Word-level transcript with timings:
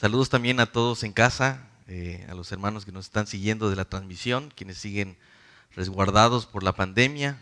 Saludos 0.00 0.30
también 0.30 0.60
a 0.60 0.72
todos 0.72 1.02
en 1.02 1.12
casa, 1.12 1.68
eh, 1.86 2.26
a 2.30 2.34
los 2.34 2.50
hermanos 2.52 2.86
que 2.86 2.90
nos 2.90 3.04
están 3.04 3.26
siguiendo 3.26 3.68
de 3.68 3.76
la 3.76 3.84
transmisión, 3.84 4.50
quienes 4.56 4.78
siguen 4.78 5.18
resguardados 5.76 6.46
por 6.46 6.62
la 6.62 6.72
pandemia. 6.72 7.38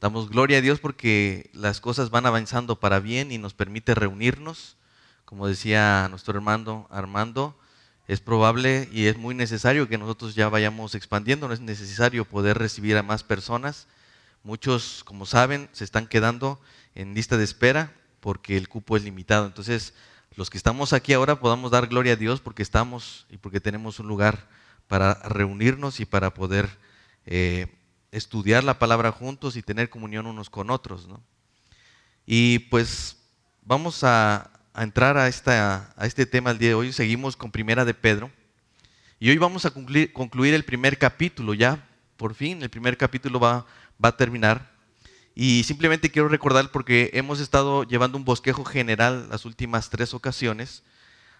Damos 0.00 0.28
gloria 0.28 0.58
a 0.58 0.60
Dios 0.62 0.80
porque 0.80 1.48
las 1.52 1.80
cosas 1.80 2.10
van 2.10 2.26
avanzando 2.26 2.80
para 2.80 2.98
bien 2.98 3.30
y 3.30 3.38
nos 3.38 3.54
permite 3.54 3.94
reunirnos. 3.94 4.76
Como 5.24 5.46
decía 5.46 6.08
nuestro 6.10 6.34
hermano 6.34 6.88
Armando, 6.90 7.56
es 8.08 8.18
probable 8.18 8.88
y 8.90 9.06
es 9.06 9.16
muy 9.16 9.36
necesario 9.36 9.88
que 9.88 9.96
nosotros 9.96 10.34
ya 10.34 10.48
vayamos 10.48 10.96
expandiendo, 10.96 11.46
no 11.46 11.54
es 11.54 11.60
necesario 11.60 12.24
poder 12.24 12.58
recibir 12.58 12.96
a 12.96 13.04
más 13.04 13.22
personas. 13.22 13.86
Muchos, 14.42 15.04
como 15.04 15.24
saben, 15.24 15.68
se 15.70 15.84
están 15.84 16.08
quedando 16.08 16.60
en 16.96 17.14
lista 17.14 17.36
de 17.36 17.44
espera 17.44 17.92
porque 18.18 18.56
el 18.56 18.68
cupo 18.68 18.96
es 18.96 19.04
limitado. 19.04 19.46
Entonces, 19.46 19.94
los 20.34 20.48
que 20.48 20.56
estamos 20.56 20.92
aquí 20.92 21.12
ahora 21.12 21.38
podamos 21.38 21.70
dar 21.70 21.86
gloria 21.86 22.14
a 22.14 22.16
Dios 22.16 22.40
porque 22.40 22.62
estamos 22.62 23.26
y 23.30 23.36
porque 23.36 23.60
tenemos 23.60 23.98
un 23.98 24.08
lugar 24.08 24.48
para 24.88 25.14
reunirnos 25.14 26.00
y 26.00 26.06
para 26.06 26.32
poder 26.32 26.68
eh, 27.26 27.66
estudiar 28.12 28.64
la 28.64 28.78
palabra 28.78 29.12
juntos 29.12 29.56
y 29.56 29.62
tener 29.62 29.90
comunión 29.90 30.26
unos 30.26 30.48
con 30.48 30.70
otros. 30.70 31.08
Y 32.26 32.60
pues 32.70 33.16
vamos 33.62 34.04
a, 34.04 34.50
entrar 34.74 35.18
a, 35.18 35.28
este 35.28 36.26
tema 36.26 36.50
el 36.50 36.58
día 36.58 36.70
de 36.70 36.74
hoy. 36.74 36.92
Seguimos 36.92 37.36
con 37.36 37.50
Primera 37.50 37.84
de 37.84 37.94
Pedro. 37.94 38.30
Y 39.18 39.30
hoy 39.30 39.38
vamos 39.38 39.66
a 39.66 39.70
concluir, 39.70 40.54
el 40.54 40.64
primer 40.64 40.98
capítulo 40.98 41.54
ya. 41.54 41.88
Por 42.16 42.34
fin, 42.34 42.62
el 42.62 42.70
primer 42.70 42.96
capítulo 42.96 43.38
va 43.38 43.66
a 44.02 44.16
terminar. 44.16 44.71
Y 45.34 45.64
simplemente 45.64 46.10
quiero 46.10 46.28
recordar 46.28 46.70
porque 46.70 47.10
hemos 47.14 47.40
estado 47.40 47.84
llevando 47.84 48.18
un 48.18 48.24
bosquejo 48.24 48.64
general 48.64 49.28
las 49.30 49.44
últimas 49.44 49.88
tres 49.88 50.12
ocasiones 50.12 50.82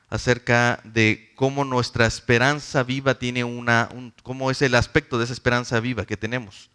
acerca 0.08 0.80
de 0.84 1.32
cómo 1.36 1.64
nuestra 1.64 2.06
esperanza 2.06 2.82
viva 2.82 3.18
tiene 3.18 3.44
una, 3.44 3.88
cómo 4.22 4.50
es 4.50 4.60
el 4.62 4.74
aspecto 4.74 5.18
de 5.18 5.24
esa 5.24 5.32
esperanza 5.32 5.80
viva 5.80 6.04
que 6.06 6.16
tenemos. 6.16 6.70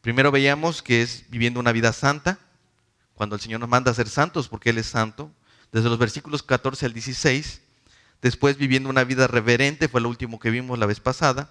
Primero 0.00 0.30
veíamos 0.30 0.82
que 0.82 1.02
es 1.02 1.24
viviendo 1.28 1.60
una 1.60 1.72
vida 1.72 1.92
santa, 1.92 2.38
cuando 3.14 3.34
el 3.34 3.40
Señor 3.40 3.60
nos 3.60 3.68
manda 3.68 3.90
a 3.90 3.94
ser 3.94 4.08
santos 4.08 4.48
porque 4.48 4.70
Él 4.70 4.78
es 4.78 4.86
santo, 4.86 5.30
desde 5.72 5.88
los 5.88 5.98
versículos 5.98 6.42
14 6.42 6.86
al 6.86 6.92
16. 6.92 7.60
Después 8.22 8.56
viviendo 8.56 8.88
una 8.88 9.04
vida 9.04 9.26
reverente, 9.26 9.88
fue 9.88 10.00
lo 10.00 10.08
último 10.08 10.38
que 10.38 10.50
vimos 10.50 10.78
la 10.78 10.86
vez 10.86 11.00
pasada. 11.00 11.50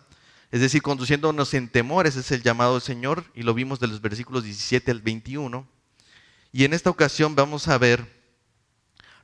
Es 0.51 0.61
decir, 0.61 0.81
conduciéndonos 0.81 1.53
en 1.53 1.69
temor, 1.69 2.07
ese 2.07 2.19
es 2.19 2.31
el 2.31 2.43
llamado 2.43 2.73
del 2.73 2.81
Señor, 2.81 3.25
y 3.33 3.43
lo 3.43 3.53
vimos 3.53 3.79
de 3.79 3.87
los 3.87 4.01
versículos 4.01 4.43
17 4.43 4.91
al 4.91 5.01
21. 5.01 5.67
Y 6.51 6.63
en 6.63 6.73
esta 6.73 6.89
ocasión 6.89 7.35
vamos 7.35 7.67
a 7.67 7.77
ver 7.77 8.15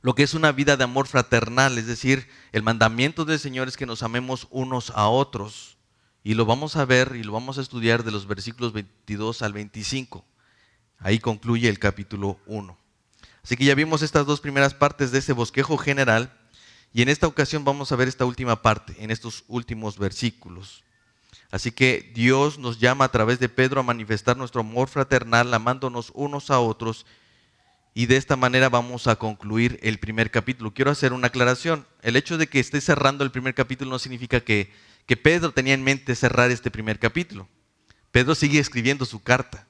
lo 0.02 0.14
que 0.14 0.24
es 0.24 0.34
una 0.34 0.50
vida 0.50 0.76
de 0.76 0.84
amor 0.84 1.06
fraternal, 1.06 1.78
es 1.78 1.86
decir, 1.86 2.28
el 2.50 2.64
mandamiento 2.64 3.24
del 3.24 3.38
Señor 3.38 3.68
es 3.68 3.76
que 3.76 3.86
nos 3.86 4.02
amemos 4.02 4.48
unos 4.50 4.90
a 4.90 5.06
otros. 5.06 5.78
Y 6.24 6.34
lo 6.34 6.44
vamos 6.44 6.76
a 6.76 6.84
ver 6.84 7.16
y 7.16 7.22
lo 7.22 7.32
vamos 7.32 7.58
a 7.58 7.62
estudiar 7.62 8.04
de 8.04 8.10
los 8.10 8.26
versículos 8.26 8.72
22 8.72 9.42
al 9.42 9.52
25. 9.52 10.24
Ahí 10.98 11.18
concluye 11.18 11.68
el 11.68 11.78
capítulo 11.78 12.38
1. 12.46 12.76
Así 13.42 13.56
que 13.56 13.64
ya 13.64 13.74
vimos 13.74 14.02
estas 14.02 14.26
dos 14.26 14.40
primeras 14.40 14.74
partes 14.74 15.10
de 15.10 15.18
ese 15.18 15.32
bosquejo 15.32 15.76
general 15.76 16.32
y 16.92 17.02
en 17.02 17.08
esta 17.08 17.26
ocasión 17.26 17.64
vamos 17.64 17.90
a 17.90 17.96
ver 17.96 18.06
esta 18.06 18.24
última 18.24 18.62
parte, 18.62 18.94
en 18.98 19.10
estos 19.10 19.44
últimos 19.48 19.98
versículos. 19.98 20.84
Así 21.50 21.70
que 21.70 22.10
Dios 22.14 22.58
nos 22.58 22.78
llama 22.78 23.04
a 23.04 23.10
través 23.10 23.38
de 23.38 23.48
Pedro 23.48 23.80
a 23.80 23.84
manifestar 23.84 24.36
nuestro 24.36 24.62
amor 24.62 24.88
fraternal, 24.88 25.52
amándonos 25.52 26.10
unos 26.14 26.50
a 26.50 26.60
otros. 26.60 27.06
Y 27.94 28.06
de 28.06 28.16
esta 28.16 28.36
manera 28.36 28.70
vamos 28.70 29.06
a 29.06 29.16
concluir 29.16 29.78
el 29.82 29.98
primer 29.98 30.30
capítulo. 30.30 30.72
Quiero 30.72 30.90
hacer 30.90 31.12
una 31.12 31.26
aclaración. 31.26 31.86
El 32.00 32.16
hecho 32.16 32.38
de 32.38 32.46
que 32.46 32.58
esté 32.58 32.80
cerrando 32.80 33.22
el 33.22 33.30
primer 33.30 33.54
capítulo 33.54 33.90
no 33.90 33.98
significa 33.98 34.40
que, 34.40 34.72
que 35.04 35.16
Pedro 35.16 35.52
tenía 35.52 35.74
en 35.74 35.84
mente 35.84 36.14
cerrar 36.14 36.50
este 36.50 36.70
primer 36.70 36.98
capítulo. 36.98 37.48
Pedro 38.10 38.34
sigue 38.34 38.58
escribiendo 38.58 39.04
su 39.04 39.22
carta. 39.22 39.66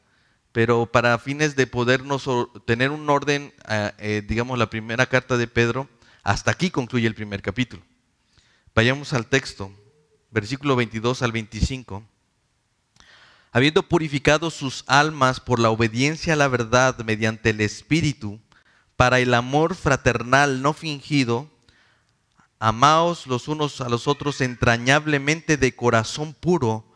Pero 0.53 0.87
para 0.87 1.19
fines 1.19 1.57
de 1.57 1.67
podernos 1.67 2.29
tener 2.67 2.91
un 2.91 3.09
orden, 3.09 3.53
eh, 3.69 3.93
eh, 3.99 4.23
digamos 4.27 4.59
la 4.59 4.69
primera 4.69 5.07
carta 5.07 5.37
de 5.37 5.49
Pedro, 5.49 5.89
hasta 6.23 6.51
aquí 6.51 6.71
concluye 6.71 7.07
el 7.07 7.15
primer 7.15 7.43
capítulo. 7.43 7.83
Vayamos 8.75 9.15
al 9.15 9.27
texto 9.27 9.73
versículo 10.33 10.75
22 10.77 11.23
al 11.23 11.31
25, 11.31 12.03
habiendo 13.53 13.83
purificado 13.83 14.51
sus 14.51 14.83
almas 14.87 15.41
por 15.41 15.61
la 15.61 15.71
obediencia 15.71 16.33
a 16.33 16.37
la 16.37 16.49
verdad 16.49 16.99
mediante 17.05 17.51
el 17.51 17.61
Espíritu, 17.61 18.41
para 18.97 19.21
el 19.21 19.35
amor 19.35 19.75
fraternal 19.75 20.63
no 20.63 20.73
fingido, 20.73 21.51
amaos 22.59 23.27
los 23.27 23.47
unos 23.47 23.81
a 23.83 23.91
los 23.91 24.09
otros 24.09 24.41
entrañablemente 24.41 25.59
de 25.59 25.77
corazón 25.77 26.33
puro, 26.33 26.87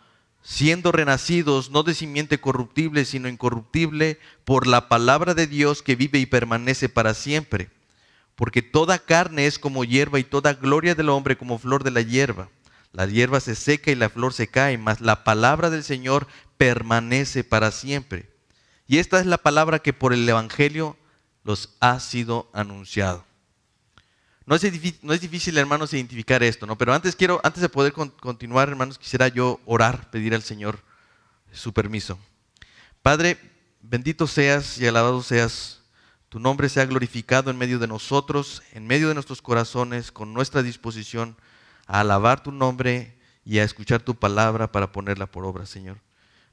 siendo 0.42 0.92
renacidos 0.92 1.70
no 1.70 1.82
de 1.82 1.92
simiente 1.92 2.40
corruptible, 2.40 3.04
sino 3.04 3.28
incorruptible, 3.28 4.18
por 4.44 4.66
la 4.66 4.88
palabra 4.88 5.34
de 5.34 5.46
Dios 5.46 5.82
que 5.82 5.96
vive 5.96 6.18
y 6.18 6.26
permanece 6.26 6.88
para 6.88 7.12
siempre. 7.12 7.70
Porque 8.34 8.62
toda 8.62 8.98
carne 8.98 9.46
es 9.46 9.58
como 9.58 9.84
hierba 9.84 10.18
y 10.20 10.24
toda 10.24 10.54
gloria 10.54 10.94
del 10.94 11.08
hombre 11.08 11.36
como 11.36 11.58
flor 11.58 11.84
de 11.84 11.90
la 11.90 12.00
hierba. 12.00 12.48
La 12.96 13.04
hierba 13.04 13.40
se 13.40 13.54
seca 13.54 13.90
y 13.90 13.94
la 13.94 14.08
flor 14.08 14.32
se 14.32 14.48
cae, 14.48 14.78
mas 14.78 15.02
la 15.02 15.22
palabra 15.22 15.68
del 15.68 15.84
Señor 15.84 16.26
permanece 16.56 17.44
para 17.44 17.70
siempre. 17.70 18.34
Y 18.86 18.96
esta 18.96 19.20
es 19.20 19.26
la 19.26 19.36
palabra 19.36 19.80
que 19.80 19.92
por 19.92 20.14
el 20.14 20.26
Evangelio 20.26 20.96
los 21.44 21.76
ha 21.80 22.00
sido 22.00 22.48
anunciado. 22.54 23.26
No 24.46 24.54
es, 24.54 24.62
difícil, 24.62 24.98
no 25.02 25.12
es 25.12 25.20
difícil, 25.20 25.58
hermanos, 25.58 25.92
identificar 25.92 26.42
esto, 26.42 26.64
¿no? 26.64 26.78
Pero 26.78 26.94
antes 26.94 27.14
quiero, 27.14 27.38
antes 27.44 27.60
de 27.60 27.68
poder 27.68 27.92
continuar, 27.92 28.70
hermanos, 28.70 28.98
quisiera 28.98 29.28
yo 29.28 29.60
orar, 29.66 30.10
pedir 30.10 30.34
al 30.34 30.42
Señor 30.42 30.78
su 31.52 31.74
permiso. 31.74 32.18
Padre, 33.02 33.36
bendito 33.82 34.26
seas 34.26 34.78
y 34.78 34.86
alabado 34.86 35.22
seas. 35.22 35.82
Tu 36.30 36.40
nombre 36.40 36.70
sea 36.70 36.86
glorificado 36.86 37.50
en 37.50 37.58
medio 37.58 37.78
de 37.78 37.88
nosotros, 37.88 38.62
en 38.72 38.86
medio 38.86 39.08
de 39.08 39.14
nuestros 39.14 39.42
corazones, 39.42 40.10
con 40.10 40.32
nuestra 40.32 40.62
disposición 40.62 41.36
a 41.86 42.00
alabar 42.00 42.42
tu 42.42 42.52
nombre 42.52 43.16
y 43.44 43.58
a 43.58 43.64
escuchar 43.64 44.02
tu 44.02 44.14
palabra 44.14 44.72
para 44.72 44.92
ponerla 44.92 45.26
por 45.26 45.44
obra, 45.44 45.66
Señor. 45.66 45.98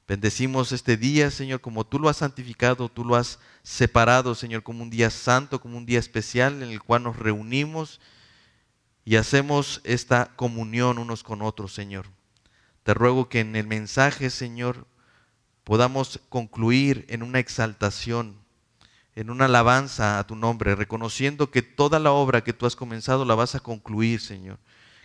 Bendecimos 0.07 0.71
este 0.71 0.97
día, 0.97 1.31
Señor, 1.31 1.61
como 1.61 1.85
tú 1.85 1.97
lo 1.97 2.09
has 2.09 2.17
santificado, 2.17 2.89
tú 2.89 3.05
lo 3.05 3.16
has 3.16 3.39
separado, 3.63 4.35
Señor, 4.35 4.61
como 4.61 4.83
un 4.83 4.89
día 4.89 5.09
santo, 5.09 5.59
como 5.61 5.77
un 5.77 5.85
día 5.85 5.99
especial 5.99 6.61
en 6.61 6.69
el 6.69 6.83
cual 6.83 7.03
nos 7.03 7.17
reunimos 7.17 7.99
y 9.05 9.16
hacemos 9.16 9.81
esta 9.83 10.31
comunión 10.35 10.97
unos 10.97 11.23
con 11.23 11.41
otros, 11.41 11.73
Señor. 11.73 12.05
Te 12.83 12.94
ruego 12.94 13.29
que 13.29 13.39
en 13.39 13.55
el 13.55 13.65
mensaje, 13.65 14.29
Señor, 14.29 14.88
podamos 15.63 16.19
concluir 16.29 17.05
en 17.07 17.23
una 17.23 17.39
exaltación, 17.39 18.35
en 19.15 19.29
una 19.29 19.45
alabanza 19.45 20.19
a 20.19 20.27
tu 20.27 20.35
nombre, 20.35 20.75
reconociendo 20.75 21.50
que 21.50 21.61
toda 21.61 22.00
la 22.00 22.11
obra 22.11 22.44
que 22.44 22.51
tú 22.51 22.65
has 22.65 22.75
comenzado 22.75 23.23
la 23.23 23.35
vas 23.35 23.55
a 23.55 23.61
concluir, 23.61 24.19
Señor 24.19 24.59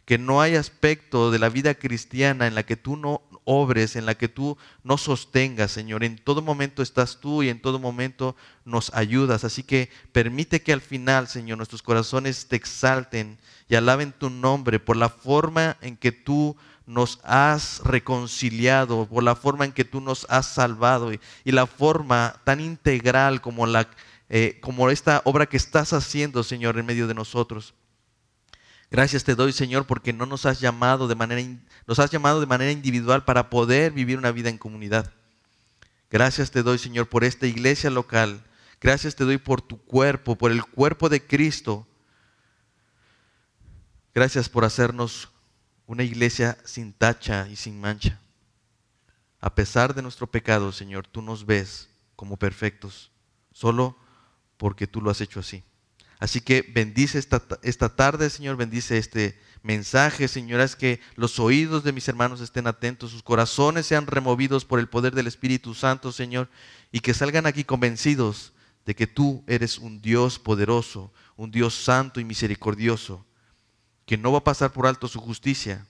que 0.08 0.16
no 0.16 0.40
hay 0.40 0.54
aspecto 0.54 1.30
de 1.30 1.38
la 1.38 1.50
vida 1.50 1.74
cristiana 1.74 2.46
en 2.46 2.54
la 2.54 2.62
que 2.62 2.76
tú 2.76 2.96
no 2.96 3.20
obres, 3.44 3.94
en 3.94 4.06
la 4.06 4.14
que 4.14 4.26
tú 4.26 4.56
no 4.82 4.96
sostengas, 4.96 5.70
Señor. 5.70 6.02
En 6.02 6.16
todo 6.16 6.40
momento 6.40 6.82
estás 6.82 7.20
tú 7.20 7.42
y 7.42 7.50
en 7.50 7.60
todo 7.60 7.78
momento 7.78 8.34
nos 8.64 8.90
ayudas. 8.94 9.44
Así 9.44 9.62
que 9.62 9.90
permite 10.12 10.62
que 10.62 10.72
al 10.72 10.80
final, 10.80 11.28
Señor, 11.28 11.58
nuestros 11.58 11.82
corazones 11.82 12.48
te 12.48 12.56
exalten 12.56 13.38
y 13.68 13.74
alaben 13.74 14.12
tu 14.12 14.30
nombre 14.30 14.80
por 14.80 14.96
la 14.96 15.10
forma 15.10 15.76
en 15.82 15.94
que 15.94 16.10
tú 16.10 16.56
nos 16.86 17.20
has 17.22 17.82
reconciliado, 17.84 19.04
por 19.04 19.22
la 19.22 19.36
forma 19.36 19.66
en 19.66 19.72
que 19.72 19.84
tú 19.84 20.00
nos 20.00 20.24
has 20.30 20.46
salvado 20.46 21.12
y, 21.12 21.20
la 21.44 21.66
forma 21.66 22.40
tan 22.44 22.62
integral 22.62 23.42
como, 23.42 23.66
la, 23.66 23.86
eh, 24.30 24.56
como 24.62 24.88
esta 24.88 25.20
obra 25.26 25.44
que 25.44 25.58
estás 25.58 25.92
haciendo, 25.92 26.42
Señor, 26.44 26.78
en 26.78 26.86
medio 26.86 27.06
de 27.06 27.12
nosotros. 27.12 27.74
Gracias 28.90 29.24
te 29.24 29.34
doy, 29.34 29.52
Señor, 29.52 29.86
porque 29.86 30.12
no 30.12 30.24
nos 30.24 30.46
has 30.46 30.60
llamado 30.60 31.08
de 31.08 31.14
manera 31.14 31.42
nos 31.86 31.98
has 31.98 32.10
llamado 32.10 32.40
de 32.40 32.46
manera 32.46 32.70
individual 32.70 33.24
para 33.24 33.50
poder 33.50 33.92
vivir 33.92 34.18
una 34.18 34.32
vida 34.32 34.48
en 34.48 34.58
comunidad. 34.58 35.12
Gracias 36.10 36.50
te 36.50 36.62
doy, 36.62 36.78
Señor, 36.78 37.08
por 37.08 37.24
esta 37.24 37.46
iglesia 37.46 37.90
local. 37.90 38.42
Gracias 38.80 39.14
te 39.14 39.24
doy 39.24 39.38
por 39.38 39.60
tu 39.60 39.78
cuerpo, 39.78 40.36
por 40.36 40.52
el 40.52 40.64
cuerpo 40.64 41.08
de 41.08 41.26
Cristo. 41.26 41.86
Gracias 44.14 44.48
por 44.48 44.64
hacernos 44.64 45.28
una 45.86 46.02
iglesia 46.02 46.56
sin 46.64 46.92
tacha 46.92 47.48
y 47.48 47.56
sin 47.56 47.80
mancha. 47.80 48.20
A 49.40 49.54
pesar 49.54 49.94
de 49.94 50.02
nuestro 50.02 50.26
pecado, 50.26 50.72
Señor, 50.72 51.06
tú 51.06 51.22
nos 51.22 51.46
ves 51.46 51.88
como 52.16 52.36
perfectos, 52.36 53.10
solo 53.52 53.96
porque 54.56 54.86
tú 54.86 55.00
lo 55.00 55.10
has 55.10 55.20
hecho 55.20 55.40
así. 55.40 55.62
Así 56.18 56.40
que 56.40 56.62
bendice 56.62 57.18
esta, 57.18 57.42
esta 57.62 57.94
tarde, 57.94 58.30
Señor, 58.30 58.56
bendice 58.56 58.98
este 58.98 59.38
mensaje, 59.62 60.28
Señor, 60.28 60.60
es 60.60 60.76
que 60.76 61.00
los 61.14 61.38
oídos 61.38 61.84
de 61.84 61.92
mis 61.92 62.08
hermanos 62.08 62.40
estén 62.40 62.66
atentos, 62.66 63.10
sus 63.10 63.22
corazones 63.22 63.86
sean 63.86 64.06
removidos 64.06 64.64
por 64.64 64.78
el 64.78 64.88
poder 64.88 65.14
del 65.14 65.26
Espíritu 65.26 65.74
Santo, 65.74 66.10
Señor, 66.10 66.48
y 66.90 67.00
que 67.00 67.14
salgan 67.14 67.46
aquí 67.46 67.64
convencidos 67.64 68.52
de 68.84 68.94
que 68.94 69.06
tú 69.06 69.44
eres 69.46 69.78
un 69.78 70.00
Dios 70.00 70.38
poderoso, 70.38 71.12
un 71.36 71.50
Dios 71.50 71.74
santo 71.74 72.20
y 72.20 72.24
misericordioso, 72.24 73.24
que 74.06 74.16
no 74.16 74.32
va 74.32 74.38
a 74.38 74.44
pasar 74.44 74.72
por 74.72 74.86
alto 74.86 75.06
su 75.06 75.20
justicia, 75.20 75.86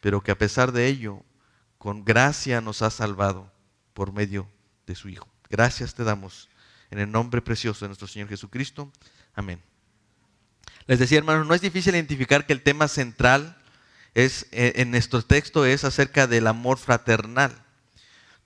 pero 0.00 0.20
que 0.20 0.32
a 0.32 0.38
pesar 0.38 0.72
de 0.72 0.88
ello, 0.88 1.22
con 1.78 2.04
gracia 2.04 2.60
nos 2.60 2.82
ha 2.82 2.90
salvado 2.90 3.52
por 3.94 4.12
medio 4.12 4.48
de 4.86 4.94
su 4.94 5.08
Hijo. 5.08 5.28
Gracias 5.48 5.94
te 5.94 6.02
damos 6.02 6.48
en 6.90 6.98
el 6.98 7.10
nombre 7.10 7.40
precioso 7.42 7.84
de 7.84 7.90
nuestro 7.90 8.08
Señor 8.08 8.28
Jesucristo. 8.28 8.90
Amén. 9.36 9.62
Les 10.86 10.98
decía, 10.98 11.18
hermanos, 11.18 11.46
no 11.46 11.54
es 11.54 11.60
difícil 11.60 11.94
identificar 11.94 12.46
que 12.46 12.54
el 12.54 12.62
tema 12.62 12.88
central 12.88 13.56
es, 14.14 14.46
eh, 14.50 14.72
en 14.76 14.90
nuestro 14.90 15.22
texto 15.22 15.66
es 15.66 15.84
acerca 15.84 16.26
del 16.26 16.46
amor 16.46 16.78
fraternal. 16.78 17.52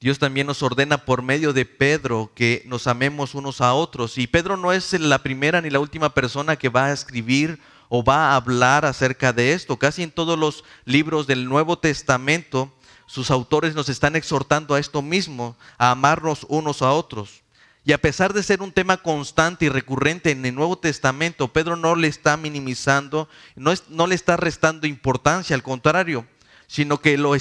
Dios 0.01 0.19
también 0.19 0.47
nos 0.47 0.63
ordena 0.63 1.05
por 1.05 1.23
medio 1.23 1.53
de 1.53 1.65
Pedro 1.65 2.33
que 2.35 2.63
nos 2.67 2.87
amemos 2.87 3.35
unos 3.35 3.61
a 3.61 3.75
otros. 3.75 4.19
Y 4.19 4.27
Pedro 4.27 4.57
no 4.57 4.73
es 4.73 4.93
la 4.95 5.23
primera 5.23 5.61
ni 5.61 5.71
la 5.71 5.79
última 5.79 6.13
persona 6.13 6.57
que 6.57 6.71
va 6.71 6.87
a 6.87 6.93
escribir 6.93 7.61
o 7.89 8.03
va 8.03 8.31
a 8.31 8.37
hablar 8.37 8.85
acerca 8.85 9.33
de 9.33 9.53
esto. 9.53 9.77
Casi 9.77 10.03
en 10.03 10.11
todos 10.11 10.39
los 10.39 10.65
libros 10.87 11.27
del 11.27 11.49
Nuevo 11.49 11.79
Testamento, 11.79 12.75
sus 13.07 13.31
autores 13.31 13.75
nos 13.75 13.91
están 13.91 14.17
exhortando 14.17 14.75
a 14.75 14.81
esto 14.81 15.03
mismo, 15.03 15.57
a 15.77 15.91
amarnos 15.91 16.47
unos 16.49 16.81
a 16.81 16.93
otros. 16.93 17.43
Y 17.85 17.93
a 17.93 17.99
pesar 17.99 18.35
de 18.35 18.43
ser 18.43 18.61
un 18.61 18.73
tema 18.73 18.99
constante 18.99 19.65
y 19.65 19.69
recurrente 19.69 20.31
en 20.31 20.45
el 20.45 20.55
Nuevo 20.55 20.79
Testamento, 20.79 21.53
Pedro 21.53 21.77
no 21.77 21.95
le 21.97 22.09
está 22.09 22.37
minimizando, 22.37 23.29
no, 23.57 24.07
le 24.07 24.15
está 24.15 24.37
restando 24.37 24.87
importancia, 24.87 25.57
al 25.57 25.63
contrario, 25.63 26.27
sino 26.67 27.01
que, 27.01 27.17
lo 27.17 27.35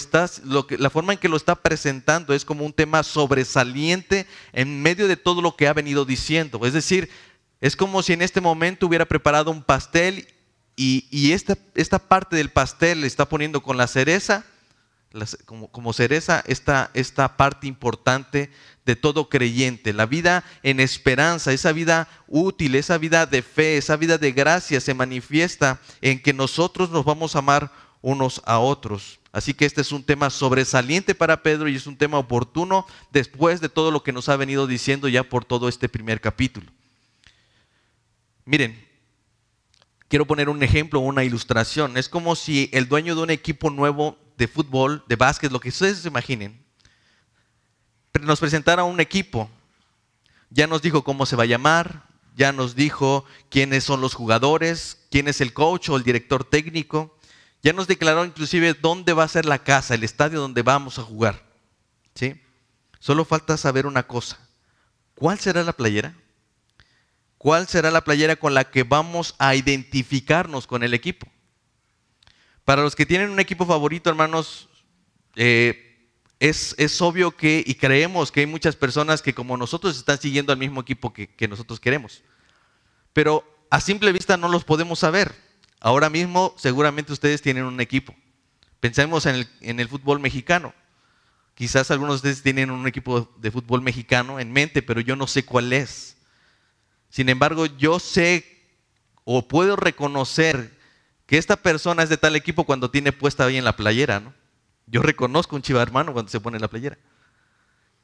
lo 0.46 0.66
que 0.66 0.78
la 0.78 0.90
forma 0.90 1.14
en 1.14 1.20
que 1.20 1.30
lo 1.30 1.36
está 1.36 1.56
presentando 1.56 2.34
es 2.34 2.46
como 2.46 2.66
un 2.66 2.74
tema 2.74 3.04
sobresaliente 3.04 4.28
en 4.54 4.82
medio 4.82 5.08
de 5.08 5.18
todo 5.18 5.42
lo 5.42 5.56
que 5.56 5.68
ha 5.68 5.74
venido 5.74 6.06
diciendo. 6.06 6.66
Es 6.66 6.74
decir, 6.74 7.10
es 7.60 7.76
como 7.76 8.02
si 8.02 8.14
en 8.14 8.22
este 8.22 8.40
momento 8.40 8.88
hubiera 8.88 9.06
preparado 9.06 9.52
un 9.52 9.62
pastel 9.62 10.28
y, 10.78 11.34
esta, 11.34 12.00
parte 12.00 12.38
del 12.38 12.50
pastel 12.50 13.02
le 13.02 13.08
está 13.08 13.28
poniendo 13.28 13.62
con 13.62 13.76
la 13.76 13.88
cereza, 13.88 14.46
como, 15.46 15.70
como, 15.70 15.92
cereza, 15.92 16.42
esta, 16.48 16.90
esta 16.94 17.36
parte 17.36 17.68
importante 17.68 18.50
de 18.90 18.96
todo 18.96 19.30
creyente. 19.30 19.94
La 19.94 20.08
vida 20.08 20.44
en 20.64 20.80
esperanza, 20.80 21.54
esa 21.54 21.72
vida 21.74 22.10
útil, 22.28 22.74
esa 22.74 22.98
vida 22.98 23.28
de 23.28 23.44
fe, 23.44 23.78
esa 23.78 23.96
vida 23.98 24.18
de 24.18 24.32
gracia 24.32 24.82
se 24.82 24.96
manifiesta 24.96 25.80
en 26.02 26.20
que 26.20 26.34
nosotros 26.34 26.90
nos 26.90 27.06
vamos 27.06 27.36
a 27.36 27.40
amar 27.40 27.72
unos 28.02 28.42
a 28.46 28.58
otros. 28.58 29.20
Así 29.32 29.54
que 29.54 29.66
este 29.66 29.82
es 29.82 29.92
un 29.92 30.04
tema 30.04 30.32
sobresaliente 30.32 31.14
para 31.14 31.44
Pedro 31.44 31.70
y 31.70 31.76
es 31.76 31.86
un 31.86 31.98
tema 31.98 32.18
oportuno 32.18 32.88
después 33.12 33.62
de 33.62 33.70
todo 33.70 33.92
lo 33.92 34.02
que 34.02 34.12
nos 34.12 34.28
ha 34.28 34.38
venido 34.38 34.66
diciendo 34.66 35.08
ya 35.08 35.22
por 35.22 35.46
todo 35.46 35.70
este 35.70 35.88
primer 35.88 36.20
capítulo. 36.20 36.72
Miren, 38.44 38.84
quiero 40.08 40.26
poner 40.26 40.50
un 40.50 40.64
ejemplo, 40.64 41.00
una 41.00 41.24
ilustración. 41.24 41.96
Es 41.96 42.10
como 42.10 42.36
si 42.36 42.72
el 42.74 42.88
dueño 42.88 43.16
de 43.16 43.22
un 43.22 43.30
equipo 43.30 43.70
nuevo 43.70 44.18
de 44.40 44.48
fútbol, 44.48 45.04
de 45.08 45.16
básquet, 45.16 45.52
lo 45.52 45.60
que 45.60 45.70
ustedes 45.70 46.00
se 46.00 46.08
imaginen, 46.08 46.69
nos 48.22 48.40
presentara 48.40 48.84
un 48.84 49.00
equipo. 49.00 49.50
Ya 50.50 50.68
nos 50.68 50.82
dijo 50.82 51.04
cómo 51.04 51.26
se 51.26 51.36
va 51.36 51.44
a 51.44 51.48
llamar, 51.48 52.04
ya 52.36 52.52
nos 52.52 52.76
dijo 52.76 53.26
quiénes 53.50 53.84
son 53.84 54.02
los 54.02 54.14
jugadores, 54.14 54.98
quién 55.12 55.28
es 55.28 55.42
el 55.42 55.54
coach 55.54 55.90
o 55.90 55.98
el 55.98 56.04
director 56.04 56.44
técnico. 56.44 57.18
Ya 57.62 57.74
nos 57.74 57.88
declaró 57.88 58.26
inclusive 58.26 58.74
dónde 58.74 59.14
va 59.14 59.24
a 59.24 59.28
ser 59.28 59.46
la 59.46 59.64
casa, 59.64 59.94
el 59.94 60.04
estadio 60.04 60.40
donde 60.40 60.62
vamos 60.62 60.98
a 60.98 61.04
jugar. 61.04 61.44
¿Sí? 62.16 62.42
Solo 63.00 63.26
falta 63.26 63.58
saber 63.58 63.86
una 63.86 64.08
cosa. 64.08 64.40
¿Cuál 65.16 65.40
será 65.40 65.64
la 65.64 65.74
playera? 65.74 66.16
¿Cuál 67.38 67.68
será 67.68 67.92
la 67.92 68.04
playera 68.04 68.36
con 68.36 68.54
la 68.54 68.70
que 68.70 68.84
vamos 68.84 69.36
a 69.38 69.56
identificarnos 69.56 70.68
con 70.68 70.84
el 70.84 70.94
equipo? 70.94 71.28
Para 72.66 72.84
los 72.84 72.96
que 72.96 73.06
tienen 73.06 73.30
un 73.30 73.40
equipo 73.40 73.66
favorito, 73.66 74.10
hermanos, 74.10 74.70
eh, 75.36 75.89
es, 76.40 77.02
obvio 77.02 77.36
que 77.36 77.64
y 77.66 77.76
creemos 77.76 78.32
que 78.32 78.42
hay 78.42 78.46
muchas 78.46 78.76
personas 78.76 79.22
que 79.22 79.34
como 79.34 79.58
nosotros 79.58 79.98
están 79.98 80.20
siguiendo 80.20 80.54
al 80.54 80.60
mismo 80.60 80.82
equipo 80.82 81.12
que, 81.14 81.48
nosotros 81.50 81.80
queremos. 81.80 82.24
Pero 83.12 83.44
a 83.70 83.82
simple 83.82 84.12
vista 84.12 84.38
no 84.38 84.48
los 84.48 84.64
podemos 84.64 85.00
saber. 85.00 85.36
Ahora 85.82 86.10
mismo 86.10 86.56
seguramente 86.58 87.12
ustedes 87.12 87.42
tienen 87.42 87.66
un 87.66 87.82
equipo. 87.82 88.16
Pensemos 88.80 89.26
en 89.26 89.36
el, 89.36 89.50
en 89.62 89.80
el 89.80 89.90
fútbol 89.90 90.20
mexicano. 90.20 90.74
Quizás 91.56 91.92
algunos 91.92 92.22
de 92.22 92.30
ustedes 92.30 92.44
tienen 92.44 92.72
un 92.72 92.88
equipo 92.88 93.30
de 93.38 93.52
fútbol 93.52 93.82
mexicano 93.82 94.40
en 94.40 94.54
mente, 94.54 94.82
pero 94.82 95.02
yo 95.02 95.18
no 95.18 95.28
sé 95.28 95.44
cuál 95.44 95.74
es. 95.74 96.16
Sin 97.10 97.28
embargo, 97.28 97.66
yo 97.66 98.00
sé 98.00 98.46
o 99.26 99.46
puedo 99.48 99.76
reconocer 99.76 100.78
que 101.26 101.38
esta 101.38 101.58
persona 101.58 102.04
es 102.04 102.10
de 102.10 102.18
tal 102.18 102.38
equipo 102.38 102.64
cuando 102.64 102.90
tiene 102.90 103.12
puesta 103.12 103.44
ahí 103.46 103.58
en 103.58 103.66
la 103.66 103.76
playera, 103.76 104.22
¿no? 104.22 104.34
Yo 104.90 105.02
reconozco 105.02 105.56
un 105.56 105.62
chiva 105.62 105.82
hermano 105.82 106.14
cuando 106.14 106.32
se 106.32 106.40
pone 106.40 106.60
la 106.60 106.68
playera. 106.68 106.98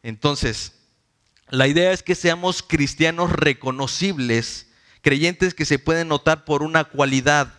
Entonces, 0.03 0.73
la 1.49 1.67
idea 1.67 1.91
es 1.91 2.03
que 2.03 2.15
seamos 2.15 2.61
cristianos 2.61 3.31
reconocibles, 3.31 4.67
creyentes 5.01 5.53
que 5.53 5.65
se 5.65 5.79
pueden 5.79 6.07
notar 6.07 6.45
por 6.45 6.61
una 6.61 6.83
cualidad. 6.83 7.53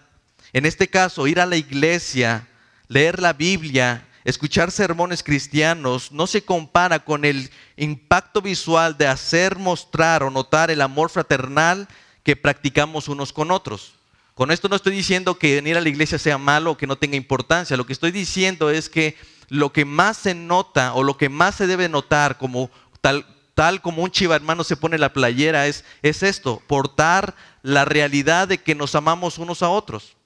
En 0.52 0.64
este 0.64 0.88
caso, 0.88 1.26
ir 1.26 1.40
a 1.40 1.46
la 1.46 1.56
iglesia, 1.56 2.49
leer 2.87 3.20
la 3.20 3.32
Biblia, 3.32 4.06
escuchar 4.25 4.70
sermones 4.70 5.23
cristianos 5.23 6.12
no 6.12 6.26
se 6.26 6.44
compara 6.44 7.05
con 7.05 7.25
el 7.25 7.50
impacto 7.76 8.43
visual 8.43 8.96
de 8.96 9.08
hacer 9.08 9.56
mostrar 9.56 10.23
o 10.23 10.31
notar 10.31 10.70
el 10.70 10.82
amor 10.82 11.11
fraternal 11.11 11.88
que 12.23 12.37
practicamos 12.37 13.08
unos 13.08 13.32
con 13.32 13.50
otros. 13.50 13.95
Con 14.36 14.50
esto 14.50 14.68
no 14.68 14.76
estoy 14.76 14.94
diciendo 14.94 15.38
que 15.38 15.54
venir 15.54 15.78
a 15.78 15.80
la 15.80 15.88
iglesia 15.88 16.18
sea 16.18 16.36
malo 16.36 16.72
o 16.72 16.76
que 16.76 16.86
no 16.86 16.98
tenga 16.98 17.16
importancia. 17.16 17.74
Lo 17.74 17.86
que 17.86 17.94
estoy 17.94 18.10
diciendo 18.10 18.68
es 18.68 18.90
que 18.90 19.16
lo 19.48 19.72
que 19.72 19.86
más 19.86 20.18
se 20.18 20.34
nota 20.34 20.92
o 20.92 21.04
lo 21.04 21.16
que 21.16 21.30
más 21.30 21.54
se 21.54 21.66
debe 21.66 21.88
notar 21.88 22.36
como 22.36 22.70
tal, 23.00 23.24
tal 23.54 23.80
como 23.80 24.02
un 24.02 24.10
chiva 24.10 24.36
hermano 24.36 24.62
se 24.62 24.76
pone 24.76 24.98
la 24.98 25.14
playera 25.14 25.66
es, 25.66 25.86
es 26.02 26.22
esto, 26.22 26.62
portar 26.66 27.34
la 27.62 27.86
realidad 27.86 28.46
de 28.46 28.58
que 28.58 28.74
nos 28.74 28.94
amamos 28.94 29.38
unos 29.38 29.62
a 29.62 29.70
otros. 29.70 30.18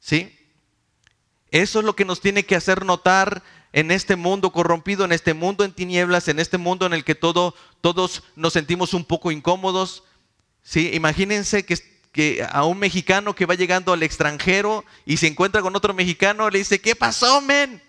¿Sí? 0.00 0.34
Eso 1.50 1.80
es 1.80 1.84
lo 1.84 1.94
que 1.94 2.06
nos 2.06 2.22
tiene 2.22 2.46
que 2.46 2.56
hacer 2.56 2.86
notar 2.86 3.42
en 3.74 3.90
este 3.90 4.16
mundo 4.16 4.50
corrompido, 4.50 5.04
en 5.04 5.12
este 5.12 5.34
mundo 5.34 5.62
en 5.62 5.72
tinieblas, 5.72 6.28
en 6.28 6.38
este 6.38 6.56
mundo 6.56 6.86
en 6.86 6.94
el 6.94 7.04
que 7.04 7.14
todo, 7.14 7.54
todos 7.82 8.22
nos 8.34 8.54
sentimos 8.54 8.94
un 8.94 9.04
poco 9.04 9.30
incómodos. 9.30 10.04
¿Sí? 10.62 10.90
Imagínense 10.94 11.66
que, 11.66 11.95
que 12.16 12.46
a 12.50 12.64
un 12.64 12.78
mexicano 12.78 13.34
que 13.34 13.44
va 13.44 13.54
llegando 13.54 13.92
al 13.92 14.02
extranjero 14.02 14.86
y 15.04 15.18
se 15.18 15.26
encuentra 15.26 15.60
con 15.60 15.76
otro 15.76 15.92
mexicano, 15.92 16.48
le 16.48 16.60
dice, 16.60 16.80
¿qué 16.80 16.96
pasó, 16.96 17.42
men? 17.42 17.82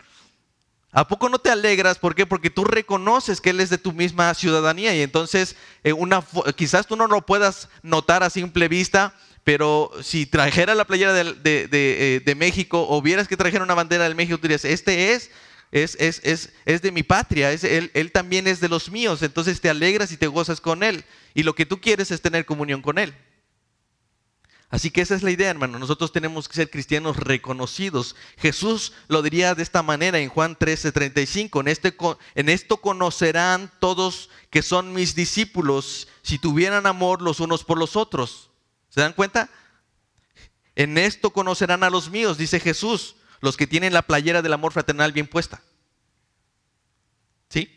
¿A 0.92 1.08
poco 1.08 1.30
no 1.30 1.40
te 1.40 1.50
alegras? 1.50 1.98
¿Por 1.98 2.14
qué? 2.14 2.26
Porque 2.26 2.50
tú 2.50 2.66
reconoces 2.66 3.40
que 3.40 3.52
él 3.52 3.62
es 3.62 3.70
de 3.70 3.78
tu 3.78 3.94
misma 3.94 4.34
ciudadanía 4.34 4.94
y 4.94 5.02
entonces 5.02 5.56
eh, 5.86 5.94
una, 5.94 6.22
quizás 6.58 6.88
tú 6.88 6.98
no 6.98 7.08
lo 7.08 7.26
puedas 7.26 7.70
notar 7.84 8.22
a 8.22 8.30
simple 8.30 8.68
vista, 8.68 9.16
pero 9.46 9.92
si 10.02 10.26
trajera 10.26 10.76
la 10.76 10.86
playera 10.86 11.14
de, 11.14 11.34
eh, 11.44 12.36
México 12.36 12.86
o 12.90 13.02
vieras 13.02 13.30
que 13.30 13.38
trajera 13.38 13.64
una 13.64 13.76
bandera 13.76 14.04
del 14.04 14.16
México, 14.16 14.38
tú 14.38 14.44
dirías, 14.44 14.66
este 14.66 15.14
es, 15.14 15.32
es, 15.72 15.96
es, 16.00 16.52
es 16.66 16.82
de 16.82 16.92
mi 16.92 17.04
patria, 17.04 17.54
él, 17.54 17.92
él, 17.94 18.12
también 18.12 18.46
es 18.46 18.60
de 18.60 18.68
los 18.68 18.92
míos, 18.92 19.22
entonces 19.22 19.62
te 19.62 19.70
alegras 19.70 20.12
y 20.12 20.18
te 20.18 20.28
gozas 20.28 20.60
con 20.60 20.84
él. 20.84 21.06
Y 21.34 21.44
lo 21.44 21.56
que 21.56 21.66
tú 21.66 21.80
quieres 21.80 22.12
es 22.12 22.22
tener 22.22 22.46
comunión 22.46 22.82
con 22.82 22.98
él. 22.98 23.14
Así 24.70 24.92
que 24.92 25.02
esa 25.02 25.16
es 25.16 25.24
la 25.24 25.32
idea, 25.32 25.50
hermano. 25.50 25.80
Nosotros 25.80 26.12
tenemos 26.12 26.50
que 26.50 26.56
ser 26.56 26.70
cristianos 26.70 27.16
reconocidos. 27.16 28.16
Jesús 28.38 28.92
lo 29.08 29.22
diría 29.22 29.56
de 29.56 29.64
esta 29.64 29.82
manera 29.82 30.20
en 30.20 30.30
Juan 30.30 30.58
13:35. 30.58 31.62
En, 31.62 31.68
este, 31.70 31.96
en 32.36 32.50
esto 32.50 32.78
conocerán 32.78 33.72
todos 33.80 34.30
que 34.50 34.62
son 34.62 34.94
mis 34.94 35.16
discípulos 35.16 36.10
si 36.22 36.38
tuvieran 36.38 36.86
amor 36.86 37.22
los 37.22 37.40
unos 37.40 37.64
por 37.64 37.78
los 37.78 37.96
otros. 37.96 38.50
¿Se 38.90 39.00
dan 39.00 39.14
cuenta? 39.14 39.50
En 40.76 40.98
esto 40.98 41.32
conocerán 41.32 41.84
a 41.84 41.90
los 41.90 42.10
míos, 42.10 42.38
dice 42.38 42.60
Jesús, 42.60 43.16
los 43.40 43.58
que 43.58 43.68
tienen 43.68 43.94
la 43.94 44.04
playera 44.04 44.42
del 44.42 44.54
amor 44.54 44.74
fraternal 44.74 45.12
bien 45.12 45.28
puesta. 45.28 45.62
¿Sí? 47.50 47.74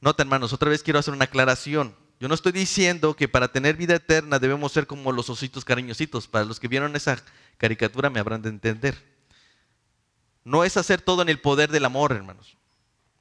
Nota, 0.00 0.22
hermanos, 0.22 0.52
otra 0.52 0.68
vez 0.68 0.82
quiero 0.82 0.98
hacer 0.98 1.14
una 1.14 1.24
aclaración. 1.24 1.96
Yo 2.22 2.28
no 2.28 2.36
estoy 2.36 2.52
diciendo 2.52 3.16
que 3.16 3.26
para 3.26 3.48
tener 3.48 3.76
vida 3.76 3.96
eterna 3.96 4.38
debemos 4.38 4.70
ser 4.70 4.86
como 4.86 5.10
los 5.10 5.28
ositos 5.28 5.64
cariñositos. 5.64 6.28
Para 6.28 6.44
los 6.44 6.60
que 6.60 6.68
vieron 6.68 6.94
esa 6.94 7.20
caricatura 7.58 8.10
me 8.10 8.20
habrán 8.20 8.42
de 8.42 8.48
entender. 8.48 8.96
No 10.44 10.62
es 10.62 10.76
hacer 10.76 11.02
todo 11.02 11.22
en 11.22 11.28
el 11.28 11.40
poder 11.40 11.72
del 11.72 11.84
amor, 11.84 12.12
hermanos. 12.12 12.56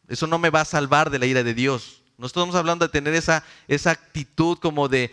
Eso 0.08 0.27
no 0.27 0.38
me 0.38 0.51
va 0.51 0.62
a 0.62 0.65
salvar 0.65 1.10
de 1.10 1.17
la 1.17 1.25
ira 1.25 1.41
de 1.41 1.55
Dios. 1.55 2.03
No 2.20 2.27
estamos 2.27 2.53
hablando 2.53 2.86
de 2.86 2.91
tener 2.91 3.15
esa, 3.15 3.43
esa 3.67 3.89
actitud 3.89 4.60
como 4.60 4.88
de, 4.88 5.10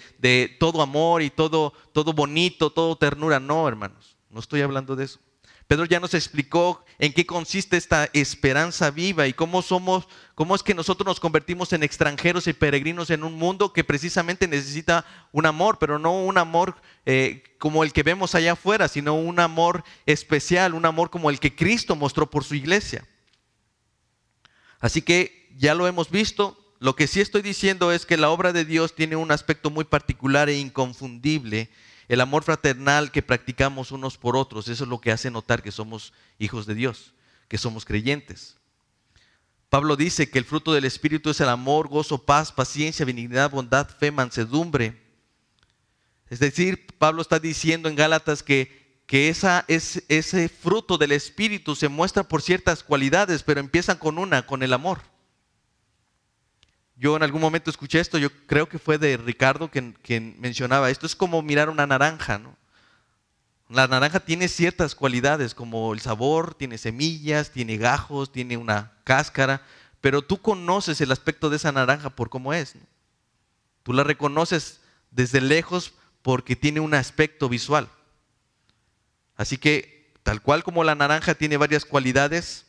todo 0.61 0.83
amor 0.83 1.23
y 1.23 1.30
todo, 1.30 1.73
todo 1.95 2.12
bonito, 2.12 2.68
todo 2.68 2.95
ternura. 2.95 3.40
No, 3.40 3.66
hermanos, 3.66 4.18
no 4.28 4.40
estoy 4.40 4.61
hablando 4.61 4.97
de 4.97 5.07
eso. 5.07 5.18
Pedro 5.68 5.84
ya 5.84 6.00
nos 6.00 6.14
explicó 6.14 6.82
en 6.98 7.12
qué 7.12 7.26
consiste 7.26 7.76
esta 7.76 8.08
esperanza 8.14 8.90
viva 8.90 9.26
y 9.26 9.34
cómo 9.34 9.60
somos, 9.60 10.08
cómo 10.34 10.54
es 10.54 10.62
que 10.62 10.72
nosotros 10.72 11.06
nos 11.06 11.20
convertimos 11.20 11.75
en 11.75 11.82
extranjeros 11.82 12.46
y 12.46 12.54
peregrinos 12.54 13.10
en 13.10 13.22
un 13.22 13.34
mundo 13.34 13.75
que 13.75 13.84
precisamente 13.84 14.48
necesita 14.48 15.04
un 15.30 15.44
amor, 15.44 15.78
pero 15.78 15.98
no 15.98 16.25
un 16.25 16.38
amor 16.38 16.76
eh, 17.04 17.44
como 17.58 17.84
el 17.84 17.92
que 17.92 18.02
vemos 18.02 18.34
allá 18.34 18.52
afuera, 18.52 18.88
sino 18.88 19.14
un 19.14 19.40
amor 19.40 19.84
especial, 20.06 20.72
un 20.72 20.87
amor 20.87 21.10
como 21.10 21.28
el 21.28 21.38
que 21.38 21.54
Cristo 21.54 21.94
mostró 21.94 22.30
por 22.30 22.44
su 22.44 22.54
iglesia. 22.54 23.06
Así 24.80 25.02
que 25.02 25.52
ya 25.54 25.75
lo 25.75 25.87
hemos 25.87 26.10
visto. 26.10 26.56
Lo 26.80 26.96
que 26.96 27.06
sí 27.06 27.20
estoy 27.20 27.42
diciendo 27.42 27.92
es 27.92 28.06
que 28.06 28.16
la 28.16 28.30
obra 28.30 28.54
de 28.54 28.64
Dios 28.64 28.94
tiene 28.94 29.16
un 29.16 29.30
aspecto 29.30 29.68
muy 29.68 29.84
particular 29.84 30.48
e 30.48 30.58
inconfundible 30.58 31.68
el 32.08 32.20
amor 32.20 32.42
fraternal 32.42 33.12
que 33.12 33.22
practicamos 33.22 33.92
unos 33.92 34.16
por 34.16 34.36
otros, 34.36 34.68
eso 34.68 34.84
es 34.84 34.90
lo 34.90 35.00
que 35.00 35.12
hace 35.12 35.30
notar 35.30 35.62
que 35.62 35.70
somos 35.70 36.12
hijos 36.38 36.66
de 36.66 36.74
Dios, 36.74 37.12
que 37.48 37.58
somos 37.58 37.84
creyentes. 37.84 38.56
Pablo 39.68 39.96
dice 39.96 40.30
que 40.30 40.38
el 40.38 40.46
fruto 40.46 40.72
del 40.72 40.86
Espíritu 40.86 41.28
es 41.28 41.40
el 41.42 41.50
amor, 41.50 41.88
gozo, 41.88 42.24
paz, 42.24 42.50
paciencia, 42.50 43.04
benignidad, 43.04 43.50
bondad, 43.50 43.86
fe, 43.86 44.10
mansedumbre. 44.10 44.98
Es 46.30 46.38
decir, 46.38 46.86
Pablo 46.98 47.20
está 47.20 47.38
diciendo 47.38 47.90
en 47.90 47.96
Gálatas 47.96 48.42
que, 48.42 49.02
que 49.06 49.28
ese 49.28 50.48
fruto 50.48 50.96
del 50.96 51.12
Espíritu 51.12 51.76
se 51.76 51.88
muestra 51.88 52.22
por 52.22 52.40
ciertas 52.40 52.82
cualidades, 52.82 53.42
pero 53.42 53.60
empiezan 53.60 53.98
con 53.98 54.18
una, 54.18 54.46
con 54.46 54.62
el 54.62 54.72
amor. 54.72 55.00
Yo 56.99 57.17
en 57.17 57.23
algún 57.23 57.40
momento 57.40 57.71
escuché 57.71 58.00
esto, 58.00 58.19
yo 58.19 58.28
creo 58.47 58.69
que 58.69 58.81
fue 58.81 58.99
de 58.99 59.17
Ricardo 59.17 59.71
quien, 59.71 60.37
mencionaba, 60.40 60.90
esto 60.90 61.07
es 61.07 61.14
como 61.14 61.43
mirar 61.43 61.71
una 61.71 61.87
naranja, 61.87 62.38
¿no? 62.38 62.57
La 63.69 63.87
naranja 63.87 64.19
tiene 64.19 64.49
ciertas 64.49 64.97
cualidades, 64.97 65.55
como 65.55 65.93
el 65.93 66.00
sabor, 66.00 66.55
tiene 66.55 66.76
semillas, 66.76 67.52
tiene 67.52 67.76
gajos, 67.76 68.33
tiene 68.33 68.57
una 68.57 68.95
cáscara, 69.05 69.62
pero 70.00 70.23
tú 70.23 70.40
conoces 70.40 71.00
el 71.00 71.12
aspecto 71.12 71.50
de 71.50 71.57
esa 71.57 71.71
naranja 71.71 72.11
por 72.11 72.31
cómo 72.31 72.52
es. 72.52 72.75
Tú 73.85 73.93
la 73.93 74.02
reconoces 74.02 74.81
desde 75.12 75.40
lejos 75.40 75.93
porque 76.23 76.57
tiene 76.57 76.81
un 76.81 76.95
aspecto 76.95 77.49
visual. 77.49 77.88
Así 79.37 79.57
que, 79.57 80.12
tal 80.25 80.43
cual 80.43 80.64
como 80.64 80.83
la 80.83 80.97
naranja 80.97 81.35
tiene 81.35 81.59
varias 81.59 81.85
cualidades, 81.85 82.67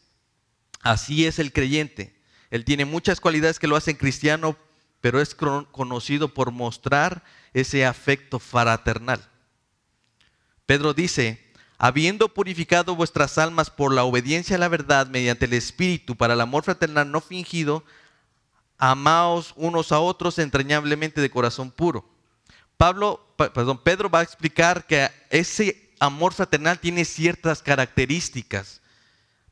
así 0.82 1.26
es 1.26 1.40
el 1.40 1.52
creyente. 1.52 2.19
Él 2.50 2.66
tiene 2.66 2.86
muchas 2.86 3.20
cualidades 3.20 3.60
que 3.60 3.68
lo 3.68 3.76
hacen 3.76 3.96
cristiano, 3.96 4.58
pero 5.02 5.22
es 5.22 5.36
conocido 5.36 6.34
por 6.34 6.52
mostrar 6.52 7.24
ese 7.54 7.86
afecto 7.86 8.40
fraternal. 8.40 9.28
Pedro 10.66 10.94
dice, 10.94 11.52
habiendo 11.78 12.30
purificado 12.30 12.96
vuestras 12.96 13.38
almas 13.38 13.70
por 13.70 13.94
la 13.94 14.04
obediencia 14.04 14.56
a 14.56 14.60
la 14.60 14.68
verdad 14.68 15.08
mediante 15.08 15.46
el 15.46 15.54
Espíritu 15.54 16.16
para 16.16 16.34
el 16.34 16.42
amor 16.42 16.64
fraternal 16.64 17.12
no 17.12 17.22
fingido, 17.22 17.84
amaos 18.78 19.54
unos 19.56 19.92
a 19.92 20.00
otros 20.00 20.40
entrañablemente 20.40 21.22
de 21.22 21.30
corazón 21.30 21.72
puro. 21.72 22.10
Pablo, 22.78 23.34
perdón, 23.36 23.82
Pedro 23.84 24.10
va 24.10 24.20
a 24.20 24.24
explicar 24.24 24.88
que 24.88 25.10
ese 25.30 25.92
amor 26.00 26.34
fraternal 26.34 26.80
tiene 26.80 27.04
ciertas 27.04 27.62
características. 27.62 28.82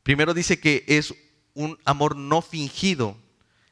Primero 0.02 0.32
dice 0.32 0.58
que 0.58 0.84
es 0.88 1.14
un 1.58 1.76
amor 1.84 2.14
no 2.14 2.40
fingido, 2.40 3.16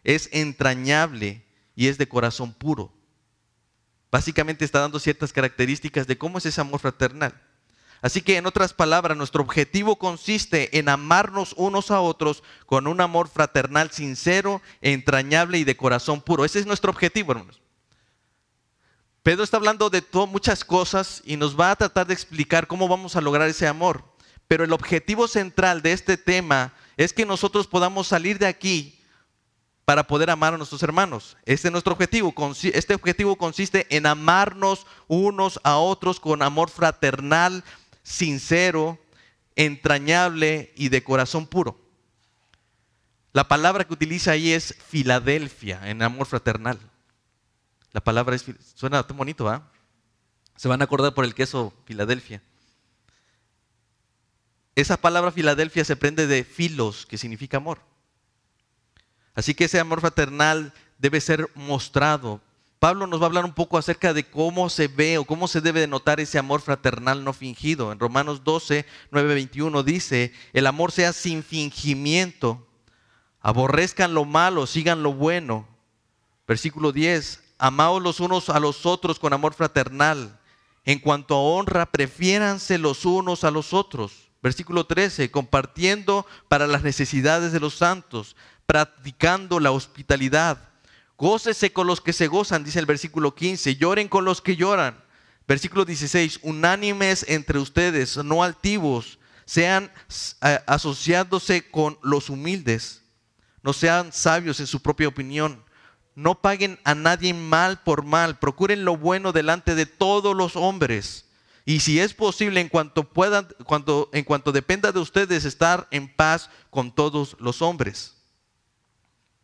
es 0.02 0.28
entrañable 0.32 1.44
y 1.76 1.86
es 1.86 1.98
de 1.98 2.08
corazón 2.08 2.52
puro. 2.52 2.92
Básicamente 4.10 4.64
está 4.64 4.80
dando 4.80 4.98
ciertas 4.98 5.32
características 5.32 6.08
de 6.08 6.18
cómo 6.18 6.38
es 6.38 6.46
ese 6.46 6.60
amor 6.60 6.80
fraternal. 6.80 7.40
Así 8.02 8.22
que 8.22 8.38
en 8.38 8.46
otras 8.46 8.74
palabras, 8.74 9.16
nuestro 9.16 9.40
objetivo 9.40 9.96
consiste 9.96 10.78
en 10.78 10.88
amarnos 10.88 11.54
unos 11.56 11.92
a 11.92 12.00
otros 12.00 12.42
con 12.66 12.88
un 12.88 13.00
amor 13.00 13.28
fraternal 13.28 13.92
sincero, 13.92 14.60
entrañable 14.80 15.58
y 15.58 15.64
de 15.64 15.76
corazón 15.76 16.20
puro. 16.20 16.44
Ese 16.44 16.58
es 16.58 16.66
nuestro 16.66 16.90
objetivo, 16.90 17.32
hermanos. 17.32 17.62
Pedro 19.22 19.44
está 19.44 19.58
hablando 19.58 19.90
de 19.90 20.04
muchas 20.28 20.64
cosas 20.64 21.22
y 21.24 21.36
nos 21.36 21.58
va 21.58 21.70
a 21.70 21.76
tratar 21.76 22.08
de 22.08 22.14
explicar 22.14 22.66
cómo 22.66 22.88
vamos 22.88 23.14
a 23.14 23.20
lograr 23.20 23.48
ese 23.48 23.68
amor. 23.68 24.04
Pero 24.48 24.64
el 24.64 24.72
objetivo 24.72 25.28
central 25.28 25.82
de 25.82 25.92
este 25.92 26.16
tema 26.16 26.72
es 26.96 27.12
que 27.12 27.26
nosotros 27.26 27.66
podamos 27.66 28.06
salir 28.06 28.38
de 28.38 28.46
aquí 28.46 28.98
para 29.84 30.06
poder 30.06 30.30
amar 30.30 30.54
a 30.54 30.56
nuestros 30.56 30.82
hermanos. 30.82 31.36
Este 31.44 31.68
es 31.68 31.72
nuestro 31.72 31.92
objetivo. 31.92 32.34
Este 32.72 32.94
objetivo 32.94 33.36
consiste 33.36 33.86
en 33.96 34.06
amarnos 34.06 34.86
unos 35.06 35.60
a 35.62 35.76
otros 35.76 36.18
con 36.18 36.42
amor 36.42 36.70
fraternal, 36.70 37.62
sincero, 38.02 38.98
entrañable 39.54 40.72
y 40.76 40.88
de 40.88 41.04
corazón 41.04 41.46
puro. 41.46 41.80
La 43.32 43.48
palabra 43.48 43.84
que 43.84 43.92
utiliza 43.92 44.32
ahí 44.32 44.52
es 44.52 44.74
Filadelfia, 44.88 45.88
en 45.88 46.02
amor 46.02 46.26
fraternal. 46.26 46.80
La 47.92 48.00
palabra 48.00 48.34
es, 48.34 48.44
suena 48.74 49.06
tan 49.06 49.16
bonito, 49.16 49.48
¿ah? 49.48 49.70
Se 50.56 50.68
van 50.68 50.80
a 50.80 50.84
acordar 50.84 51.14
por 51.14 51.24
el 51.24 51.34
queso 51.34 51.72
Filadelfia. 51.84 52.42
Esa 54.76 54.98
palabra 54.98 55.32
Filadelfia 55.32 55.86
se 55.86 55.96
prende 55.96 56.26
de 56.26 56.44
filos, 56.44 57.06
que 57.06 57.16
significa 57.16 57.56
amor. 57.56 57.80
Así 59.34 59.54
que 59.54 59.64
ese 59.64 59.80
amor 59.80 60.02
fraternal 60.02 60.74
debe 60.98 61.22
ser 61.22 61.48
mostrado. 61.54 62.42
Pablo 62.78 63.06
nos 63.06 63.18
va 63.18 63.24
a 63.24 63.28
hablar 63.28 63.46
un 63.46 63.54
poco 63.54 63.78
acerca 63.78 64.12
de 64.12 64.24
cómo 64.24 64.68
se 64.68 64.88
ve 64.88 65.16
o 65.16 65.24
cómo 65.24 65.48
se 65.48 65.62
debe 65.62 65.80
de 65.80 65.86
notar 65.86 66.20
ese 66.20 66.38
amor 66.38 66.60
fraternal 66.60 67.24
no 67.24 67.32
fingido. 67.32 67.90
En 67.90 67.98
Romanos 67.98 68.44
12, 68.44 68.84
9, 69.12 69.34
21 69.34 69.82
dice, 69.82 70.34
el 70.52 70.66
amor 70.66 70.92
sea 70.92 71.14
sin 71.14 71.42
fingimiento, 71.42 72.66
aborrezcan 73.40 74.12
lo 74.12 74.26
malo, 74.26 74.66
sigan 74.66 75.02
lo 75.02 75.14
bueno. 75.14 75.66
Versículo 76.46 76.92
10, 76.92 77.42
amaos 77.56 78.02
los 78.02 78.20
unos 78.20 78.50
a 78.50 78.60
los 78.60 78.84
otros 78.84 79.18
con 79.18 79.32
amor 79.32 79.54
fraternal. 79.54 80.38
En 80.84 80.98
cuanto 80.98 81.34
a 81.34 81.40
honra, 81.40 81.86
prefiéranse 81.86 82.76
los 82.76 83.06
unos 83.06 83.42
a 83.42 83.50
los 83.50 83.72
otros 83.72 84.25
Versículo 84.46 84.86
13, 84.86 85.32
compartiendo 85.32 86.24
para 86.46 86.68
las 86.68 86.84
necesidades 86.84 87.50
de 87.50 87.58
los 87.58 87.74
santos, 87.74 88.36
practicando 88.64 89.58
la 89.58 89.72
hospitalidad. 89.72 90.68
Gócese 91.18 91.72
con 91.72 91.88
los 91.88 92.00
que 92.00 92.12
se 92.12 92.28
gozan, 92.28 92.62
dice 92.62 92.78
el 92.78 92.86
versículo 92.86 93.34
15, 93.34 93.74
lloren 93.74 94.06
con 94.06 94.24
los 94.24 94.40
que 94.40 94.54
lloran. 94.54 95.02
Versículo 95.48 95.84
16, 95.84 96.38
unánimes 96.42 97.24
entre 97.26 97.58
ustedes, 97.58 98.18
no 98.18 98.44
altivos, 98.44 99.18
sean 99.46 99.90
asociándose 100.66 101.68
con 101.68 101.98
los 102.04 102.30
humildes, 102.30 103.02
no 103.64 103.72
sean 103.72 104.12
sabios 104.12 104.60
en 104.60 104.68
su 104.68 104.80
propia 104.80 105.08
opinión, 105.08 105.60
no 106.14 106.40
paguen 106.40 106.78
a 106.84 106.94
nadie 106.94 107.34
mal 107.34 107.82
por 107.82 108.04
mal, 108.04 108.38
procuren 108.38 108.84
lo 108.84 108.96
bueno 108.96 109.32
delante 109.32 109.74
de 109.74 109.86
todos 109.86 110.36
los 110.36 110.54
hombres 110.54 111.25
y 111.68 111.80
si 111.80 111.98
es 111.98 112.14
posible, 112.14 112.60
en 112.60 112.68
cuanto 112.68 113.02
puedan, 113.02 113.48
cuando, 113.64 114.08
en 114.12 114.22
cuanto 114.22 114.52
dependa 114.52 114.92
de 114.92 115.00
ustedes, 115.00 115.44
estar 115.44 115.88
en 115.90 116.06
paz 116.06 116.48
con 116.70 116.94
todos 116.94 117.36
los 117.40 117.60
hombres. 117.60 118.16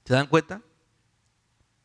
¿Se 0.05 0.15
dan 0.15 0.29
cuenta? 0.29 0.63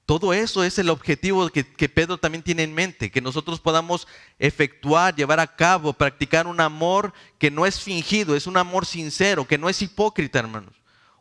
Todo 0.05 0.33
eso 0.33 0.63
es 0.63 0.77
el 0.77 0.91
objetivo 0.91 1.49
que, 1.49 1.63
Pedro 1.89 2.19
también 2.19 2.43
tiene 2.43 2.61
en 2.61 2.73
mente, 2.73 3.09
que 3.09 3.19
nosotros 3.19 3.59
podamos 3.59 4.07
efectuar, 4.37 5.15
llevar 5.15 5.39
a 5.39 5.55
cabo, 5.55 5.91
practicar 5.91 6.45
un 6.45 6.61
amor 6.61 7.13
que 7.39 7.49
no 7.49 7.65
es 7.65 7.79
fingido, 7.81 8.35
es 8.35 8.45
un 8.45 8.57
amor 8.57 8.85
sincero, 8.85 9.45
que 9.45 9.57
no 9.57 9.69
es 9.69 9.81
hipócrita, 9.81 10.37
hermanos. 10.37 10.75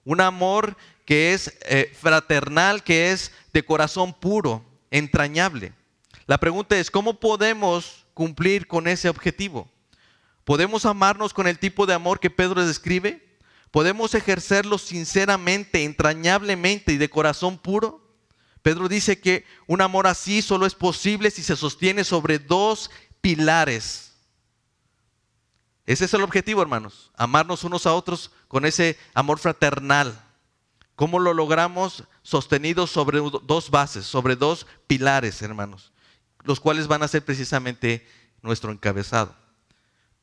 Un 0.04 0.20
amor 0.20 0.76
que 1.06 1.32
es 1.32 1.56
eh, 1.62 1.90
fraternal, 1.99 2.85
que 2.85 3.12
es 3.12 3.32
de 3.54 3.64
corazón 3.64 4.12
puro, 4.12 4.62
entrañable. 4.90 5.73
La 6.26 6.38
pregunta 6.38 6.78
es, 6.78 6.90
¿cómo 6.90 7.18
podemos 7.18 8.06
cumplir 8.16 8.66
con 8.66 8.88
ese 8.88 9.11
objetivo? 9.11 9.70
¿Podemos 10.42 10.87
amarnos 10.87 11.35
con 11.35 11.46
el 11.46 11.58
tipo 11.58 11.85
de 11.85 11.92
amor 11.92 12.18
que 12.18 12.30
Pedro 12.30 12.66
describe? 12.66 13.38
¿Podemos 13.70 14.14
ejercerlo 14.14 14.78
sinceramente, 14.78 15.85
entrañablemente 15.85 16.94
y 16.94 16.96
de 16.96 17.11
corazón 17.11 17.58
puro? 17.58 18.16
Pedro 18.62 18.88
dice 18.88 19.20
que 19.20 19.44
un 19.66 19.82
amor 19.82 20.06
así 20.06 20.40
solo 20.40 20.64
es 20.64 20.75
posible 20.75 21.30
si 21.30 21.42
se 21.42 21.56
sostiene 21.56 22.04
sobre 22.04 22.38
dos 22.38 22.90
pilares. 23.20 24.14
Ese 25.85 26.06
es 26.06 26.14
el 26.14 26.23
objetivo, 26.23 26.62
hermanos, 26.62 27.12
amarnos 27.16 27.64
unos 27.64 27.85
a 27.85 27.92
otros 27.92 28.30
con 28.49 28.64
ese 28.64 28.99
amor 29.12 29.38
fraternal. 29.38 30.18
¿Cómo 30.94 31.18
lo 31.18 31.35
logramos? 31.35 32.04
Sostenidos 32.23 32.90
sobre 32.90 33.18
dos 33.18 33.70
bases, 33.70 34.06
sobre 34.06 34.37
dos 34.37 34.66
pilares, 34.87 35.42
hermanos 35.42 35.92
los 36.47 36.61
cuales 36.61 36.87
van 36.87 37.03
a 37.03 37.09
ser 37.09 37.25
precisamente 37.25 38.07
nuestro 38.43 38.73
encabezado. 38.73 39.35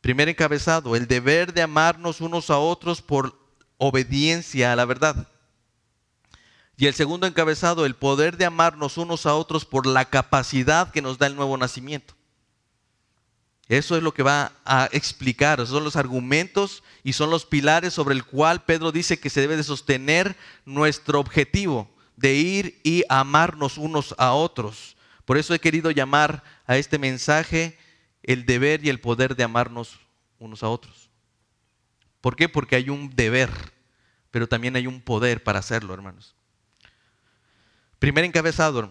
Primer 0.02 0.30
encabezado, 0.30 0.96
el 0.96 1.08
deber 1.08 1.54
de 1.54 1.62
amarnos 1.62 2.22
unos 2.22 2.50
a 2.50 2.58
otros 2.58 3.02
por 3.02 3.38
obediencia 3.78 4.74
a 4.74 4.76
la 4.76 4.86
verdad. 4.86 5.28
Y 6.76 6.88
el 6.88 6.94
segundo 6.94 7.28
encabezado, 7.28 7.86
el 7.86 7.96
poder 7.96 8.38
de 8.38 8.46
amarnos 8.46 8.98
unos 8.98 9.26
a 9.26 9.36
otros 9.36 9.66
por 9.66 9.86
la 9.86 10.06
capacidad 10.06 10.92
que 10.92 11.02
nos 11.02 11.18
da 11.18 11.28
el 11.28 11.36
nuevo 11.36 11.58
nacimiento. 11.58 12.16
Eso 13.70 13.96
es 13.96 14.04
lo 14.04 14.14
que 14.14 14.24
va 14.24 14.52
a 14.66 14.90
explicar, 14.92 15.66
son 15.66 15.84
los 15.84 15.96
argumentos 15.96 16.84
y 17.04 17.14
son 17.14 17.30
los 17.30 17.46
pilares 17.46 17.94
sobre 17.94 18.14
el 18.14 18.26
cual 18.26 18.64
Pedro 18.64 18.92
dice 18.92 19.20
que 19.20 19.30
se 19.30 19.42
debe 19.42 19.56
de 19.56 19.64
sostener 19.64 20.36
nuestro 20.66 21.20
objetivo 21.20 21.90
de 22.16 22.36
ir 22.36 22.80
y 22.84 23.04
amarnos 23.10 23.78
unos 23.78 24.14
a 24.18 24.34
otros. 24.34 24.96
Por 25.26 25.38
eso 25.38 25.54
he 25.54 25.60
querido 25.60 25.92
llamar 25.92 26.44
a 26.66 26.78
este 26.78 27.00
mensaje 27.00 27.78
el 28.24 28.46
deber 28.46 28.86
y 28.86 28.90
el 28.90 29.00
poder 29.00 29.36
de 29.36 29.44
amarnos 29.44 30.00
unos 30.40 30.64
a 30.64 30.70
otros. 30.70 31.10
¿Por 32.22 32.36
qué? 32.36 32.50
Porque 32.50 32.76
hay 32.76 32.90
un 32.90 33.10
deber, 33.16 33.50
pero 34.32 34.48
también 34.48 34.76
hay 34.76 34.88
un 34.88 35.02
poder 35.02 35.44
para 35.44 35.60
hacerlo, 35.60 35.94
hermanos. 35.94 36.36
Primer 38.00 38.24
encabezado, 38.24 38.90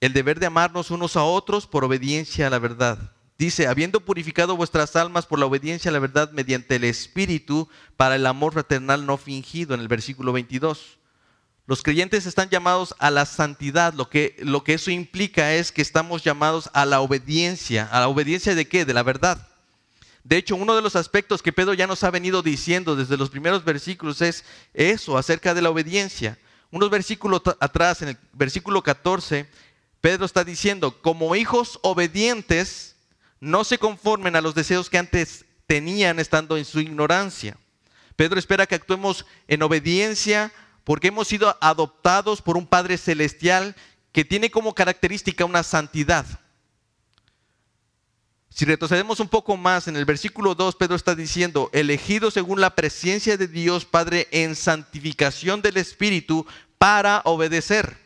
el 0.00 0.12
deber 0.12 0.40
de 0.40 0.46
amarnos 0.46 0.90
unos 0.90 1.16
a 1.16 1.22
otros 1.22 1.66
por 1.66 1.84
obediencia 1.84 2.46
a 2.46 2.50
la 2.50 2.58
verdad. 2.58 3.12
Dice, 3.38 3.66
habiendo 3.66 4.00
purificado 4.00 4.56
vuestras 4.56 4.96
almas 4.96 5.26
por 5.26 5.38
la 5.38 5.46
obediencia 5.46 5.90
a 5.90 5.92
la 5.92 5.98
verdad 5.98 6.30
mediante 6.32 6.76
el 6.76 6.84
Espíritu 6.84 7.68
para 7.96 8.16
el 8.16 8.26
amor 8.26 8.52
fraternal 8.52 9.04
no 9.04 9.16
fingido, 9.16 9.74
en 9.74 9.80
el 9.80 9.88
versículo 9.88 10.32
22. 10.32 10.98
Los 11.66 11.82
creyentes 11.82 12.26
están 12.26 12.50
llamados 12.50 12.94
a 12.98 13.10
la 13.10 13.24
santidad. 13.24 13.94
Lo 13.94 14.08
que, 14.10 14.36
lo 14.40 14.64
que 14.64 14.74
eso 14.74 14.90
implica 14.90 15.54
es 15.54 15.70
que 15.70 15.82
estamos 15.82 16.24
llamados 16.24 16.70
a 16.72 16.84
la 16.84 17.00
obediencia. 17.00 17.88
¿A 17.92 18.00
la 18.00 18.08
obediencia 18.08 18.54
de 18.54 18.66
qué? 18.66 18.84
De 18.84 18.94
la 18.94 19.02
verdad. 19.02 19.48
De 20.24 20.36
hecho, 20.36 20.56
uno 20.56 20.74
de 20.74 20.82
los 20.82 20.96
aspectos 20.96 21.42
que 21.42 21.52
Pedro 21.52 21.74
ya 21.74 21.86
nos 21.86 22.04
ha 22.04 22.10
venido 22.10 22.42
diciendo 22.42 22.96
desde 22.96 23.16
los 23.16 23.30
primeros 23.30 23.64
versículos 23.64 24.20
es 24.22 24.44
eso, 24.72 25.18
acerca 25.18 25.54
de 25.54 25.62
la 25.62 25.70
obediencia. 25.70 26.38
Unos 26.70 26.90
versículos 26.90 27.42
atrás, 27.60 28.02
en 28.02 28.08
el 28.08 28.18
versículo 28.32 28.82
14, 28.82 29.48
Pedro 30.00 30.24
está 30.24 30.44
diciendo, 30.44 31.00
como 31.02 31.34
hijos 31.36 31.78
obedientes, 31.82 32.96
no 33.40 33.64
se 33.64 33.78
conformen 33.78 34.36
a 34.36 34.40
los 34.40 34.54
deseos 34.54 34.88
que 34.88 34.98
antes 34.98 35.44
tenían 35.66 36.18
estando 36.18 36.56
en 36.56 36.64
su 36.64 36.80
ignorancia. 36.80 37.56
Pedro 38.16 38.38
espera 38.38 38.66
que 38.66 38.74
actuemos 38.74 39.26
en 39.48 39.62
obediencia 39.62 40.52
porque 40.84 41.08
hemos 41.08 41.28
sido 41.28 41.56
adoptados 41.60 42.42
por 42.42 42.56
un 42.56 42.66
Padre 42.66 42.98
Celestial 42.98 43.74
que 44.12 44.24
tiene 44.24 44.50
como 44.50 44.74
característica 44.74 45.44
una 45.44 45.62
santidad. 45.62 46.26
Si 48.50 48.64
retrocedemos 48.64 49.20
un 49.20 49.28
poco 49.28 49.56
más, 49.56 49.88
en 49.88 49.96
el 49.96 50.04
versículo 50.04 50.54
2 50.54 50.76
Pedro 50.76 50.94
está 50.94 51.14
diciendo, 51.14 51.70
elegido 51.72 52.30
según 52.30 52.60
la 52.60 52.74
presencia 52.74 53.36
de 53.36 53.48
Dios 53.48 53.84
Padre 53.84 54.28
en 54.30 54.54
santificación 54.54 55.62
del 55.62 55.78
Espíritu 55.78 56.46
para 56.76 57.22
obedecer. 57.24 57.96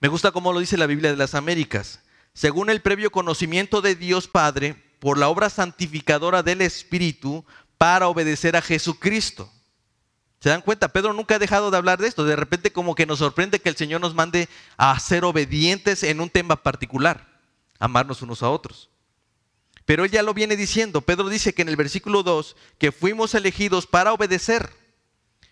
Me 0.00 0.08
gusta 0.08 0.30
cómo 0.30 0.52
lo 0.52 0.60
dice 0.60 0.76
la 0.76 0.86
Biblia 0.86 1.10
de 1.10 1.16
las 1.16 1.34
Américas 1.34 2.00
según 2.34 2.70
el 2.70 2.80
previo 2.80 3.10
conocimiento 3.10 3.80
de 3.82 3.94
Dios 3.94 4.28
Padre, 4.28 4.76
por 5.00 5.18
la 5.18 5.28
obra 5.28 5.50
santificadora 5.50 6.42
del 6.42 6.62
Espíritu, 6.62 7.44
para 7.76 8.08
obedecer 8.08 8.56
a 8.56 8.62
Jesucristo. 8.62 9.52
¿Se 10.42 10.48
dan 10.48 10.62
cuenta? 10.62 10.88
Pedro 10.88 11.12
nunca 11.12 11.36
ha 11.36 11.38
dejado 11.38 11.70
de 11.70 11.76
hablar 11.76 12.00
de 12.00 12.08
esto. 12.08 12.24
De 12.24 12.34
repente 12.34 12.72
como 12.72 12.96
que 12.96 13.06
nos 13.06 13.20
sorprende 13.20 13.60
que 13.60 13.68
el 13.68 13.76
Señor 13.76 14.00
nos 14.00 14.16
mande 14.16 14.48
a 14.76 14.98
ser 14.98 15.24
obedientes 15.24 16.02
en 16.02 16.20
un 16.20 16.30
tema 16.30 16.56
particular, 16.64 17.28
amarnos 17.78 18.22
unos 18.22 18.42
a 18.42 18.50
otros. 18.50 18.90
Pero 19.84 20.04
él 20.04 20.10
ya 20.10 20.24
lo 20.24 20.34
viene 20.34 20.56
diciendo. 20.56 21.00
Pedro 21.00 21.28
dice 21.28 21.54
que 21.54 21.62
en 21.62 21.68
el 21.68 21.76
versículo 21.76 22.24
2 22.24 22.56
que 22.78 22.90
fuimos 22.90 23.36
elegidos 23.36 23.86
para 23.86 24.12
obedecer 24.12 24.68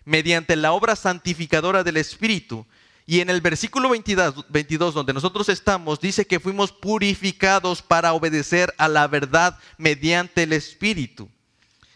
mediante 0.03 0.57
la 0.57 0.73
obra 0.73 0.97
santificadora 0.97 1.85
del 1.85 1.95
Espíritu 1.95 2.67
y 3.05 3.21
en 3.21 3.29
el 3.29 3.39
versículo 3.39 3.87
22, 3.89 4.93
donde 4.93 5.13
nosotros 5.13 5.47
estamos, 5.47 6.01
dice 6.01 6.27
que 6.27 6.41
fuimos 6.41 6.73
purificados 6.73 7.81
para 7.81 8.11
obedecer 8.11 8.73
a 8.77 8.89
la 8.89 9.07
verdad 9.07 9.57
mediante 9.77 10.43
el 10.43 10.51
Espíritu. 10.51 11.29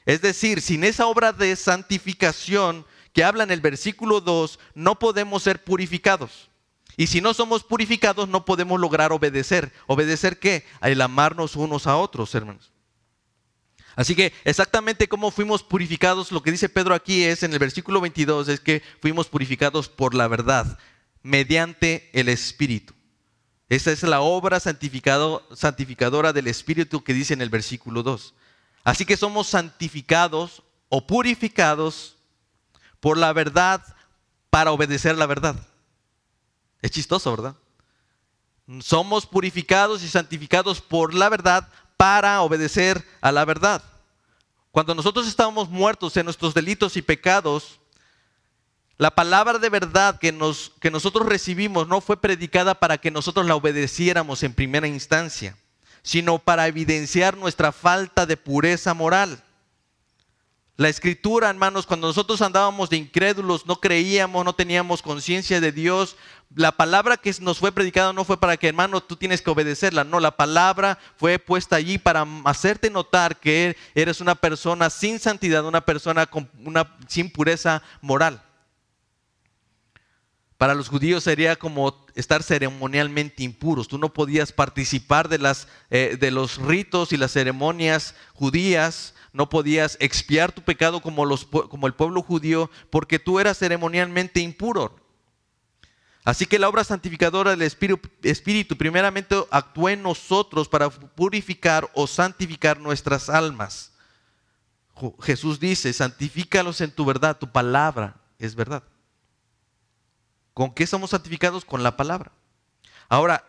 Es 0.06 0.22
decir, 0.22 0.62
sin 0.62 0.84
esa 0.84 1.08
obra 1.08 1.32
de 1.34 1.56
santificación 1.56 2.86
que 3.14 3.24
habla 3.24 3.44
en 3.44 3.52
el 3.52 3.62
versículo 3.62 4.22
2, 4.22 4.60
no 4.76 5.00
podemos 5.00 5.44
ser 5.44 5.64
purificados. 5.64 6.50
Y 6.98 7.08
si 7.08 7.22
no 7.22 7.34
somos 7.34 7.64
purificados, 7.64 8.30
no 8.30 8.46
podemos 8.46 8.80
lograr 8.80 9.12
obedecer. 9.12 9.74
¿Obedecer 9.88 10.40
qué? 10.40 10.66
El 10.82 11.02
amarnos 11.02 11.56
unos 11.56 11.88
a 11.88 11.98
otros, 11.98 12.34
hermanos. 12.36 12.72
Así 13.96 14.16
que 14.16 14.34
exactamente 14.44 15.08
como 15.08 15.32
fuimos 15.32 15.64
purificados, 15.64 16.32
lo 16.32 16.44
que 16.44 16.52
dice 16.52 16.68
Pedro 16.70 16.94
aquí 16.94 17.24
es 17.24 17.44
en 17.44 17.54
el 17.54 17.60
versículo 17.60 18.02
22, 18.02 18.50
es 18.50 18.60
que 18.60 18.84
fuimos 19.02 19.28
purificados 19.28 19.88
por 19.88 20.14
la 20.14 20.28
verdad 20.28 20.78
mediante 21.24 22.10
el 22.14 22.30
Espíritu. 22.30 22.94
Esa 23.70 23.92
es 23.92 24.04
la 24.04 24.22
obra 24.22 24.60
santificadora 24.60 26.34
del 26.34 26.48
Espíritu 26.48 27.04
que 27.04 27.14
dice 27.14 27.34
en 27.34 27.42
el 27.42 27.50
versículo 27.50 28.04
2. 28.04 28.36
Así 28.86 29.04
que 29.04 29.18
somos 29.18 29.48
santificados 29.48 30.64
o 30.90 31.06
purificados 31.06 32.16
por 33.02 33.18
la 33.18 33.34
verdad 33.34 33.84
para 34.50 34.72
obedecer 34.72 35.18
la 35.18 35.26
verdad. 35.26 35.56
Es 36.82 36.92
chistoso, 36.92 37.32
¿verdad? 37.32 37.56
Somos 38.80 39.26
purificados 39.26 40.04
y 40.04 40.08
santificados 40.08 40.82
por 40.82 41.16
la 41.16 41.30
verdad 41.30 41.68
para 41.98 42.42
obedecer 42.42 43.04
a 43.22 43.32
la 43.32 43.44
verdad. 43.44 43.84
Cuando 44.72 44.94
nosotros 44.94 45.28
estábamos 45.28 45.68
muertos 45.70 46.16
en 46.18 46.26
nuestros 46.26 46.54
delitos 46.54 46.96
y 46.96 47.02
pecados, 47.02 47.80
la 48.98 49.16
palabra 49.16 49.58
de 49.58 49.70
verdad 49.70 50.20
que, 50.20 50.34
que 50.80 50.92
nosotros 50.92 51.26
recibimos 51.26 51.88
no 51.88 52.02
fue 52.02 52.22
predicada 52.22 52.76
para 52.76 53.00
que 53.00 53.10
nosotros 53.10 53.48
la 53.48 53.56
obedeciéramos 53.56 54.44
en 54.44 54.54
primera 54.54 54.88
instancia, 54.88 55.58
sino 56.06 56.38
para 56.38 56.68
evidenciar 56.68 57.36
nuestra 57.36 57.72
falta 57.72 58.28
de 58.28 58.38
pureza 58.38 58.94
moral. 58.94 59.44
La 60.78 60.88
escritura, 60.88 61.50
hermanos, 61.50 61.88
cuando 61.88 62.08
nosotros 62.08 62.42
andábamos 62.42 62.90
de 62.90 62.98
incrédulos, 62.98 63.66
no 63.66 63.78
creíamos, 63.78 64.46
no 64.46 64.54
teníamos 64.54 65.02
conciencia 65.02 65.60
de 65.60 65.72
Dios, 65.72 66.16
la 66.54 66.74
palabra 66.74 67.18
que 67.18 67.34
nos 67.42 67.58
fue 67.58 67.72
predicada 67.72 68.14
no 68.14 68.24
fue 68.24 68.40
para 68.40 68.56
que, 68.56 68.68
hermano, 68.68 69.02
tú 69.02 69.16
tienes 69.16 69.42
que 69.42 69.50
obedecerla, 69.50 70.04
no, 70.04 70.20
la 70.20 70.38
palabra 70.38 71.00
fue 71.18 71.40
puesta 71.40 71.78
allí 71.78 71.98
para 71.98 72.28
hacerte 72.44 72.92
notar 72.92 73.40
que 73.40 73.76
eres 73.96 74.22
una 74.22 74.36
persona 74.36 74.92
sin 74.92 75.18
santidad, 75.18 75.66
una 75.66 75.82
persona 75.82 76.28
con 76.28 76.48
una, 76.64 76.96
sin 77.08 77.32
pureza 77.32 77.82
moral. 78.02 78.45
Para 80.58 80.74
los 80.74 80.88
judíos 80.88 81.26
sería 81.26 81.58
como 81.58 82.06
estar 82.16 82.42
ceremonialmente 82.42 83.44
impuros. 83.44 83.90
Tú 83.90 83.98
no 83.98 84.14
podías 84.14 84.54
participar 84.54 85.28
de, 85.28 85.38
las, 85.38 85.68
eh, 85.90 86.18
de 86.20 86.32
los 86.32 86.58
ritos 86.58 87.12
y 87.12 87.18
las 87.18 87.34
ceremonias 87.34 88.16
judías. 88.34 89.16
No 89.34 89.50
podías 89.50 89.98
expiar 90.00 90.54
tu 90.54 90.62
pecado 90.62 91.02
como, 91.02 91.26
el 91.26 91.94
pueblo 91.94 92.22
judío 92.22 92.72
porque 92.90 93.20
tú 93.20 93.40
eras 93.40 93.58
ceremonialmente 93.58 94.40
impuro. 94.40 94.96
Así 96.24 96.46
que 96.46 96.58
la 96.58 96.70
obra 96.70 96.86
santificadora 96.86 97.52
del 97.52 97.62
Espíritu, 97.62 98.10
Espíritu 98.24 98.78
primeramente 98.78 99.36
actuó 99.52 99.90
en 99.90 100.02
nosotros 100.02 100.70
para 100.70 100.90
purificar 100.90 101.92
o 101.94 102.08
santificar 102.08 102.80
nuestras 102.80 103.30
almas. 103.30 103.92
Jesús 105.22 105.60
dice, 105.60 105.92
santifícalos 105.92 106.80
en 106.80 106.92
tu 106.92 107.04
verdad, 107.04 107.38
tu 107.38 107.52
palabra 107.52 108.16
es 108.40 108.56
verdad. 108.56 108.84
¿Con 110.56 110.74
qué 110.74 110.88
somos 110.88 111.10
santificados? 111.10 111.66
Con 111.66 111.84
la 111.84 111.98
palabra. 111.98 112.32
Ahora, 113.10 113.44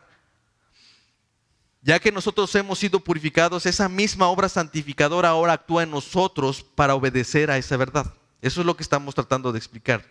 ya 1.81 2.01
que 2.01 2.11
nosotros 2.11 2.53
hemos 2.57 2.81
sido 2.81 2.99
purificados, 2.99 3.65
esa 3.65 3.89
misma 3.89 4.27
obra 4.27 4.49
santificadora 4.49 5.29
ahora 5.29 5.53
actúa 5.53 5.85
en 5.85 5.93
nosotros 5.93 6.67
para 6.75 6.97
obedecer 6.97 7.49
a 7.49 7.59
esa 7.59 7.77
verdad. 7.77 8.13
Eso 8.43 8.61
es 8.61 8.67
lo 8.67 8.77
que 8.77 8.83
estamos 8.83 9.15
tratando 9.15 9.53
de 9.53 9.59
explicar. 9.59 10.05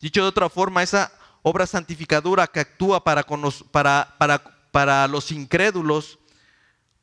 Dicho 0.00 0.22
de 0.22 0.28
otra 0.28 0.50
forma, 0.50 0.82
esa 0.82 1.12
obra 1.42 1.68
santificadora 1.68 2.48
que 2.48 2.58
actúa 2.58 3.04
para, 3.04 3.24
para, 3.70 4.18
para, 4.18 4.42
para 4.72 5.06
los 5.06 5.30
incrédulos, 5.30 6.18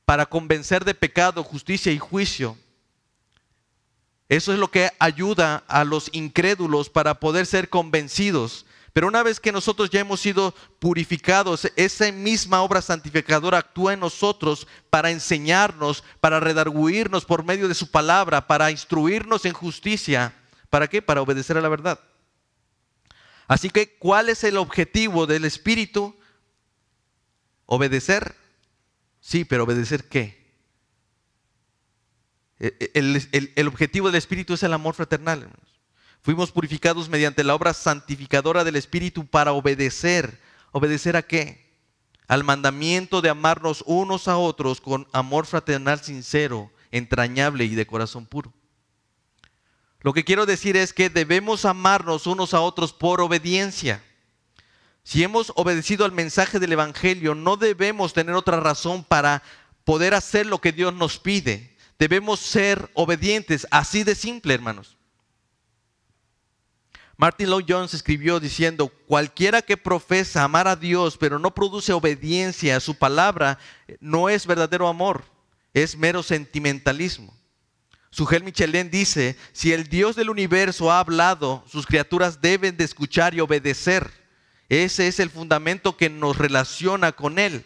para 0.04 0.26
convencer 0.26 0.84
de 0.84 0.94
pecado, 0.94 1.42
justicia 1.42 1.94
y 1.94 2.00
juicio, 2.00 2.58
eso 4.28 4.52
es 4.52 4.60
lo 4.60 4.70
que 4.70 4.92
ayuda 5.00 5.64
a 5.70 5.86
los 5.86 6.10
incrédulos 6.12 6.90
para 6.90 7.22
poder 7.22 7.46
ser 7.46 7.70
convencidos 7.70 8.66
pero 8.98 9.10
una 9.10 9.22
vez 9.22 9.40
que 9.40 9.52
nosotros 9.52 9.92
ya 9.92 10.00
hemos 10.00 10.20
sido 10.20 10.56
purificados, 10.80 11.72
esa 11.76 12.12
misma 12.12 12.64
obra 12.64 12.82
santificadora 12.82 13.60
actúa 13.60 13.94
en 13.94 14.00
nosotros 14.00 14.68
para 14.90 15.12
enseñarnos, 15.12 16.04
para 16.20 16.40
redarguirnos 16.40 17.24
por 17.24 17.44
medio 17.44 17.68
de 17.68 17.76
su 17.76 17.92
palabra, 17.92 18.48
para 18.48 18.72
instruirnos 18.72 19.46
en 19.46 19.54
justicia. 19.54 20.34
¿Para 20.72 20.88
qué? 20.88 21.04
Para 21.04 21.22
obedecer 21.22 21.60
a 21.60 21.62
la 21.62 21.70
verdad. 21.70 22.00
Así 23.48 23.70
que, 23.70 23.96
¿cuál 24.00 24.30
es 24.30 24.44
el 24.44 24.58
objetivo 24.58 25.28
del 25.28 25.46
Espíritu? 25.46 26.16
¿Obedecer? 27.68 28.36
Sí, 29.22 29.46
pero 29.46 29.66
¿obedecer 29.66 30.10
qué? 30.10 30.56
El, 32.58 33.54
el 33.56 33.68
objetivo 33.68 34.08
del 34.08 34.16
Espíritu 34.16 34.56
es 34.56 34.64
el 34.64 34.74
amor 34.74 34.96
fraternal. 34.96 35.44
Hermanos. 35.44 35.77
Fuimos 36.22 36.52
purificados 36.52 37.10
mediante 37.10 37.44
la 37.44 37.56
obra 37.56 37.74
santificadora 37.74 38.64
del 38.64 38.76
Espíritu 38.76 39.26
para 39.26 39.54
obedecer. 39.54 40.40
¿Obedecer 40.72 41.16
a 41.16 41.22
qué? 41.22 41.68
al 42.28 42.44
mandamiento 42.44 43.22
de 43.22 43.30
amarnos 43.30 43.84
unos 43.86 44.28
a 44.28 44.38
otros 44.38 44.82
con 44.82 45.08
amor 45.14 45.46
fraternal 45.46 46.02
sincero, 46.02 46.72
entrañable 46.92 47.66
y 47.66 47.76
de 47.76 47.88
corazón 47.88 48.26
puro. 48.26 48.54
Lo 50.02 50.14
que 50.14 50.26
quiero 50.26 50.46
decir 50.46 50.78
es 50.78 50.94
que 50.94 51.10
debemos 51.10 51.66
amarnos 51.66 52.28
unos 52.28 52.54
a 52.54 52.62
otros 52.62 52.94
por 52.94 53.22
obediencia. 53.22 54.04
Si 55.04 55.24
hemos 55.24 55.54
obedecido 55.56 56.06
al 56.06 56.12
mensaje 56.12 56.60
del 56.60 56.74
Evangelio, 56.74 57.34
no 57.34 57.56
debemos 57.56 58.14
tener 58.14 58.36
otra 58.36 58.60
razón 58.60 59.04
para 59.04 59.42
poder 59.86 60.14
hacer 60.14 60.46
lo 60.46 60.60
que 60.60 60.74
Dios 60.74 60.94
nos 60.94 61.18
pide. 61.18 61.76
Debemos 61.98 62.42
ser 62.42 62.92
obedientes, 62.94 63.66
así 63.72 64.04
de 64.04 64.16
simple, 64.16 64.54
hermanos. 64.54 64.97
Martin 67.18 67.50
Lloyd 67.50 67.66
Jones 67.68 67.96
escribió 67.96 68.40
diciendo, 68.40 68.90
cualquiera 69.08 69.64
que 69.64 69.76
profesa 69.76 70.44
amar 70.44 70.68
a 70.68 70.76
Dios 70.76 71.18
pero 71.18 71.40
no 71.40 71.54
produce 71.54 71.92
obediencia 71.92 72.78
a 72.78 72.80
su 72.80 72.96
palabra, 72.96 73.58
no 74.00 74.30
es 74.30 74.46
verdadero 74.46 74.88
amor, 74.88 75.26
es 75.74 75.98
mero 75.98 76.22
sentimentalismo. 76.22 77.36
Sugel 78.12 78.44
Michelin 78.44 78.92
dice, 78.92 79.36
si 79.52 79.74
el 79.74 79.86
Dios 79.88 80.16
del 80.16 80.30
universo 80.30 80.92
ha 80.92 81.00
hablado, 81.00 81.64
sus 81.68 81.88
criaturas 81.88 82.40
deben 82.40 82.78
de 82.78 82.84
escuchar 82.84 83.34
y 83.34 83.42
obedecer. 83.42 84.10
Ese 84.70 85.08
es 85.08 85.20
el 85.20 85.30
fundamento 85.30 85.98
que 85.98 86.10
nos 86.10 86.38
relaciona 86.38 87.12
con 87.12 87.40
Él. 87.40 87.66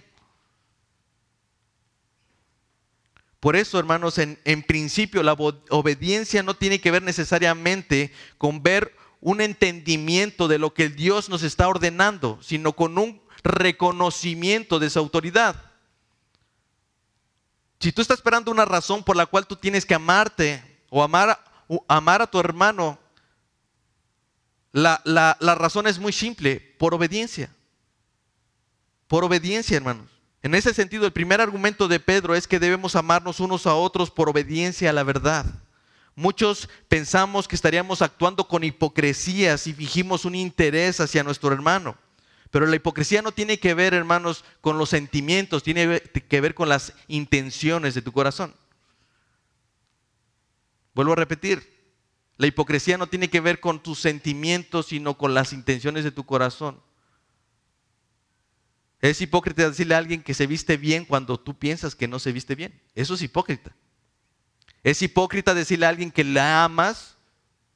Por 3.40 3.56
eso, 3.56 3.80
hermanos, 3.80 4.18
en, 4.18 4.40
en 4.46 4.64
principio 4.64 5.24
la 5.24 5.34
obediencia 5.34 6.44
no 6.44 6.54
tiene 6.54 6.80
que 6.80 6.92
ver 6.92 7.02
necesariamente 7.02 8.14
con 8.38 8.62
ver 8.62 9.01
un 9.22 9.40
entendimiento 9.40 10.48
de 10.48 10.58
lo 10.58 10.74
que 10.74 10.90
Dios 10.90 11.30
nos 11.30 11.44
está 11.44 11.68
ordenando, 11.68 12.40
sino 12.42 12.74
con 12.74 12.98
un 12.98 13.22
reconocimiento 13.44 14.80
de 14.80 14.90
su 14.90 15.00
autoridad. 15.00 15.56
Si 17.80 17.92
tú 17.92 18.02
estás 18.02 18.18
esperando 18.18 18.52
una 18.52 18.66
razón 18.66 19.04
por 19.04 19.16
la 19.16 19.28
cual 19.28 19.48
tú 19.48 19.56
tienes 19.56 19.86
que 19.86 19.96
amarte 19.96 20.64
o 20.90 21.04
amar, 21.04 21.40
amar 21.88 22.22
a 22.22 22.28
tu 22.28 22.40
hermano, 22.40 23.00
la, 24.72 25.02
la 25.06 25.56
razón 25.56 25.88
es 25.88 26.00
muy 26.00 26.12
simple, 26.12 26.60
por 26.78 26.94
obediencia. 26.94 27.54
Por 29.08 29.24
obediencia, 29.24 29.78
hermanos. 29.78 30.10
En 30.44 30.56
ese 30.56 30.74
sentido, 30.74 31.06
el 31.06 31.12
primer 31.12 31.42
argumento 31.42 31.88
de 31.88 32.00
Pedro 32.00 32.34
es 32.34 32.48
que 32.48 32.60
debemos 32.60 32.96
amarnos 32.96 33.40
unos 33.40 33.68
a 33.68 33.76
otros 33.76 34.10
por 34.10 34.30
obediencia 34.30 34.90
a 34.90 34.94
la 34.94 35.04
verdad. 35.04 35.46
Muchos 36.16 36.70
pensamos 36.88 37.48
que 37.48 37.56
estaríamos 37.56 38.02
actuando 38.02 38.48
con 38.48 38.64
hipocresía 38.64 39.58
si 39.58 39.74
fijimos 39.74 40.26
un 40.26 40.36
interés 40.36 41.00
hacia 41.00 41.24
nuestro 41.24 41.52
hermano. 41.52 41.98
Pero 42.52 42.66
la 42.66 42.76
hipocresía 42.76 43.22
no 43.22 43.32
tiene 43.32 43.60
que 43.60 43.74
ver, 43.74 43.94
hermanos, 43.94 44.44
con 44.60 44.78
los 44.78 44.90
sentimientos, 44.90 45.64
tiene 45.64 46.02
que 46.02 46.42
ver 46.42 46.54
con 46.54 46.68
las 46.68 46.94
intenciones 47.08 47.96
de 47.96 48.02
tu 48.02 48.12
corazón. 48.12 48.54
Vuelvo 50.94 51.14
a 51.14 51.16
repetir, 51.16 51.72
la 52.38 52.48
hipocresía 52.48 52.98
no 52.98 53.08
tiene 53.08 53.30
que 53.30 53.40
ver 53.40 53.62
con 53.62 53.82
tus 53.82 54.00
sentimientos, 54.00 54.88
sino 54.88 55.18
con 55.18 55.34
las 55.34 55.54
intenciones 55.54 56.04
de 56.04 56.12
tu 56.12 56.26
corazón. 56.26 56.82
Es 59.00 59.22
hipócrita 59.22 59.68
decirle 59.68 59.96
a 59.96 60.00
alguien 60.00 60.22
que 60.22 60.34
se 60.34 60.46
viste 60.46 60.76
bien 60.76 61.06
cuando 61.06 61.40
tú 61.40 61.58
piensas 61.58 61.96
que 61.96 62.08
no 62.08 62.20
se 62.20 62.34
viste 62.34 62.56
bien. 62.56 62.80
Eso 62.94 63.14
es 63.14 63.22
hipócrita. 63.22 63.74
Es 64.84 65.02
hipócrita 65.02 65.54
decirle 65.54 65.86
a 65.86 65.90
alguien 65.90 66.12
que 66.12 66.24
la 66.24 66.64
amas 66.64 67.18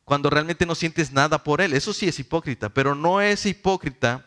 cuando 0.03 0.29
realmente 0.29 0.65
no 0.65 0.75
sientes 0.75 1.11
nada 1.11 1.43
por 1.43 1.61
él. 1.61 1.73
Eso 1.73 1.93
sí 1.93 2.07
es 2.07 2.19
hipócrita, 2.19 2.69
pero 2.69 2.95
no 2.95 3.21
es 3.21 3.45
hipócrita 3.45 4.25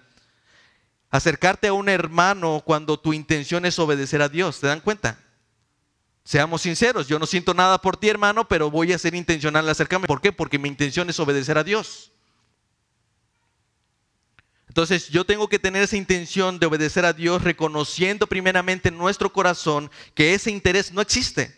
acercarte 1.11 1.69
a 1.69 1.73
un 1.73 1.89
hermano 1.89 2.63
cuando 2.65 2.99
tu 2.99 3.13
intención 3.13 3.65
es 3.65 3.79
obedecer 3.79 4.23
a 4.23 4.29
Dios. 4.29 4.61
¿Te 4.61 4.67
dan 4.67 4.81
cuenta? 4.81 5.19
Seamos 6.25 6.63
sinceros, 6.63 7.09
yo 7.09 7.19
no 7.19 7.27
siento 7.27 7.55
nada 7.55 7.81
por 7.81 7.97
ti, 7.97 8.09
hermano, 8.09 8.47
pero 8.47 8.71
voy 8.71 8.93
a 8.93 8.99
ser 8.99 9.15
intencional 9.15 9.65
al 9.65 9.71
acercarme. 9.71 10.07
¿Por 10.07 10.21
qué? 10.21 10.31
Porque 10.31 10.59
mi 10.59 10.69
intención 10.69 11.09
es 11.09 11.19
obedecer 11.19 11.57
a 11.57 11.65
Dios. 11.65 12.13
Entonces 14.69 15.09
yo 15.09 15.25
tengo 15.25 15.49
que 15.49 15.59
tener 15.59 15.83
esa 15.83 15.97
intención 15.97 16.59
de 16.59 16.67
obedecer 16.67 17.05
a 17.05 17.15
Dios 17.15 17.43
reconociendo 17.43 18.27
primeramente 18.27 18.91
en 18.91 18.99
nuestro 18.99 19.33
corazón 19.33 19.91
que 20.15 20.35
ese 20.35 20.51
interés 20.51 20.93
no 20.93 21.01
existe 21.01 21.58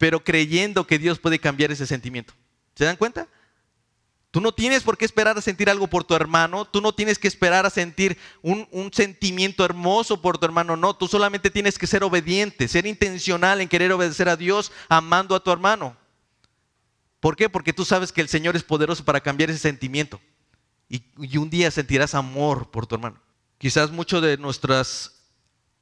pero 0.00 0.24
creyendo 0.24 0.86
que 0.86 0.98
Dios 0.98 1.18
puede 1.18 1.38
cambiar 1.38 1.70
ese 1.70 1.86
sentimiento. 1.86 2.32
¿Se 2.74 2.86
dan 2.86 2.96
cuenta? 2.96 3.28
Tú 4.30 4.40
no 4.40 4.50
tienes 4.50 4.82
por 4.82 4.96
qué 4.96 5.04
esperar 5.04 5.36
a 5.36 5.42
sentir 5.42 5.68
algo 5.68 5.88
por 5.88 6.04
tu 6.04 6.14
hermano, 6.14 6.64
tú 6.64 6.80
no 6.80 6.94
tienes 6.94 7.18
que 7.18 7.28
esperar 7.28 7.66
a 7.66 7.70
sentir 7.70 8.16
un, 8.40 8.66
un, 8.70 8.90
sentimiento 8.94 9.62
hermoso 9.62 10.22
por 10.22 10.38
tu 10.38 10.46
hermano, 10.46 10.74
no, 10.74 10.96
tú 10.96 11.06
solamente 11.06 11.50
tienes 11.50 11.78
que 11.78 11.86
ser 11.86 12.02
obediente, 12.02 12.66
ser 12.66 12.86
intencional 12.86 13.60
en 13.60 13.68
querer 13.68 13.92
obedecer 13.92 14.30
a 14.30 14.38
Dios 14.38 14.72
amando 14.88 15.34
a 15.34 15.44
tu 15.44 15.52
hermano. 15.52 15.94
¿Por 17.18 17.36
qué? 17.36 17.50
Porque 17.50 17.74
tú 17.74 17.84
sabes 17.84 18.10
que 18.10 18.22
el 18.22 18.28
Señor 18.30 18.56
es 18.56 18.62
poderoso 18.62 19.04
para 19.04 19.20
cambiar 19.20 19.50
ese 19.50 19.58
sentimiento 19.58 20.18
y, 20.88 21.02
y 21.18 21.36
un 21.36 21.50
día 21.50 21.70
sentirás 21.70 22.14
amor 22.14 22.70
por 22.70 22.86
tu 22.86 22.94
hermano. 22.94 23.20
Quizás 23.58 23.90
muchos 23.90 24.22
de 24.22 24.38
nuestros 24.38 25.26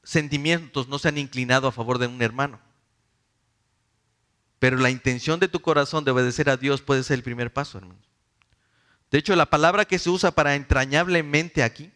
sentimientos 0.02 0.88
no 0.88 0.98
se 0.98 1.06
han 1.06 1.18
inclinado 1.18 1.68
a 1.68 1.72
favor 1.72 1.98
de 1.98 2.08
un 2.08 2.20
hermano. 2.20 2.58
Pero 4.58 4.76
la 4.76 4.90
intención 4.90 5.38
de 5.40 5.48
tu 5.48 5.60
corazón 5.60 6.04
de 6.04 6.10
obedecer 6.10 6.50
a 6.50 6.56
Dios 6.56 6.82
puede 6.82 7.02
ser 7.02 7.14
el 7.14 7.22
primer 7.22 7.52
paso, 7.52 7.78
hermano. 7.78 8.00
De 9.10 9.18
hecho, 9.18 9.34
la 9.36 9.46
palabra 9.46 9.84
que 9.84 9.98
se 9.98 10.10
usa 10.10 10.32
para 10.32 10.54
entrañablemente 10.54 11.62
aquí, 11.62 11.90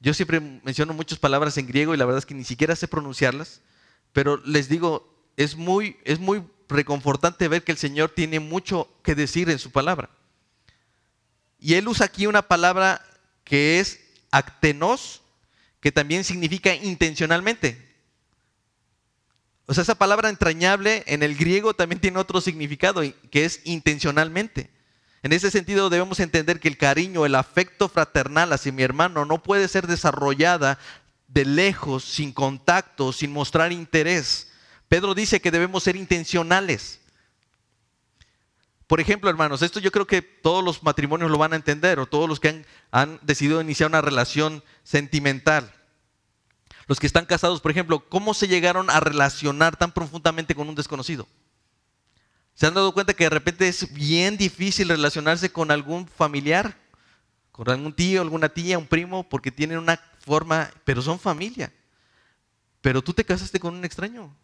yo 0.00 0.12
siempre 0.14 0.40
menciono 0.40 0.94
muchas 0.94 1.18
palabras 1.18 1.56
en 1.58 1.68
griego 1.68 1.94
y 1.94 1.96
la 1.96 2.04
verdad 2.04 2.18
es 2.18 2.26
que 2.26 2.34
ni 2.34 2.44
siquiera 2.44 2.74
sé 2.74 2.88
pronunciarlas, 2.88 3.60
pero 4.12 4.38
les 4.44 4.68
digo, 4.68 5.12
es 5.36 5.54
muy, 5.56 5.96
es 6.04 6.18
muy 6.18 6.42
reconfortante 6.68 7.46
ver 7.46 7.62
que 7.62 7.72
el 7.72 7.78
Señor 7.78 8.10
tiene 8.10 8.40
mucho 8.40 8.88
que 9.04 9.14
decir 9.14 9.48
en 9.50 9.60
su 9.60 9.70
palabra. 9.70 10.10
Y 11.60 11.74
Él 11.74 11.86
usa 11.86 12.06
aquí 12.06 12.26
una 12.26 12.42
palabra 12.42 13.04
que 13.44 13.78
es 13.78 14.00
actenos, 14.32 15.22
que 15.80 15.92
también 15.92 16.24
significa 16.24 16.74
intencionalmente. 16.74 17.91
O 19.66 19.74
sea, 19.74 19.82
esa 19.82 19.94
palabra 19.94 20.28
entrañable 20.28 21.04
en 21.06 21.22
el 21.22 21.36
griego 21.36 21.74
también 21.74 22.00
tiene 22.00 22.18
otro 22.18 22.40
significado, 22.40 23.02
que 23.30 23.44
es 23.44 23.60
intencionalmente. 23.64 24.70
En 25.22 25.32
ese 25.32 25.50
sentido 25.52 25.88
debemos 25.88 26.18
entender 26.18 26.58
que 26.58 26.68
el 26.68 26.76
cariño, 26.76 27.24
el 27.24 27.36
afecto 27.36 27.88
fraternal 27.88 28.52
hacia 28.52 28.72
mi 28.72 28.82
hermano 28.82 29.24
no 29.24 29.40
puede 29.42 29.68
ser 29.68 29.86
desarrollada 29.86 30.78
de 31.28 31.44
lejos, 31.44 32.04
sin 32.04 32.32
contacto, 32.32 33.12
sin 33.12 33.32
mostrar 33.32 33.70
interés. 33.72 34.50
Pedro 34.88 35.14
dice 35.14 35.40
que 35.40 35.52
debemos 35.52 35.84
ser 35.84 35.94
intencionales. 35.94 37.00
Por 38.88 39.00
ejemplo, 39.00 39.30
hermanos, 39.30 39.62
esto 39.62 39.78
yo 39.78 39.92
creo 39.92 40.06
que 40.06 40.22
todos 40.22 40.62
los 40.62 40.82
matrimonios 40.82 41.30
lo 41.30 41.38
van 41.38 41.52
a 41.52 41.56
entender 41.56 42.00
o 42.00 42.06
todos 42.06 42.28
los 42.28 42.40
que 42.40 42.48
han, 42.48 42.66
han 42.90 43.20
decidido 43.22 43.60
iniciar 43.60 43.88
una 43.88 44.02
relación 44.02 44.62
sentimental 44.82 45.72
los 46.86 46.98
que 46.98 47.06
están 47.06 47.26
casados, 47.26 47.60
por 47.60 47.70
ejemplo, 47.70 48.08
¿cómo 48.08 48.34
se 48.34 48.48
llegaron 48.48 48.90
a 48.90 49.00
relacionar 49.00 49.76
tan 49.76 49.92
profundamente 49.92 50.54
con 50.54 50.68
un 50.68 50.74
desconocido? 50.74 51.26
¿Se 52.54 52.66
han 52.66 52.74
dado 52.74 52.92
cuenta 52.92 53.14
que 53.14 53.24
de 53.24 53.30
repente 53.30 53.68
es 53.68 53.92
bien 53.92 54.36
difícil 54.36 54.88
relacionarse 54.88 55.50
con 55.50 55.70
algún 55.70 56.06
familiar? 56.06 56.76
Con 57.50 57.68
algún 57.70 57.92
tío, 57.92 58.20
alguna 58.20 58.48
tía, 58.48 58.78
un 58.78 58.86
primo, 58.86 59.28
porque 59.28 59.50
tienen 59.50 59.78
una 59.78 60.00
forma, 60.20 60.70
pero 60.84 61.02
son 61.02 61.18
familia. 61.18 61.72
Pero 62.80 63.02
tú 63.02 63.12
te 63.12 63.24
casaste 63.24 63.60
con 63.60 63.74
un 63.74 63.84
extraño. 63.84 64.34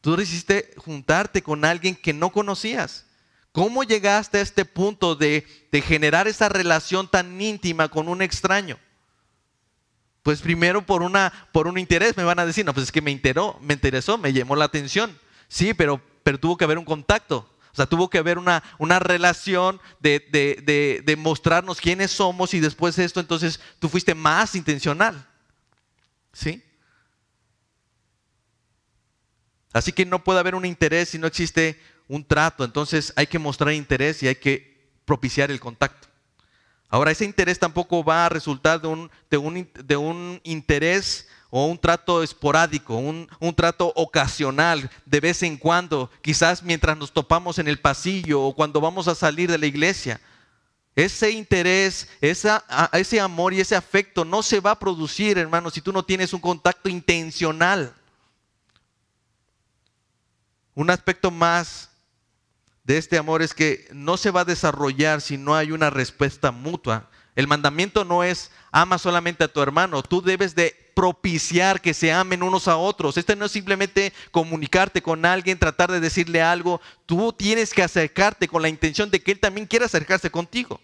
Tú 0.00 0.16
decidiste 0.16 0.74
juntarte 0.76 1.42
con 1.42 1.64
alguien 1.64 1.96
que 1.96 2.12
no 2.12 2.30
conocías. 2.30 3.06
¿Cómo 3.52 3.84
llegaste 3.84 4.38
a 4.38 4.42
este 4.42 4.64
punto 4.64 5.14
de, 5.14 5.46
de 5.72 5.80
generar 5.80 6.28
esa 6.28 6.48
relación 6.48 7.08
tan 7.08 7.40
íntima 7.40 7.88
con 7.88 8.08
un 8.08 8.20
extraño? 8.22 8.78
Pues 10.26 10.42
primero 10.42 10.84
por, 10.84 11.02
una, 11.02 11.32
por 11.52 11.68
un 11.68 11.78
interés 11.78 12.16
me 12.16 12.24
van 12.24 12.40
a 12.40 12.44
decir, 12.44 12.66
no, 12.66 12.74
pues 12.74 12.86
es 12.86 12.90
que 12.90 13.00
me, 13.00 13.12
enteró, 13.12 13.56
me 13.62 13.74
interesó, 13.74 14.18
me 14.18 14.32
llamó 14.32 14.56
la 14.56 14.64
atención. 14.64 15.16
Sí, 15.46 15.72
pero, 15.72 16.02
pero 16.24 16.40
tuvo 16.40 16.56
que 16.56 16.64
haber 16.64 16.78
un 16.78 16.84
contacto. 16.84 17.48
O 17.70 17.76
sea, 17.76 17.86
tuvo 17.86 18.10
que 18.10 18.18
haber 18.18 18.36
una, 18.36 18.64
una 18.78 18.98
relación 18.98 19.80
de, 20.00 20.18
de, 20.32 21.00
de, 21.06 21.14
mostrarnos 21.16 21.80
quiénes 21.80 22.10
somos 22.10 22.54
y 22.54 22.58
después 22.58 22.96
de 22.96 23.04
esto, 23.04 23.20
entonces 23.20 23.60
tú 23.78 23.88
fuiste 23.88 24.16
más 24.16 24.56
intencional. 24.56 25.28
¿Sí? 26.32 26.60
Así 29.72 29.92
que 29.92 30.04
no 30.06 30.24
puede 30.24 30.40
haber 30.40 30.56
un 30.56 30.64
interés 30.64 31.10
si 31.10 31.18
no 31.18 31.28
existe 31.28 31.80
un 32.08 32.26
trato. 32.26 32.64
Entonces 32.64 33.12
hay 33.14 33.28
que 33.28 33.38
mostrar 33.38 33.72
interés 33.72 34.24
y 34.24 34.26
hay 34.26 34.34
que 34.34 34.90
propiciar 35.04 35.52
el 35.52 35.60
contacto. 35.60 36.05
Ahora, 36.88 37.10
ese 37.10 37.24
interés 37.24 37.58
tampoco 37.58 38.04
va 38.04 38.26
a 38.26 38.28
resultar 38.28 38.80
de 38.80 38.88
un, 38.88 39.10
de 39.28 39.96
un, 39.96 40.40
interés 40.44 41.28
o 41.50 41.66
un 41.66 41.78
trato 41.78 42.22
esporádico, 42.22 42.96
un, 42.96 43.28
un, 43.40 43.54
trato 43.54 43.92
ocasional, 43.96 44.88
de 45.04 45.20
vez 45.20 45.42
en 45.42 45.56
cuando, 45.56 46.10
quizás 46.22 46.62
mientras 46.62 46.96
nos 46.96 47.12
topamos 47.12 47.58
en 47.58 47.66
el 47.66 47.80
pasillo 47.80 48.42
o 48.42 48.54
cuando 48.54 48.80
vamos 48.80 49.08
a 49.08 49.14
salir 49.14 49.50
de 49.50 49.58
la 49.58 49.66
iglesia. 49.66 50.20
Ese 50.96 51.30
interés, 51.30 52.08
ese 52.22 53.20
amor 53.20 53.52
y 53.52 53.60
ese 53.60 53.76
afecto 53.76 54.24
no 54.24 54.42
se 54.42 54.60
va 54.60 54.70
a 54.70 54.78
producir, 54.78 55.36
hermano, 55.36 55.70
si 55.70 55.82
tú 55.82 55.92
no 55.92 56.02
tienes 56.02 56.32
un 56.32 56.40
contacto 56.40 56.88
intencional. 56.88 57.94
Un 60.74 60.88
aspecto 60.88 61.30
más 61.30 61.90
de 62.86 62.98
este 62.98 63.18
amor 63.18 63.42
es 63.42 63.52
que 63.52 63.88
no 63.92 64.16
se 64.16 64.30
va 64.30 64.42
a 64.42 64.44
desarrollar 64.44 65.20
si 65.20 65.36
no 65.36 65.56
hay 65.56 65.72
una 65.72 65.90
respuesta 65.90 66.52
mutua. 66.52 67.10
El 67.34 67.48
mandamiento 67.48 68.04
no 68.04 68.22
es 68.22 68.52
ama 68.70 68.96
solamente 68.96 69.42
a 69.42 69.52
tu 69.52 69.60
hermano, 69.60 70.04
tú 70.04 70.22
debes 70.22 70.54
de 70.54 70.92
propiciar 70.94 71.80
que 71.80 71.92
se 71.92 72.12
amen 72.12 72.44
unos 72.44 72.68
a 72.68 72.76
otros. 72.76 73.16
Este 73.16 73.34
no 73.34 73.46
es 73.46 73.52
simplemente 73.52 74.12
comunicarte 74.30 75.02
con 75.02 75.26
alguien, 75.26 75.58
tratar 75.58 75.90
de 75.90 75.98
decirle 75.98 76.40
algo, 76.40 76.80
tú 77.06 77.32
tienes 77.32 77.74
que 77.74 77.82
acercarte 77.82 78.46
con 78.46 78.62
la 78.62 78.68
intención 78.68 79.10
de 79.10 79.20
que 79.20 79.32
él 79.32 79.40
también 79.40 79.66
quiera 79.66 79.86
acercarse 79.86 80.30
contigo. 80.30 80.80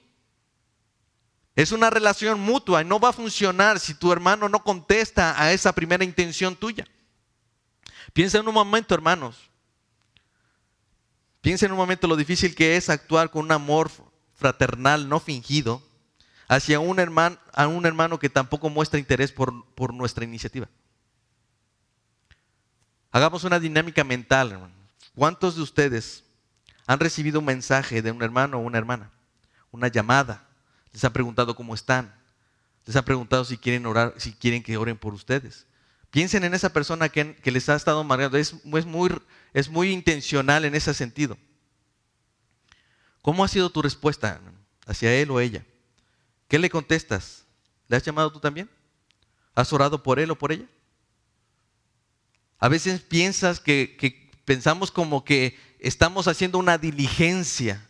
Es 1.55 1.71
una 1.71 1.89
relación 1.89 2.41
mutua 2.41 2.83
y 2.83 2.85
no 2.85 2.99
va 2.99 3.11
a 3.11 3.15
funcionar 3.15 3.79
si 3.79 3.95
tu 3.95 4.13
hermano 4.13 4.49
no 4.49 4.65
contesta 4.65 5.41
a 5.41 5.53
esa 5.53 5.73
primera 5.73 6.03
intención 6.03 6.57
tuya. 6.57 6.85
Piensa 8.13 8.39
en 8.39 8.49
un 8.49 8.55
momento, 8.55 8.93
hermanos. 8.93 9.52
Piensa 11.43 11.67
en 11.67 11.73
un 11.73 11.79
momento 11.79 12.07
lo 12.07 12.15
difícil 12.17 12.55
que 12.55 12.77
es 12.77 12.89
actuar 12.89 13.31
con 13.31 13.45
un 13.45 13.53
amor 13.53 13.91
fraternal 14.37 15.09
no 15.09 15.19
fingido 15.19 15.83
hacia 16.47 16.79
un 16.79 17.01
hermano, 17.01 17.37
a 17.53 17.67
un 17.67 17.85
hermano 17.85 18.21
que 18.21 18.31
tampoco 18.31 18.71
muestra 18.71 19.01
interés 19.01 19.33
por, 19.33 19.65
por 19.75 19.93
nuestra 19.93 20.25
iniciativa. 20.25 20.69
Hagamos 23.11 23.43
una 23.43 23.59
dinámica 23.59 24.05
mental. 24.05 24.73
¿Cuántos 25.17 25.57
de 25.57 25.63
ustedes 25.63 26.23
han 26.87 27.01
recibido 27.01 27.41
un 27.41 27.47
mensaje 27.47 28.03
de 28.03 28.13
un 28.13 28.23
hermano 28.23 28.59
o 28.59 28.61
una 28.61 28.79
hermana? 28.79 29.11
Una 29.73 29.89
llamada. 29.89 30.47
Les 30.93 31.05
han 31.05 31.13
preguntado 31.13 31.57
cómo 31.57 31.75
están. 31.75 32.15
Les 32.87 32.95
han 32.95 33.05
preguntado 33.05 33.45
si 33.45 33.59
quieren 33.59 33.85
orar, 33.87 34.15
si 34.17 34.33
quieren 34.33 34.63
que 34.63 34.77
oren 34.77 34.97
por 34.97 35.13
ustedes. 35.13 35.67
Piensen 36.13 36.45
en 36.45 36.53
esa 36.53 36.71
persona 36.71 37.09
que, 37.09 37.35
les 37.43 37.69
ha 37.71 37.75
estado 37.75 38.01
amargando. 38.01 38.37
Es, 38.37 38.55
muy 39.71 39.91
intencional 39.91 40.67
en 40.67 40.75
ese 40.75 40.93
sentido. 40.93 41.39
¿Cómo 43.23 43.43
ha 43.43 43.49
sido 43.49 43.71
tu 43.71 43.81
respuesta 43.81 44.39
hacia 44.87 45.15
él 45.15 45.31
o 45.31 45.41
ella? 45.41 45.65
¿Qué 46.49 46.59
le 46.59 46.69
contestas? 46.69 47.47
¿Le 47.89 47.97
has 47.97 48.03
llamado 48.03 48.31
tú 48.31 48.41
también? 48.41 48.69
¿Has 49.55 49.73
orado 49.73 50.03
por 50.03 50.21
él 50.21 50.31
o 50.31 50.37
por 50.37 50.53
ella? 50.53 50.67
A 52.59 52.69
veces 52.69 53.01
piensas 53.01 53.59
que, 53.59 54.31
pensamos 54.45 54.91
como 54.91 55.25
que 55.25 55.59
estamos 55.79 56.29
haciendo 56.29 56.59
una 56.59 56.77
diligencia. 56.77 57.89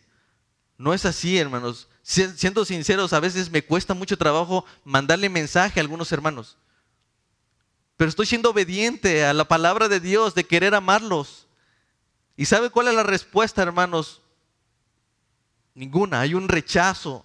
No 0.78 0.94
es 0.94 1.04
así, 1.06 1.38
hermanos. 1.38 1.88
Siendo 2.04 2.64
sinceros, 2.64 3.12
a 3.14 3.20
veces 3.20 3.50
me 3.50 3.64
cuesta 3.64 3.94
mucho 3.94 4.16
trabajo 4.16 4.64
mandarle 4.84 5.28
mensaje 5.28 5.80
a 5.80 5.82
algunos 5.82 6.12
hermanos. 6.12 6.56
Pero 8.02 8.10
estoy 8.10 8.26
siendo 8.26 8.50
obediente 8.50 9.24
a 9.24 9.32
la 9.32 9.44
palabra 9.44 9.86
de 9.86 10.00
Dios 10.00 10.34
de 10.34 10.42
querer 10.42 10.74
amarlos. 10.74 11.46
¿Y 12.36 12.46
sabe 12.46 12.68
cuál 12.68 12.88
es 12.88 12.94
la 12.96 13.04
respuesta, 13.04 13.62
hermanos? 13.62 14.22
Ninguna. 15.72 16.18
Hay 16.18 16.34
un 16.34 16.48
rechazo 16.48 17.24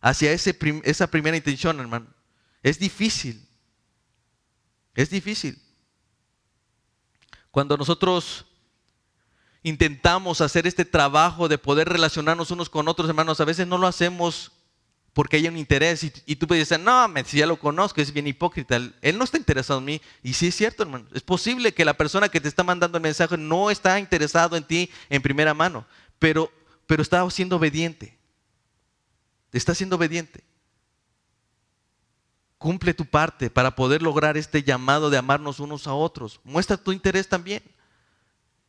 hacia 0.00 0.30
esa 0.30 1.06
primera 1.08 1.36
intención, 1.36 1.80
hermano. 1.80 2.06
Es 2.62 2.78
difícil. 2.78 3.44
Es 4.94 5.10
difícil. 5.10 5.60
Cuando 7.50 7.76
nosotros 7.76 8.46
intentamos 9.64 10.40
hacer 10.40 10.68
este 10.68 10.84
trabajo 10.84 11.48
de 11.48 11.58
poder 11.58 11.88
relacionarnos 11.88 12.52
unos 12.52 12.70
con 12.70 12.86
otros, 12.86 13.08
hermanos, 13.08 13.40
a 13.40 13.44
veces 13.44 13.66
no 13.66 13.76
lo 13.76 13.88
hacemos 13.88 14.52
porque 15.12 15.36
hay 15.36 15.46
un 15.46 15.58
interés 15.58 16.04
y, 16.04 16.36
tú 16.36 16.46
puedes 16.46 16.68
decir, 16.68 16.82
no, 16.82 17.06
si 17.26 17.38
ya 17.38 17.46
lo 17.46 17.58
conozco, 17.58 18.00
es 18.00 18.12
bien 18.12 18.26
hipócrita. 18.26 18.76
Él 19.02 19.18
no 19.18 19.24
está 19.24 19.36
interesado 19.36 19.78
en 19.78 19.84
mí. 19.84 20.00
Y 20.22 20.32
sí 20.32 20.46
es 20.46 20.54
cierto, 20.54 20.84
hermano. 20.84 21.06
Es 21.12 21.22
posible 21.22 21.74
que 21.74 21.84
la 21.84 21.94
persona 21.94 22.30
que 22.30 22.40
te 22.40 22.48
está 22.48 22.62
mandando 22.62 22.96
el 22.96 23.02
mensaje 23.02 23.36
no 23.36 23.70
está 23.70 23.98
interesado 23.98 24.56
en 24.56 24.64
ti 24.64 24.90
en 25.10 25.20
primera 25.20 25.52
mano, 25.52 25.86
pero, 26.18 26.50
pero 26.86 27.02
está 27.02 27.28
siendo 27.30 27.56
obediente. 27.56 28.16
Está 29.52 29.74
siendo 29.74 29.96
obediente. 29.96 30.42
Cumple 32.56 32.94
tu 32.94 33.04
parte 33.04 33.50
para 33.50 33.76
poder 33.76 34.00
lograr 34.00 34.38
este 34.38 34.62
llamado 34.62 35.10
de 35.10 35.18
amarnos 35.18 35.60
unos 35.60 35.86
a 35.86 35.92
otros. 35.92 36.40
Muestra 36.42 36.78
tu 36.78 36.90
interés 36.90 37.28
también. 37.28 37.62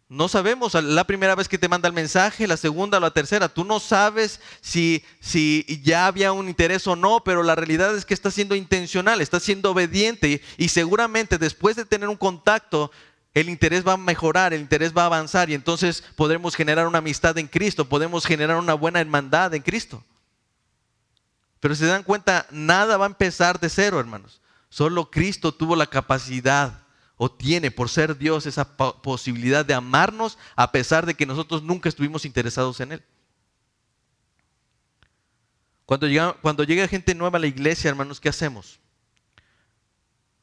No 0.09 0.27
sabemos 0.27 0.73
la 0.75 1.05
primera 1.05 1.33
vez 1.33 1.47
que 1.47 1.57
te 1.57 1.69
manda 1.69 1.87
el 1.87 1.93
mensaje, 1.93 2.45
la 2.45 2.57
segunda 2.57 2.99
la 2.99 3.11
tercera. 3.11 3.49
Tú 3.49 3.63
no 3.63 3.79
sabes 3.79 4.39
si, 4.61 5.03
si 5.19 5.81
ya 5.83 6.05
había 6.05 6.31
un 6.33 6.49
interés 6.49 6.85
o 6.87 6.95
no, 6.95 7.23
pero 7.23 7.41
la 7.41 7.55
realidad 7.55 7.95
es 7.95 8.05
que 8.05 8.13
está 8.13 8.29
siendo 8.29 8.55
intencional, 8.55 9.21
está 9.21 9.39
siendo 9.39 9.71
obediente 9.71 10.41
y 10.57 10.67
seguramente 10.67 11.37
después 11.37 11.75
de 11.75 11.85
tener 11.85 12.09
un 12.09 12.17
contacto, 12.17 12.91
el 13.33 13.49
interés 13.49 13.87
va 13.87 13.93
a 13.93 13.97
mejorar, 13.97 14.53
el 14.53 14.61
interés 14.61 14.95
va 14.95 15.03
a 15.03 15.07
avanzar 15.07 15.49
y 15.49 15.55
entonces 15.55 16.03
podremos 16.15 16.55
generar 16.55 16.85
una 16.85 16.99
amistad 16.99 17.35
en 17.39 17.47
Cristo, 17.47 17.89
podemos 17.89 18.25
generar 18.25 18.57
una 18.57 18.75
buena 18.75 19.01
hermandad 19.01 19.53
en 19.55 19.63
Cristo. 19.63 20.03
Pero 21.59 21.73
si 21.73 21.81
se 21.81 21.87
dan 21.87 22.03
cuenta, 22.03 22.45
nada 22.51 22.97
va 22.97 23.05
a 23.05 23.07
empezar 23.07 23.59
de 23.59 23.69
cero, 23.69 23.99
hermanos. 23.99 24.41
Solo 24.69 25.09
Cristo 25.09 25.53
tuvo 25.53 25.75
la 25.75 25.87
capacidad 25.87 26.82
o 27.17 27.31
tiene 27.31 27.71
por 27.71 27.89
ser 27.89 28.17
Dios 28.17 28.45
esa 28.45 28.75
posibilidad 28.75 29.65
de 29.65 29.73
amarnos 29.73 30.37
a 30.55 30.71
pesar 30.71 31.05
de 31.05 31.13
que 31.13 31.25
nosotros 31.25 31.63
nunca 31.63 31.89
estuvimos 31.89 32.25
interesados 32.25 32.79
en 32.79 32.93
Él. 32.93 33.03
Cuando 35.85 36.07
llega, 36.07 36.33
cuando 36.41 36.63
llega 36.63 36.87
gente 36.87 37.13
nueva 37.13 37.37
a 37.37 37.41
la 37.41 37.47
iglesia, 37.47 37.89
hermanos, 37.89 38.19
¿qué 38.19 38.29
hacemos? 38.29 38.79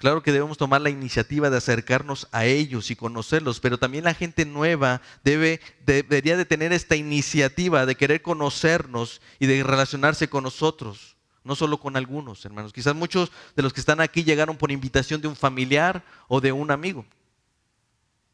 Claro 0.01 0.23
que 0.23 0.33
debemos 0.33 0.57
tomar 0.57 0.81
la 0.81 0.89
iniciativa 0.89 1.51
de 1.51 1.59
acercarnos 1.59 2.27
a 2.33 2.47
ellos 2.47 2.91
y 2.91 2.97
conocerlos, 2.97 3.61
pero 3.61 3.79
también 3.79 4.05
la 4.05 4.15
gente 4.15 4.47
nueva 4.47 5.03
debe, 5.25 5.61
debería 5.85 6.39
de 6.39 6.47
tener 6.47 6.73
esta 6.73 6.97
iniciativa 6.97 7.85
de 7.85 7.97
querer 7.97 8.23
conocernos 8.23 9.21
y 9.39 9.47
de 9.47 9.63
relacionarse 9.63 10.29
con 10.29 10.45
nosotros, 10.45 11.10
no 11.45 11.55
solo 11.55 11.79
con 11.79 11.97
algunos, 11.97 12.45
hermanos. 12.45 12.73
Quizás 12.73 12.95
muchos 12.95 13.31
de 13.57 13.63
los 13.63 13.73
que 13.73 13.81
están 13.81 14.01
aquí 14.01 14.25
llegaron 14.25 14.57
por 14.57 14.71
invitación 14.71 15.21
de 15.21 15.29
un 15.29 15.37
familiar 15.37 16.05
o 16.29 16.41
de 16.41 16.53
un 16.53 16.71
amigo. 16.71 17.05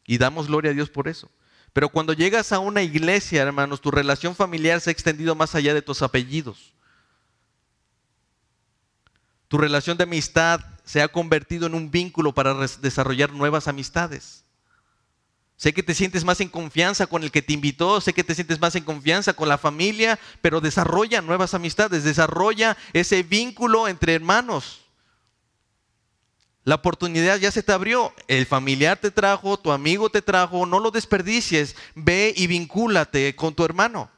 Y 0.07 0.19
damos 0.19 0.47
gloria 0.47 0.71
a 0.71 0.75
Dios 0.75 0.89
por 0.89 1.09
eso. 1.09 1.31
Pero 1.73 1.91
cuando 1.91 2.15
llegas 2.15 2.53
a 2.53 2.59
una 2.59 2.83
iglesia, 2.83 3.43
hermanos, 3.43 3.83
tu 3.83 3.91
relación 3.91 4.35
familiar 4.35 4.81
se 4.81 4.89
ha 4.89 4.93
extendido 4.93 5.35
más 5.35 5.55
allá 5.55 5.75
de 5.75 5.83
tus 5.83 6.01
apellidos. 6.01 6.73
Tu 9.49 9.59
relación 9.59 9.99
de 9.99 10.05
amistad 10.05 10.61
se 10.85 11.03
ha 11.03 11.09
convertido 11.09 11.67
en 11.67 11.75
un 11.75 11.91
vínculo 11.91 12.33
para 12.33 12.55
desarrollar 12.81 13.31
nuevas 13.33 13.69
amistades. 13.69 14.46
Sé 15.57 15.73
que 15.73 15.83
te 15.83 15.95
sientes 15.95 16.25
más 16.25 16.41
en 16.41 16.51
confianza 16.51 17.07
con 17.07 17.23
el 17.23 17.31
que 17.31 17.41
te 17.41 17.55
invitó, 17.55 18.01
sé 18.03 18.13
que 18.13 18.25
te 18.25 18.35
sientes 18.35 18.61
más 18.61 18.75
en 18.75 18.85
confianza 18.85 19.33
con 19.33 19.49
la 19.49 19.57
familia, 19.57 20.19
pero 20.43 20.61
desarrolla 20.61 21.23
nuevas 21.23 21.55
amistades, 21.55 22.05
desarrolla 22.05 22.77
ese 22.93 23.23
vínculo 23.23 23.89
entre 23.89 24.15
hermanos. 24.15 24.83
La 26.65 26.75
oportunidad 26.75 27.39
ya 27.39 27.51
se 27.51 27.63
te 27.63 27.73
abrió, 27.73 28.13
el 28.29 28.45
familiar 28.45 28.99
te 28.99 29.11
trajo, 29.11 29.57
tu 29.57 29.73
amigo 29.73 30.11
te 30.11 30.21
trajo, 30.21 30.67
no 30.67 30.79
lo 30.79 30.91
desperdicies, 30.91 31.75
ve 31.95 32.35
y 32.37 32.49
vincúlate 32.49 33.35
con 33.35 33.55
tu 33.55 33.65
hermano. 33.65 34.11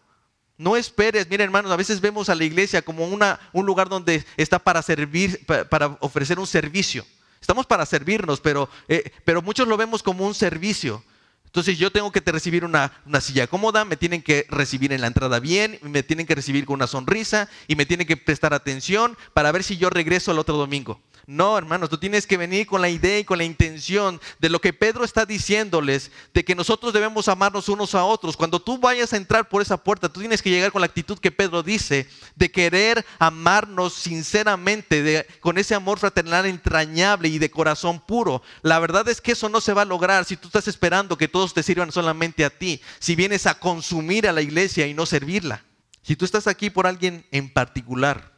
No 0.57 0.77
esperes, 0.77 1.29
mira 1.31 1.45
hermanos, 1.45 1.71
a 1.71 1.77
veces 1.77 2.01
vemos 2.01 2.29
a 2.29 2.35
la 2.35 2.43
iglesia 2.43 2.83
como 2.83 3.07
una, 3.07 3.39
un 3.53 3.65
lugar 3.65 3.89
donde 3.89 4.25
está 4.37 4.59
para 4.59 4.83
servir, 4.83 5.47
para 5.47 5.99
ofrecer 6.01 6.41
un 6.41 6.49
servicio. 6.49 7.07
Estamos 7.41 7.65
para 7.67 7.87
servirnos, 7.87 8.41
pero, 8.41 8.69
eh, 8.89 9.13
pero 9.25 9.41
muchos 9.41 9.69
lo 9.69 9.77
vemos 9.77 10.03
como 10.03 10.27
un 10.27 10.35
servicio. 10.35 11.05
Entonces 11.49 11.79
yo 11.79 11.91
tengo 11.91 12.13
que 12.13 12.21
recibir 12.21 12.63
una, 12.63 12.93
una, 13.07 13.23
silla 13.23 13.47
cómoda, 13.47 13.87
me 13.87 13.97
tienen 13.97 14.21
que 14.21 14.47
recibir 14.51 14.93
en 14.93 15.01
la 15.01 15.07
entrada 15.07 15.41
bien, 15.41 15.79
me 15.81 16.03
tienen 16.03 16.27
que 16.27 16.35
recibir 16.35 16.67
con 16.67 16.75
una 16.75 16.87
sonrisa 16.87 17.49
y 17.67 17.75
me 17.75 17.87
tienen 17.87 18.07
que 18.07 18.19
prestar 18.19 18.53
atención 18.53 19.17
para 19.33 19.51
ver 19.51 19.65
si 19.65 19.79
yo 19.79 19.89
regreso 19.89 20.31
el 20.31 20.39
otro 20.39 20.59
domingo. 20.59 21.01
No, 21.29 21.59
hermanos, 21.59 21.91
tú 21.91 21.99
tienes 21.99 22.27
que 22.27 22.39
venir 22.39 22.67
con 22.67 22.81
la 22.81 22.89
idea 22.89 23.19
y 23.19 23.25
con 23.25 23.37
la 23.37 23.45
intención 23.45 24.19
de 24.39 24.49
lo 24.49 24.63
que 24.63 24.73
Pedro 24.73 25.05
está 25.05 25.27
diciéndoles, 25.27 26.11
de 26.33 26.43
que 26.43 26.55
nosotros 26.55 26.95
debemos 26.95 27.29
amarnos 27.29 27.69
unos 27.69 27.95
a 27.95 28.03
otros. 28.03 28.35
Cuando 28.35 28.63
tú 28.63 28.79
vayas 28.79 29.13
a 29.13 29.19
entrar 29.19 29.47
por 29.47 29.61
esa 29.61 29.77
puerta, 29.77 30.09
tú 30.09 30.21
tienes 30.21 30.41
que 30.41 30.49
llegar 30.49 30.73
con 30.73 30.81
la 30.81 30.87
actitud 30.87 31.19
que 31.19 31.31
Pedro 31.31 31.63
dice, 31.63 32.09
de 32.35 32.51
querer 32.51 33.05
amarnos 33.19 33.93
sinceramente, 33.93 35.03
de, 35.03 35.27
con 35.41 35.59
ese 35.59 35.75
amor 35.75 35.99
fraternal 35.99 36.47
entrañable 36.47 37.29
y 37.29 37.39
de 37.39 37.51
corazón 37.51 38.01
puro. 38.01 38.41
La 38.63 38.79
verdad 38.79 39.07
es 39.11 39.21
que 39.21 39.33
eso 39.33 39.51
no 39.51 39.61
se 39.61 39.75
va 39.75 39.83
a 39.83 39.85
lograr 39.85 40.25
si 40.25 40.39
tú 40.39 40.49
estás 40.49 40.67
esperando 40.67 41.19
que 41.19 41.29
todos 41.29 41.53
te 41.53 41.63
sirvan 41.63 41.93
solamente 41.93 42.43
a 42.43 42.49
ti, 42.49 42.81
si 43.01 43.17
vienes 43.17 43.47
a 43.47 43.59
consumir 43.59 44.27
a 44.27 44.33
la 44.33 44.41
iglesia 44.41 44.87
y 44.87 44.95
no 44.95 45.05
servirla. 45.05 45.63
Si 46.01 46.17
tú 46.17 46.25
estás 46.25 46.47
aquí 46.47 46.71
por 46.71 46.87
alguien 46.87 47.27
en 47.33 47.53
particular, 47.53 48.38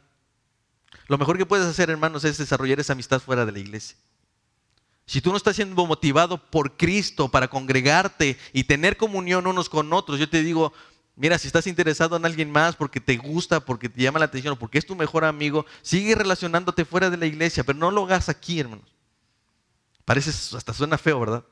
lo 1.07 1.17
mejor 1.17 1.37
que 1.37 1.45
puedes 1.45 1.65
hacer, 1.65 1.89
hermanos, 1.89 2.23
es 2.23 2.37
desarrollar 2.37 2.79
esa 2.79 2.93
amistad 2.93 3.21
fuera 3.21 3.45
de 3.45 3.51
la 3.51 3.59
iglesia. 3.59 3.97
Si 5.05 5.19
tú 5.21 5.31
no 5.31 5.37
estás 5.37 5.55
siendo 5.55 5.85
motivado 5.85 6.37
por 6.37 6.77
Cristo 6.77 7.29
para 7.29 7.49
congregarte 7.49 8.37
y 8.53 8.63
tener 8.63 8.97
comunión 8.97 9.47
unos 9.47 9.67
con 9.67 9.91
otros, 9.91 10.19
yo 10.19 10.29
te 10.29 10.41
digo, 10.41 10.73
Mira, 11.15 11.37
si 11.37 11.47
estás 11.47 11.67
interesado 11.67 12.15
en 12.15 12.25
alguien 12.25 12.49
más 12.49 12.75
porque 12.75 12.99
te 12.99 13.17
gusta, 13.17 13.59
porque 13.59 13.89
te 13.89 14.01
llama 14.01 14.19
la 14.19 14.25
atención 14.25 14.53
o 14.53 14.59
porque 14.59 14.77
es 14.77 14.85
tu 14.85 14.95
mejor 14.95 15.25
amigo, 15.25 15.65
sigue 15.81 16.15
relacionándote 16.15 16.85
fuera 16.85 17.09
de 17.09 17.17
la 17.17 17.25
iglesia, 17.25 17.63
pero 17.63 17.77
no 17.77 17.91
lo 17.91 18.05
hagas 18.05 18.29
aquí, 18.29 18.59
hermanos. 18.59 18.95
Parece, 20.05 20.31
hasta 20.31 20.73
suena 20.73 20.97
feo, 20.97 21.19
¿verdad? 21.19 21.43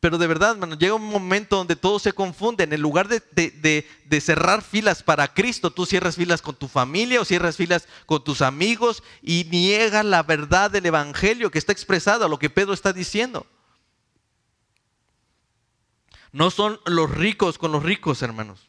Pero 0.00 0.16
de 0.16 0.28
verdad, 0.28 0.52
hermano, 0.52 0.78
llega 0.78 0.94
un 0.94 1.08
momento 1.08 1.56
donde 1.56 1.74
todo 1.74 1.98
se 1.98 2.12
confunde. 2.12 2.62
En 2.62 2.72
el 2.72 2.80
lugar 2.80 3.08
de, 3.08 4.20
cerrar 4.20 4.62
filas 4.62 5.02
para 5.02 5.34
Cristo, 5.34 5.70
tú 5.70 5.86
cierras 5.86 6.14
filas 6.14 6.40
con 6.40 6.54
tu 6.54 6.68
familia 6.68 7.20
o 7.20 7.24
cierras 7.24 7.56
filas 7.56 7.88
con 8.06 8.22
tus 8.22 8.40
amigos 8.40 9.02
y 9.22 9.44
niegas 9.50 10.04
la 10.04 10.22
verdad 10.22 10.70
del 10.70 10.86
Evangelio 10.86 11.50
que 11.50 11.58
está 11.58 11.72
expresado, 11.72 12.28
lo 12.28 12.38
que 12.38 12.50
Pedro 12.50 12.72
está 12.72 12.92
diciendo. 12.92 13.46
No 16.30 16.50
son 16.50 16.78
los 16.86 17.10
ricos 17.10 17.58
con 17.58 17.72
los 17.72 17.82
ricos, 17.82 18.22
hermanos. 18.22 18.68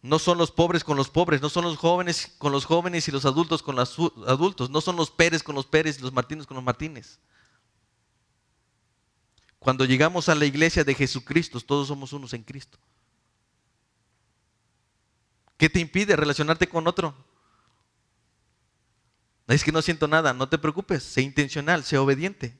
No 0.00 0.18
son 0.18 0.38
los 0.38 0.52
pobres 0.52 0.84
con 0.84 0.96
los 0.96 1.08
pobres, 1.08 1.40
no 1.40 1.48
son 1.48 1.64
los 1.64 1.78
jóvenes 1.78 2.34
con 2.38 2.52
los 2.52 2.66
jóvenes 2.66 3.08
y 3.08 3.10
los 3.10 3.24
adultos 3.24 3.62
con 3.62 3.74
los 3.74 3.96
adultos, 4.28 4.68
no 4.68 4.82
son 4.82 4.96
los 4.96 5.10
Pérez 5.10 5.42
con 5.42 5.54
los 5.54 5.64
Pérez 5.66 5.98
y 5.98 6.02
los 6.02 6.12
Martínez 6.12 6.46
con 6.46 6.56
los 6.56 6.62
Martínez. 6.62 7.18
Cuando 9.64 9.86
llegamos 9.86 10.28
a 10.28 10.34
la 10.34 10.44
iglesia 10.44 10.84
de 10.84 10.94
Jesucristo, 10.94 11.58
todos 11.58 11.88
somos 11.88 12.12
unos 12.12 12.34
en 12.34 12.42
Cristo. 12.42 12.78
¿Qué 15.56 15.70
te 15.70 15.80
impide 15.80 16.16
relacionarte 16.16 16.68
con 16.68 16.86
otro? 16.86 17.14
Es 19.46 19.64
que 19.64 19.72
no 19.72 19.80
siento 19.80 20.06
nada, 20.06 20.34
no 20.34 20.50
te 20.50 20.58
preocupes, 20.58 21.02
sé 21.02 21.22
intencional, 21.22 21.82
sé 21.82 21.96
obediente. 21.96 22.54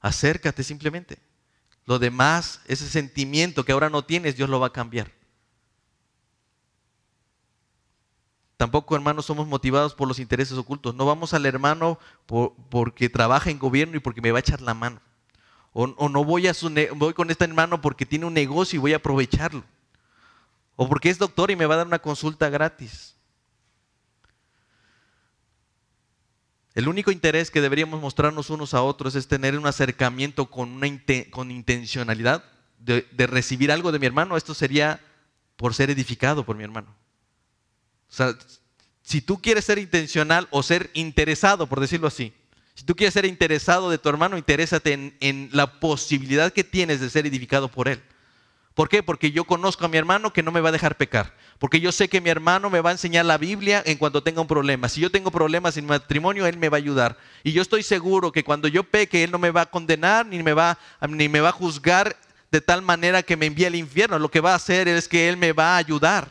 Acércate 0.00 0.64
simplemente. 0.64 1.20
Lo 1.86 2.00
demás, 2.00 2.60
ese 2.66 2.88
sentimiento 2.88 3.64
que 3.64 3.70
ahora 3.70 3.88
no 3.88 4.04
tienes, 4.04 4.36
Dios 4.36 4.50
lo 4.50 4.58
va 4.58 4.66
a 4.66 4.72
cambiar. 4.72 5.12
Tampoco, 8.56 8.96
hermanos, 8.96 9.26
somos 9.26 9.46
motivados 9.46 9.94
por 9.94 10.08
los 10.08 10.18
intereses 10.18 10.58
ocultos. 10.58 10.92
No 10.96 11.06
vamos 11.06 11.34
al 11.34 11.46
hermano 11.46 12.00
porque 12.68 13.08
trabaja 13.08 13.48
en 13.48 13.60
gobierno 13.60 13.96
y 13.96 14.00
porque 14.00 14.20
me 14.20 14.32
va 14.32 14.38
a 14.38 14.40
echar 14.40 14.60
la 14.60 14.74
mano. 14.74 15.00
O, 15.72 16.08
no 16.08 16.24
voy, 16.24 16.42
con 17.14 17.30
este 17.30 17.44
hermano 17.44 17.80
porque 17.80 18.04
tiene 18.04 18.26
un 18.26 18.34
negocio 18.34 18.76
y 18.76 18.80
voy 18.80 18.92
a 18.92 18.96
aprovecharlo. 18.96 19.64
O 20.76 20.88
porque 20.88 21.10
es 21.10 21.18
doctor 21.18 21.50
y 21.50 21.56
me 21.56 21.66
va 21.66 21.74
a 21.74 21.78
dar 21.78 21.86
una 21.86 22.00
consulta 22.00 22.48
gratis. 22.48 23.14
El 26.74 26.88
único 26.88 27.10
interés 27.10 27.50
que 27.50 27.60
deberíamos 27.60 28.00
mostrarnos 28.00 28.50
unos 28.50 28.74
a 28.74 28.82
otros 28.82 29.14
es 29.14 29.28
tener 29.28 29.56
un 29.58 29.66
acercamiento 29.66 30.50
con, 30.50 30.72
una 30.72 30.86
intencionalidad 30.86 32.44
de, 32.78 33.06
de, 33.12 33.26
recibir 33.26 33.70
algo 33.70 33.92
de 33.92 33.98
mi 33.98 34.06
hermano. 34.06 34.36
Esto 34.36 34.54
sería 34.54 35.00
por 35.56 35.74
ser 35.74 35.90
edificado 35.90 36.44
por 36.44 36.56
mi 36.56 36.64
hermano. 36.64 36.88
O 38.08 38.12
sea, 38.12 38.34
si 39.02 39.20
tú 39.20 39.40
quieres 39.40 39.64
ser 39.64 39.78
intencional 39.78 40.48
o 40.50 40.62
ser 40.62 40.90
interesado, 40.94 41.68
por 41.68 41.80
decirlo 41.80 42.06
así, 42.06 42.32
si 42.80 42.86
tú 42.86 42.96
quieres 42.96 43.12
ser 43.12 43.26
interesado 43.26 43.90
de 43.90 43.98
tu 43.98 44.08
hermano, 44.08 44.38
interésate 44.38 45.14
en, 45.20 45.50
la 45.52 45.80
posibilidad 45.80 46.50
que 46.50 46.64
tienes 46.64 46.98
de 46.98 47.10
ser 47.10 47.26
edificado 47.26 47.68
por 47.68 47.88
él. 47.88 48.00
¿Por 48.72 48.88
qué? 48.88 49.02
Porque 49.02 49.32
yo 49.32 49.44
conozco 49.44 49.84
a 49.84 49.88
mi 49.88 49.98
hermano 49.98 50.32
que 50.32 50.42
no 50.42 50.50
me 50.50 50.62
va 50.62 50.70
a 50.70 50.72
dejar 50.72 50.96
pecar. 50.96 51.34
Porque 51.58 51.78
yo 51.78 51.92
sé 51.92 52.08
que 52.08 52.22
mi 52.22 52.30
hermano 52.30 52.70
me 52.70 52.80
va 52.80 52.88
a 52.88 52.92
enseñar 52.92 53.26
la 53.26 53.36
Biblia 53.36 53.82
en 53.84 53.98
cuanto 53.98 54.22
tenga 54.22 54.40
un 54.40 54.46
problema. 54.46 54.88
Si 54.88 54.98
yo 54.98 55.10
tengo 55.10 55.30
problemas 55.30 55.76
en 55.76 55.84
matrimonio, 55.84 56.46
él 56.46 56.56
me 56.56 56.70
va 56.70 56.78
a 56.78 56.80
ayudar. 56.80 57.18
Y 57.44 57.52
yo 57.52 57.60
estoy 57.60 57.82
seguro 57.82 58.32
que 58.32 58.44
cuando 58.44 58.66
yo 58.66 58.82
peque, 58.82 59.24
él 59.24 59.30
no 59.30 59.38
me 59.38 59.50
va 59.50 59.60
a 59.60 59.70
condenar 59.70 60.24
ni 60.24 60.42
me 60.42 60.54
va, 60.54 60.78
ni 61.06 61.28
me 61.28 61.42
va 61.42 61.50
a 61.50 61.52
juzgar 61.52 62.16
de 62.50 62.62
tal 62.62 62.80
manera 62.80 63.22
que 63.22 63.36
me 63.36 63.44
envíe 63.44 63.66
al 63.66 63.74
infierno. 63.74 64.18
Lo 64.18 64.30
que 64.30 64.40
va 64.40 64.52
a 64.52 64.56
hacer 64.56 64.88
es 64.88 65.06
que 65.06 65.28
él 65.28 65.36
me 65.36 65.52
va 65.52 65.74
a 65.74 65.76
ayudar. 65.76 66.30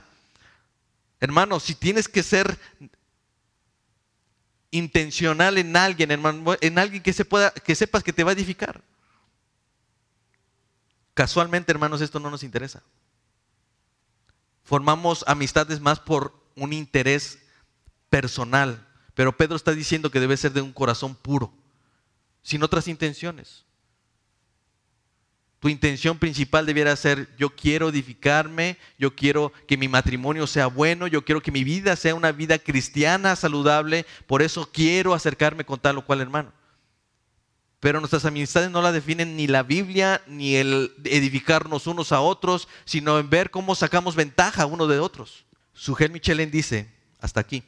Hermano, 1.20 1.60
si 1.60 1.76
tienes 1.76 2.08
que 2.08 2.24
ser 2.24 2.58
intencional 4.72 5.58
en 5.58 5.76
alguien, 5.76 6.12
hermano, 6.12 6.56
en 6.62 6.78
alguien 6.78 7.02
que, 7.02 7.14
se 7.14 7.26
pueda, 7.26 7.52
que 7.52 7.76
sepas 7.76 8.04
que 8.04 8.14
te 8.14 8.24
va 8.24 8.32
a 8.32 8.34
edificar. 8.34 8.82
Casualmente, 11.14 11.72
hermanos, 11.72 12.02
esto 12.02 12.20
no 12.20 12.30
nos 12.30 12.44
interesa. 12.44 12.84
Formamos 14.64 15.24
amistades 15.28 15.80
más 15.80 16.00
por 16.00 16.34
un 16.56 16.74
interés 16.74 17.40
personal, 18.10 18.88
pero 19.16 19.36
Pedro 19.36 19.56
está 19.56 19.72
diciendo 19.72 20.12
que 20.12 20.20
debe 20.20 20.38
ser 20.38 20.54
de 20.54 20.62
un 20.62 20.72
corazón 20.72 21.16
puro, 21.16 21.54
sin 22.44 22.64
otras 22.64 22.88
intenciones. 22.88 23.66
Tu 25.60 25.68
intención 25.68 26.18
principal 26.18 26.66
debiera 26.66 26.96
ser, 26.96 27.28
yo 27.38 27.50
quiero 27.50 27.90
edificarme, 27.90 28.78
yo 28.98 29.14
quiero 29.14 29.52
que 29.68 29.76
mi 29.76 29.90
matrimonio 29.90 30.48
sea 30.48 30.68
bueno, 30.68 31.06
yo 31.08 31.26
quiero 31.26 31.42
que 31.42 31.52
mi 31.52 31.66
vida 31.66 31.98
sea 31.98 32.16
una 32.16 32.32
vida 32.32 32.60
cristiana, 32.60 33.36
saludable, 33.36 34.06
por 34.26 34.42
eso 34.42 34.70
quiero 34.72 35.14
acercarme 35.14 35.66
con 35.66 35.80
tal 35.80 35.98
o 35.98 36.06
cual 36.06 36.22
hermano. 36.22 36.54
Pero 37.82 38.00
nuestras 38.00 38.24
amistades 38.24 38.72
no 38.72 38.82
la 38.82 38.94
definen 38.94 39.36
ni 39.36 39.48
la 39.48 39.64
Biblia, 39.64 40.22
ni 40.28 40.56
el 40.56 40.94
edificarnos 41.04 41.88
unos 41.88 42.14
a 42.14 42.22
otros, 42.22 42.70
sino 42.86 43.20
en 43.20 43.30
ver 43.30 43.52
cómo 43.52 43.76
sacamos 43.76 44.16
ventaja 44.16 44.66
uno 44.66 44.88
de 44.88 45.00
otros. 45.00 45.46
Sugel 45.74 46.12
Michelin 46.12 46.52
dice, 46.52 46.90
hasta 47.20 47.42
aquí, 47.42 47.64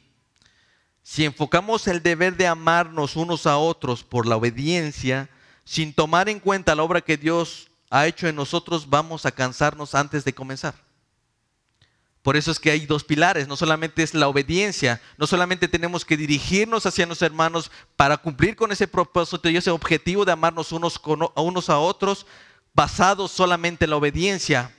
si 1.02 1.24
enfocamos 1.24 1.86
el 1.88 2.02
deber 2.02 2.36
de 2.36 2.46
amarnos 2.46 3.16
unos 3.16 3.46
a 3.46 3.58
otros 3.58 4.02
por 4.04 4.26
la 4.26 4.36
obediencia, 4.36 5.28
sin 5.64 5.92
tomar 5.92 6.28
en 6.28 6.40
cuenta 6.40 6.74
la 6.74 6.82
obra 6.82 7.00
que 7.00 7.16
Dios 7.16 7.70
ha 7.92 8.06
hecho 8.06 8.26
en 8.26 8.36
nosotros, 8.36 8.88
vamos 8.88 9.26
a 9.26 9.32
cansarnos 9.32 9.94
antes 9.94 10.24
de 10.24 10.32
comenzar. 10.32 10.74
Por 12.22 12.38
eso 12.38 12.50
es 12.50 12.58
que 12.58 12.70
hay 12.70 12.86
dos 12.86 13.04
pilares, 13.04 13.46
no 13.46 13.54
solamente 13.54 14.02
es 14.02 14.14
la 14.14 14.28
obediencia, 14.28 15.02
no 15.18 15.26
solamente 15.26 15.68
tenemos 15.68 16.02
que 16.02 16.16
dirigirnos 16.16 16.86
hacia 16.86 17.04
nuestros 17.04 17.30
hermanos 17.30 17.70
para 17.94 18.16
cumplir 18.16 18.56
con 18.56 18.72
ese 18.72 18.88
propósito 18.88 19.46
y 19.50 19.58
ese 19.58 19.70
objetivo 19.70 20.24
de 20.24 20.32
amarnos 20.32 20.72
unos, 20.72 20.98
a 21.36 21.40
unos 21.42 21.68
a 21.68 21.78
otros, 21.78 22.24
basados 22.72 23.30
solamente 23.30 23.84
en 23.84 23.90
la 23.90 23.96
obediencia, 23.96 24.74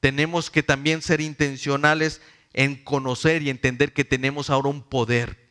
tenemos 0.00 0.50
que 0.50 0.62
también 0.62 1.00
ser 1.00 1.22
intencionales 1.22 2.20
en 2.52 2.76
conocer 2.76 3.40
y 3.40 3.48
entender 3.48 3.94
que 3.94 4.04
tenemos 4.04 4.50
ahora 4.50 4.68
un 4.68 4.82
poder, 4.82 5.48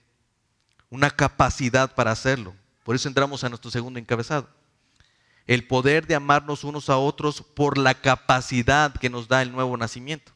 una 0.91 1.10
capacidad 1.10 1.95
para 1.95 2.12
hacerlo. 2.12 2.53
Por 2.84 2.95
eso 2.95 3.08
entramos 3.08 3.43
a 3.43 3.49
nuestro 3.49 3.71
segundo 3.71 3.97
encabezado 3.97 4.47
el 5.47 5.67
poder 5.67 6.08
de 6.08 6.15
amarnos 6.15 6.63
unos 6.63 6.89
a 6.89 6.97
otros 6.97 7.41
por 7.41 7.77
la 7.77 7.95
capacidad 7.95 8.93
que 8.93 9.10
nos 9.10 9.27
da 9.27 9.41
el 9.41 9.51
nuevo 9.51 9.75
nacimiento. 9.77 10.32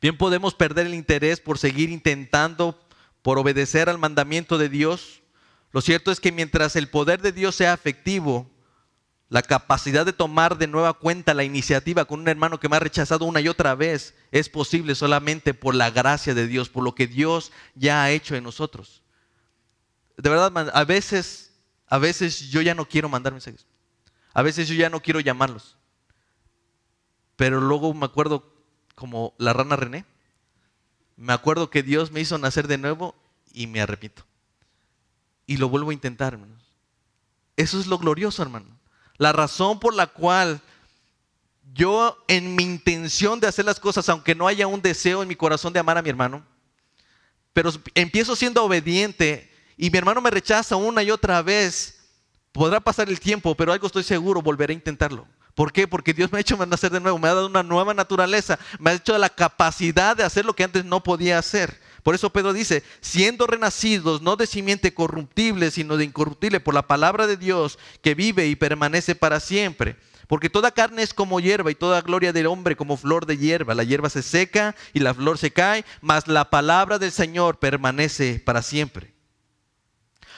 Bien 0.00 0.16
podemos 0.16 0.54
perder 0.54 0.86
el 0.86 0.94
interés 0.94 1.40
por 1.40 1.58
seguir 1.58 1.90
intentando, 1.90 2.78
por 3.22 3.38
obedecer 3.38 3.88
al 3.88 3.98
mandamiento 3.98 4.58
de 4.58 4.68
Dios. 4.68 5.22
Lo 5.72 5.80
cierto 5.80 6.12
es 6.12 6.20
que 6.20 6.32
mientras 6.32 6.76
el 6.76 6.88
poder 6.88 7.22
de 7.22 7.32
Dios 7.32 7.54
sea 7.54 7.72
efectivo, 7.72 8.50
la 9.28 9.42
capacidad 9.42 10.06
de 10.06 10.12
tomar 10.12 10.56
de 10.58 10.68
nueva 10.68 10.92
cuenta 10.92 11.34
la 11.34 11.42
iniciativa 11.42 12.04
con 12.04 12.20
un 12.20 12.28
hermano 12.28 12.60
que 12.60 12.68
me 12.68 12.76
ha 12.76 12.80
rechazado 12.80 13.24
una 13.24 13.40
y 13.40 13.48
otra 13.48 13.74
vez 13.74 14.14
es 14.30 14.48
posible 14.48 14.94
solamente 14.94 15.52
por 15.54 15.74
la 15.74 15.90
gracia 15.90 16.34
de 16.34 16.46
Dios, 16.46 16.68
por 16.68 16.84
lo 16.84 16.94
que 16.94 17.06
Dios 17.06 17.50
ya 17.74 18.04
ha 18.04 18.10
hecho 18.10 18.36
en 18.36 18.44
nosotros. 18.44 19.02
De 20.16 20.30
verdad, 20.30 20.70
a 20.72 20.84
veces 20.84 21.45
a 21.88 21.98
veces 21.98 22.50
yo 22.50 22.60
ya 22.62 22.74
no 22.74 22.88
quiero 22.88 23.08
mandar 23.08 23.32
mensajes. 23.32 23.66
A 24.34 24.42
veces 24.42 24.68
yo 24.68 24.74
ya 24.74 24.90
no 24.90 25.00
quiero 25.00 25.20
llamarlos. 25.20 25.76
Pero 27.36 27.60
luego 27.60 27.94
me 27.94 28.06
acuerdo 28.06 28.52
como 28.94 29.34
la 29.38 29.52
rana 29.52 29.76
René. 29.76 30.04
Me 31.16 31.32
acuerdo 31.32 31.70
que 31.70 31.82
Dios 31.82 32.10
me 32.10 32.20
hizo 32.20 32.36
nacer 32.38 32.66
de 32.66 32.78
nuevo 32.78 33.14
y 33.52 33.66
me 33.66 33.80
arrepiento. 33.80 34.24
Y 35.46 35.56
lo 35.58 35.68
vuelvo 35.68 35.90
a 35.90 35.94
intentar, 35.94 36.34
hermanos. 36.34 36.62
Eso 37.56 37.80
es 37.80 37.86
lo 37.86 37.98
glorioso, 37.98 38.42
hermano. 38.42 38.66
La 39.16 39.32
razón 39.32 39.80
por 39.80 39.94
la 39.94 40.08
cual 40.08 40.60
yo 41.72 42.22
en 42.28 42.54
mi 42.54 42.64
intención 42.64 43.40
de 43.40 43.46
hacer 43.46 43.64
las 43.64 43.80
cosas, 43.80 44.08
aunque 44.08 44.34
no 44.34 44.46
haya 44.46 44.66
un 44.66 44.82
deseo 44.82 45.22
en 45.22 45.28
mi 45.28 45.36
corazón 45.36 45.72
de 45.72 45.80
amar 45.80 45.96
a 45.96 46.02
mi 46.02 46.10
hermano, 46.10 46.44
pero 47.52 47.70
empiezo 47.94 48.36
siendo 48.36 48.62
obediente 48.62 49.50
y 49.76 49.90
mi 49.90 49.98
hermano 49.98 50.20
me 50.20 50.30
rechaza 50.30 50.76
una 50.76 51.02
y 51.02 51.10
otra 51.10 51.42
vez, 51.42 51.96
podrá 52.52 52.80
pasar 52.80 53.08
el 53.08 53.20
tiempo, 53.20 53.54
pero 53.54 53.72
algo 53.72 53.86
estoy 53.86 54.04
seguro, 54.04 54.42
volveré 54.42 54.72
a 54.72 54.76
intentarlo. 54.76 55.26
¿Por 55.56 55.72
qué? 55.72 55.88
Porque 55.88 56.12
Dios 56.12 56.30
me 56.30 56.36
ha 56.36 56.42
hecho 56.42 56.56
nacer 56.66 56.92
de 56.92 57.00
nuevo, 57.00 57.18
me 57.18 57.28
ha 57.28 57.34
dado 57.34 57.46
una 57.46 57.62
nueva 57.62 57.94
naturaleza, 57.94 58.58
me 58.78 58.90
ha 58.90 58.94
hecho 58.94 59.16
la 59.16 59.30
capacidad 59.30 60.14
de 60.14 60.22
hacer 60.22 60.44
lo 60.44 60.54
que 60.54 60.64
antes 60.64 60.84
no 60.84 61.02
podía 61.02 61.38
hacer. 61.38 61.80
Por 62.02 62.14
eso 62.14 62.30
Pedro 62.30 62.52
dice, 62.52 62.82
siendo 63.00 63.46
renacidos 63.46 64.20
no 64.20 64.36
de 64.36 64.46
simiente 64.46 64.92
corruptible, 64.92 65.70
sino 65.70 65.96
de 65.96 66.04
incorruptible 66.04 66.60
por 66.60 66.74
la 66.74 66.86
palabra 66.86 67.26
de 67.26 67.38
Dios 67.38 67.78
que 68.02 68.14
vive 68.14 68.46
y 68.48 68.54
permanece 68.54 69.14
para 69.14 69.40
siempre. 69.40 69.96
Porque 70.26 70.50
toda 70.50 70.72
carne 70.72 71.02
es 71.02 71.14
como 71.14 71.40
hierba 71.40 71.70
y 71.70 71.74
toda 71.74 72.02
gloria 72.02 72.34
del 72.34 72.48
hombre 72.48 72.76
como 72.76 72.98
flor 72.98 73.24
de 73.24 73.38
hierba. 73.38 73.74
La 73.74 73.84
hierba 73.84 74.10
se 74.10 74.22
seca 74.22 74.76
y 74.92 75.00
la 75.00 75.14
flor 75.14 75.38
se 75.38 75.52
cae, 75.52 75.86
mas 76.02 76.28
la 76.28 76.50
palabra 76.50 76.98
del 76.98 77.12
Señor 77.12 77.58
permanece 77.58 78.42
para 78.44 78.60
siempre. 78.60 79.15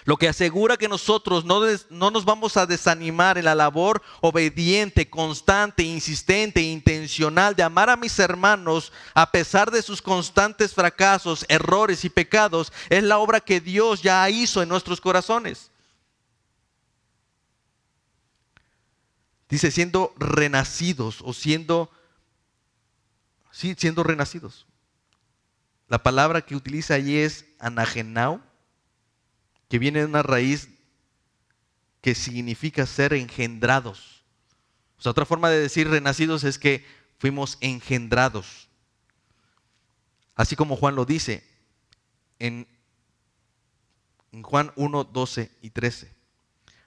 Lo 0.08 0.16
que 0.16 0.26
asegura 0.26 0.78
que 0.78 0.88
nosotros 0.88 1.44
no, 1.44 1.60
no, 1.90 2.10
nos 2.10 2.24
vamos 2.24 2.56
a 2.56 2.64
desanimar 2.64 3.36
en 3.36 3.44
la 3.44 3.54
labor 3.54 4.00
obediente, 4.22 5.10
constante, 5.10 5.82
insistente, 5.82 6.62
intencional 6.62 7.54
de 7.54 7.62
amar 7.62 7.90
a 7.90 7.96
mis 7.98 8.18
hermanos 8.18 8.90
a 9.12 9.30
pesar 9.30 9.70
de 9.70 9.82
sus 9.82 10.00
constantes 10.00 10.72
fracasos, 10.72 11.44
errores 11.46 12.06
y 12.06 12.08
pecados, 12.08 12.72
es 12.88 13.02
la 13.02 13.18
obra 13.18 13.38
que 13.38 13.60
Dios 13.60 14.00
ya 14.00 14.30
hizo 14.30 14.62
en 14.62 14.70
nuestros 14.70 14.98
corazones. 14.98 15.70
Dice, 19.50 19.70
siendo 19.70 20.14
renacidos 20.16 21.18
o 21.20 21.34
siendo, 21.34 21.90
sí, 23.50 23.76
siendo 23.76 24.02
renacidos. 24.04 24.66
La 25.86 26.02
palabra 26.02 26.40
que 26.40 26.56
utiliza 26.56 26.94
allí 26.94 27.18
es 27.18 27.44
anagenao, 27.58 28.47
que 29.68 29.78
viene 29.78 30.00
de 30.00 30.06
una 30.06 30.22
raíz 30.22 30.68
que 32.00 32.14
significa 32.14 32.86
ser 32.86 33.12
engendrados. 33.12 34.22
O 34.98 35.02
sea, 35.02 35.12
otra 35.12 35.26
forma 35.26 35.50
de 35.50 35.60
decir 35.60 35.88
renacidos 35.88 36.44
es 36.44 36.58
que 36.58 36.84
fuimos 37.18 37.58
engendrados. 37.60 38.68
Así 40.34 40.56
como 40.56 40.76
Juan 40.76 40.94
lo 40.94 41.04
dice 41.04 41.44
en, 42.38 42.66
en 44.32 44.42
Juan 44.42 44.72
1, 44.76 45.04
12 45.04 45.50
y 45.62 45.70
13. 45.70 46.18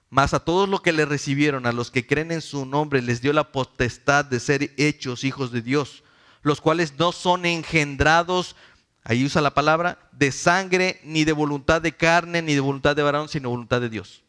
Mas 0.08 0.34
a 0.34 0.40
todos 0.40 0.68
los 0.68 0.82
que 0.82 0.92
le 0.92 1.06
recibieron, 1.06 1.66
a 1.66 1.72
los 1.72 1.90
que 1.90 2.06
creen 2.06 2.32
en 2.32 2.42
su 2.42 2.66
nombre, 2.66 3.00
les 3.00 3.22
dio 3.22 3.32
la 3.32 3.50
potestad 3.50 4.26
de 4.26 4.40
ser 4.40 4.74
hechos 4.76 5.24
hijos 5.24 5.52
de 5.52 5.62
Dios, 5.62 6.02
los 6.42 6.60
cuales 6.60 6.98
no 6.98 7.12
son 7.12 7.46
engendrados, 7.46 8.56
ahí 9.04 9.24
usa 9.24 9.42
la 9.42 9.54
palabra, 9.54 9.98
de 10.12 10.32
sangre, 10.32 11.00
ni 11.04 11.24
de 11.24 11.32
voluntad 11.32 11.82
de 11.82 11.92
carne, 11.92 12.42
ni 12.42 12.54
de 12.54 12.60
voluntad 12.60 12.96
de 12.96 13.02
varón, 13.02 13.28
sino 13.28 13.50
voluntad 13.50 13.80
de 13.80 13.88
Dios. 13.88 14.22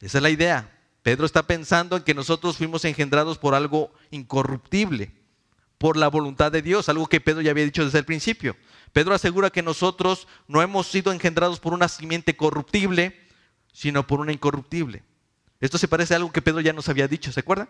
Esa 0.00 0.18
es 0.18 0.22
la 0.22 0.30
idea. 0.30 0.76
Pedro 1.02 1.26
está 1.26 1.46
pensando 1.46 1.96
en 1.96 2.02
que 2.02 2.14
nosotros 2.14 2.56
fuimos 2.56 2.84
engendrados 2.84 3.38
por 3.38 3.54
algo 3.54 3.92
incorruptible, 4.10 5.12
por 5.78 5.96
la 5.96 6.08
voluntad 6.08 6.52
de 6.52 6.62
Dios, 6.62 6.88
algo 6.88 7.06
que 7.06 7.20
Pedro 7.20 7.40
ya 7.40 7.52
había 7.52 7.64
dicho 7.64 7.84
desde 7.84 7.98
el 7.98 8.04
principio. 8.04 8.56
Pedro 8.92 9.14
asegura 9.14 9.50
que 9.50 9.62
nosotros 9.62 10.28
no 10.46 10.60
hemos 10.60 10.86
sido 10.86 11.12
engendrados 11.12 11.60
por 11.60 11.72
una 11.72 11.88
simiente 11.88 12.36
corruptible, 12.36 13.18
sino 13.72 14.06
por 14.06 14.20
una 14.20 14.32
incorruptible. 14.32 15.02
Esto 15.60 15.78
se 15.78 15.88
parece 15.88 16.14
a 16.14 16.18
algo 16.18 16.32
que 16.32 16.42
Pedro 16.42 16.60
ya 16.60 16.72
nos 16.72 16.88
había 16.88 17.08
dicho, 17.08 17.32
¿se 17.32 17.40
acuerdan? 17.40 17.68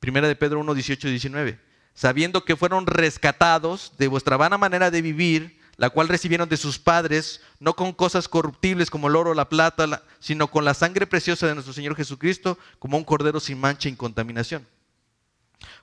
Primera 0.00 0.28
de 0.28 0.36
Pedro 0.36 0.60
1, 0.60 0.74
18 0.74 1.08
y 1.08 1.10
19. 1.12 1.60
Sabiendo 1.94 2.44
que 2.44 2.56
fueron 2.56 2.86
rescatados 2.86 3.92
de 3.98 4.08
vuestra 4.08 4.36
vana 4.36 4.58
manera 4.58 4.90
de 4.90 5.00
vivir, 5.00 5.60
la 5.76 5.90
cual 5.90 6.08
recibieron 6.08 6.48
de 6.48 6.56
sus 6.56 6.78
padres, 6.78 7.40
no 7.58 7.74
con 7.74 7.92
cosas 7.92 8.28
corruptibles 8.28 8.90
como 8.90 9.08
el 9.08 9.16
oro 9.16 9.34
la 9.34 9.48
plata, 9.48 10.02
sino 10.20 10.48
con 10.48 10.64
la 10.64 10.74
sangre 10.74 11.06
preciosa 11.06 11.46
de 11.46 11.54
nuestro 11.54 11.72
Señor 11.72 11.96
Jesucristo, 11.96 12.58
como 12.78 12.96
un 12.96 13.04
cordero 13.04 13.40
sin 13.40 13.60
mancha 13.60 13.88
y 13.88 13.96
contaminación. 13.96 14.66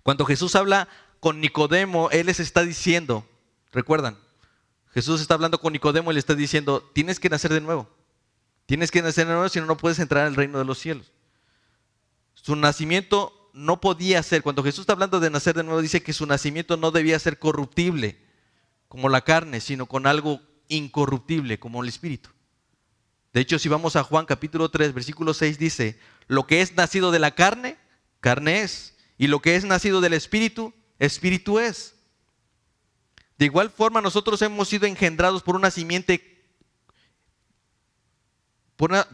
Cuando 0.03 0.25
Jesús 0.25 0.55
habla 0.55 0.87
con 1.19 1.39
Nicodemo, 1.39 2.09
Él 2.11 2.27
les 2.27 2.39
está 2.39 2.63
diciendo, 2.63 3.25
recuerdan, 3.71 4.17
Jesús 4.93 5.21
está 5.21 5.35
hablando 5.35 5.59
con 5.59 5.73
Nicodemo 5.73 6.11
y 6.11 6.15
le 6.15 6.19
está 6.19 6.35
diciendo, 6.35 6.89
tienes 6.93 7.19
que 7.19 7.29
nacer 7.29 7.53
de 7.53 7.61
nuevo. 7.61 7.89
Tienes 8.65 8.91
que 8.91 9.01
nacer 9.01 9.27
de 9.27 9.33
nuevo, 9.33 9.49
si 9.49 9.59
no, 9.59 9.65
no 9.65 9.77
puedes 9.77 9.99
entrar 9.99 10.25
al 10.25 10.35
reino 10.35 10.57
de 10.57 10.65
los 10.65 10.77
cielos. 10.77 11.11
Su 12.33 12.55
nacimiento 12.55 13.40
no 13.53 13.81
podía 13.81 14.21
ser, 14.23 14.43
cuando 14.43 14.63
Jesús 14.63 14.81
está 14.81 14.93
hablando 14.93 15.19
de 15.19 15.29
nacer 15.29 15.55
de 15.55 15.63
nuevo, 15.63 15.81
dice 15.81 16.03
que 16.03 16.13
su 16.13 16.25
nacimiento 16.25 16.77
no 16.77 16.91
debía 16.91 17.19
ser 17.19 17.39
corruptible, 17.39 18.19
como 18.87 19.09
la 19.09 19.21
carne, 19.21 19.61
sino 19.61 19.85
con 19.85 20.07
algo 20.07 20.41
incorruptible, 20.67 21.59
como 21.59 21.83
el 21.83 21.89
espíritu. 21.89 22.29
De 23.33 23.41
hecho, 23.41 23.59
si 23.59 23.69
vamos 23.69 23.95
a 23.95 24.03
Juan 24.03 24.25
capítulo 24.25 24.69
3, 24.69 24.93
versículo 24.93 25.33
6, 25.33 25.57
dice, 25.57 25.99
lo 26.27 26.47
que 26.47 26.61
es 26.61 26.75
nacido 26.75 27.11
de 27.11 27.19
la 27.19 27.31
carne, 27.31 27.77
carne 28.19 28.61
es, 28.61 28.95
y 29.17 29.27
lo 29.27 29.41
que 29.41 29.55
es 29.55 29.63
nacido 29.63 30.01
del 30.01 30.13
espíritu, 30.13 30.73
espíritu 30.99 31.59
es. 31.59 31.95
De 33.37 33.45
igual 33.45 33.69
forma, 33.69 34.01
nosotros 34.01 34.41
hemos 34.41 34.67
sido 34.67 34.85
engendrados 34.85 35.43
por 35.43 35.55
una 35.55 35.71
simiente 35.71 36.30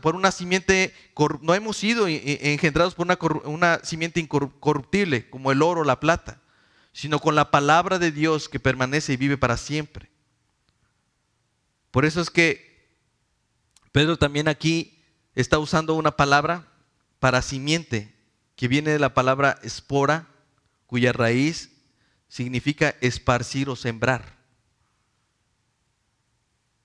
por 0.02 0.16
una, 0.16 0.32
simiente, 0.32 0.94
no 1.42 1.54
hemos 1.54 1.76
sido 1.76 2.08
engendrados 2.08 2.96
por 2.96 3.06
una, 3.06 3.18
una 3.44 3.80
simiente 3.84 4.22
incorruptible, 4.22 5.30
como 5.30 5.52
el 5.52 5.62
oro 5.62 5.82
o 5.82 5.84
la 5.84 6.00
plata, 6.00 6.40
sino 6.94 7.20
con 7.20 7.36
la 7.36 7.52
palabra 7.52 8.00
de 8.00 8.14
Dios 8.14 8.48
que 8.48 8.62
permanece 8.62 9.12
y 9.12 9.18
vive 9.18 9.38
para 9.38 9.58
siempre. 9.58 10.10
Por 11.92 12.06
eso 12.06 12.22
es 12.22 12.30
que 12.30 12.88
Pedro 13.92 14.18
también 14.18 14.48
aquí 14.48 15.04
está 15.36 15.60
usando 15.60 15.96
una 15.96 16.16
palabra 16.16 16.66
para 17.20 17.42
simiente, 17.42 18.16
que 18.56 18.70
viene 18.70 18.92
de 18.92 19.00
la 19.00 19.14
palabra 19.14 19.60
espora, 19.64 20.30
cuya 20.86 21.12
raíz 21.12 21.72
significa 22.30 22.96
esparcir 23.02 23.68
o 23.68 23.76
sembrar. 23.76 24.38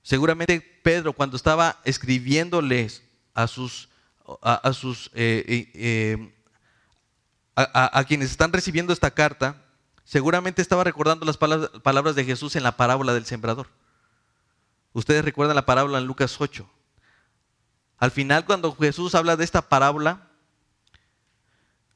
Seguramente 0.03 0.72
Pedro 0.83 1.13
cuando 1.13 1.37
estaba 1.37 1.81
escribiéndoles 1.85 3.03
a 3.35 3.47
sus, 3.47 3.89
a, 4.43 4.73
sus 4.73 5.11
eh, 5.15 5.45
eh, 5.47 5.71
eh, 5.75 6.33
a, 7.55 8.05
quienes 8.05 8.31
están 8.31 8.53
recibiendo 8.53 8.93
esta 8.93 9.11
carta, 9.11 9.65
seguramente 10.05 10.63
estaba 10.63 10.85
recordando 10.85 11.25
las 11.25 11.37
palabras, 11.37 12.15
de 12.15 12.25
Jesús 12.25 12.57
en 12.57 12.63
la 12.63 12.77
parábola 12.77 13.15
del 13.15 13.27
sembrador. 13.27 13.69
Ustedes 14.93 15.25
recuerdan 15.25 15.57
la 15.57 15.67
parábola 15.67 15.99
en 15.99 16.07
Lucas 16.07 16.37
8. 16.39 16.69
Al 17.99 18.11
final, 18.11 18.45
cuando 18.45 18.75
Jesús 18.75 19.15
habla 19.15 19.37
de 19.37 19.45
esta 19.45 19.69
parábola, 19.69 20.29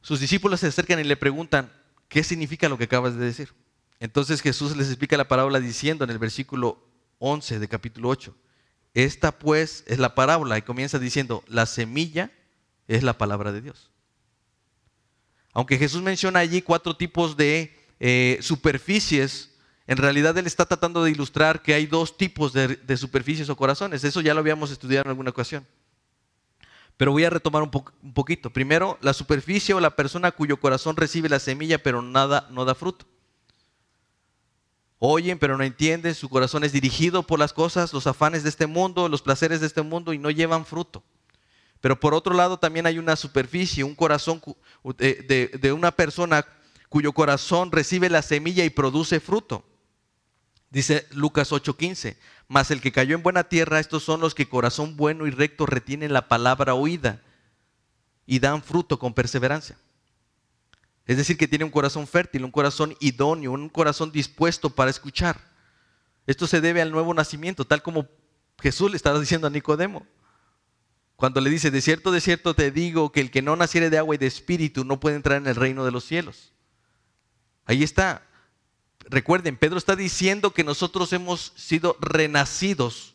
sus 0.00 0.20
discípulos 0.20 0.60
se 0.60 0.68
acercan 0.68 1.00
y 1.00 1.04
le 1.04 1.16
preguntan, 1.16 1.72
¿qué 2.08 2.22
significa 2.22 2.68
lo 2.68 2.78
que 2.78 2.84
acabas 2.84 3.16
de 3.16 3.24
decir? 3.24 3.52
Entonces 3.98 4.40
Jesús 4.40 4.76
les 4.76 4.88
explica 4.88 5.16
la 5.16 5.26
parábola 5.26 5.58
diciendo 5.58 6.04
en 6.04 6.10
el 6.10 6.18
versículo 6.18 6.82
11 7.18 7.58
de 7.58 7.68
capítulo 7.68 8.08
8. 8.10 8.34
Esta 8.96 9.38
pues 9.38 9.84
es 9.86 9.98
la 9.98 10.14
parábola 10.14 10.56
y 10.56 10.62
comienza 10.62 10.98
diciendo, 10.98 11.44
la 11.48 11.66
semilla 11.66 12.30
es 12.88 13.02
la 13.02 13.18
palabra 13.18 13.52
de 13.52 13.60
Dios. 13.60 13.90
Aunque 15.52 15.76
Jesús 15.76 16.00
menciona 16.00 16.38
allí 16.38 16.62
cuatro 16.62 16.96
tipos 16.96 17.36
de 17.36 17.78
eh, 18.00 18.38
superficies, 18.40 19.54
en 19.86 19.98
realidad 19.98 20.38
Él 20.38 20.46
está 20.46 20.64
tratando 20.64 21.04
de 21.04 21.10
ilustrar 21.10 21.60
que 21.60 21.74
hay 21.74 21.84
dos 21.84 22.16
tipos 22.16 22.54
de, 22.54 22.96
superficies 22.96 23.50
o 23.50 23.56
corazones. 23.56 24.02
Eso 24.02 24.22
ya 24.22 24.32
lo 24.32 24.40
habíamos 24.40 24.70
estudiado 24.70 25.02
en 25.04 25.10
alguna 25.10 25.28
ocasión. 25.28 25.66
Pero 26.96 27.12
voy 27.12 27.24
a 27.24 27.30
retomar 27.30 27.64
un, 27.64 27.70
un 28.02 28.14
poquito. 28.14 28.48
Primero, 28.48 28.96
la 29.02 29.12
superficie 29.12 29.74
o 29.74 29.80
la 29.80 29.94
persona 29.94 30.32
cuyo 30.32 30.58
corazón 30.58 30.96
recibe 30.96 31.28
la 31.28 31.38
semilla 31.38 31.82
pero 31.82 32.00
nada 32.00 32.48
no 32.50 32.64
da 32.64 32.74
fruto. 32.74 33.04
Oyen, 34.98 35.38
pero 35.38 35.58
no 35.58 35.64
entienden, 35.64 36.14
su 36.14 36.28
corazón 36.28 36.64
es 36.64 36.72
dirigido 36.72 37.22
por 37.22 37.38
las 37.38 37.52
cosas, 37.52 37.92
los 37.92 38.06
afanes 38.06 38.42
de 38.42 38.48
este 38.48 38.66
mundo, 38.66 39.08
los 39.08 39.20
placeres 39.20 39.60
de 39.60 39.66
este 39.66 39.82
mundo 39.82 40.14
y 40.14 40.18
no 40.18 40.30
llevan 40.30 40.64
fruto. 40.64 41.02
Pero 41.80 42.00
por 42.00 42.14
otro 42.14 42.34
lado 42.34 42.58
también 42.58 42.86
hay 42.86 42.98
una 42.98 43.14
superficie, 43.16 43.84
un 43.84 43.94
corazón 43.94 44.40
de, 44.96 45.72
una 45.76 45.92
persona 45.92 46.46
cuyo 46.88 47.12
corazón 47.12 47.70
recibe 47.72 48.08
la 48.08 48.22
semilla 48.22 48.64
y 48.64 48.70
produce 48.70 49.20
fruto. 49.20 49.64
Dice 50.70 51.06
Lucas 51.10 51.52
8:15, 51.52 52.16
mas 52.48 52.70
el 52.70 52.80
que 52.80 52.92
cayó 52.92 53.14
en 53.14 53.22
buena 53.22 53.44
tierra, 53.44 53.80
estos 53.80 54.02
son 54.02 54.20
los 54.20 54.34
que 54.34 54.48
corazón 54.48 54.96
bueno 54.96 55.26
y 55.26 55.30
recto 55.30 55.66
retienen 55.66 56.12
la 56.12 56.28
palabra 56.28 56.74
oída 56.74 57.22
y 58.24 58.38
dan 58.38 58.62
fruto 58.62 58.98
con 58.98 59.12
perseverancia. 59.12 59.76
Es 61.06 61.16
decir, 61.16 61.36
que 61.36 61.48
tiene 61.48 61.64
un 61.64 61.70
corazón 61.70 62.06
fértil, 62.06 62.44
un 62.44 62.50
corazón 62.50 62.96
idóneo, 62.98 63.52
un 63.52 63.68
corazón 63.68 64.10
dispuesto 64.10 64.70
para 64.70 64.90
escuchar. 64.90 65.40
Esto 66.26 66.46
se 66.48 66.60
debe 66.60 66.82
al 66.82 66.90
nuevo 66.90 67.14
nacimiento, 67.14 67.64
tal 67.64 67.82
como 67.82 68.08
Jesús 68.60 68.90
le 68.90 68.96
estaba 68.96 69.20
diciendo 69.20 69.46
a 69.46 69.50
Nicodemo. 69.50 70.04
Cuando 71.14 71.40
le 71.40 71.48
dice, 71.48 71.70
de 71.70 71.80
cierto, 71.80 72.10
de 72.10 72.20
cierto 72.20 72.54
te 72.54 72.70
digo 72.70 73.12
que 73.12 73.20
el 73.20 73.30
que 73.30 73.40
no 73.40 73.54
naciere 73.54 73.88
de 73.88 73.98
agua 73.98 74.16
y 74.16 74.18
de 74.18 74.26
espíritu 74.26 74.84
no 74.84 74.98
puede 74.98 75.16
entrar 75.16 75.38
en 75.38 75.46
el 75.46 75.54
reino 75.54 75.84
de 75.84 75.92
los 75.92 76.04
cielos. 76.04 76.52
Ahí 77.64 77.82
está. 77.82 78.22
Recuerden, 79.08 79.56
Pedro 79.56 79.78
está 79.78 79.94
diciendo 79.94 80.52
que 80.52 80.64
nosotros 80.64 81.12
hemos 81.12 81.52
sido 81.54 81.96
renacidos, 82.00 83.14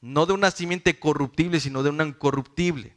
no 0.00 0.26
de 0.26 0.32
un 0.32 0.40
nacimiento 0.40 0.90
corruptible, 1.00 1.58
sino 1.58 1.82
de 1.82 1.90
un 1.90 2.00
incorruptible. 2.00 2.94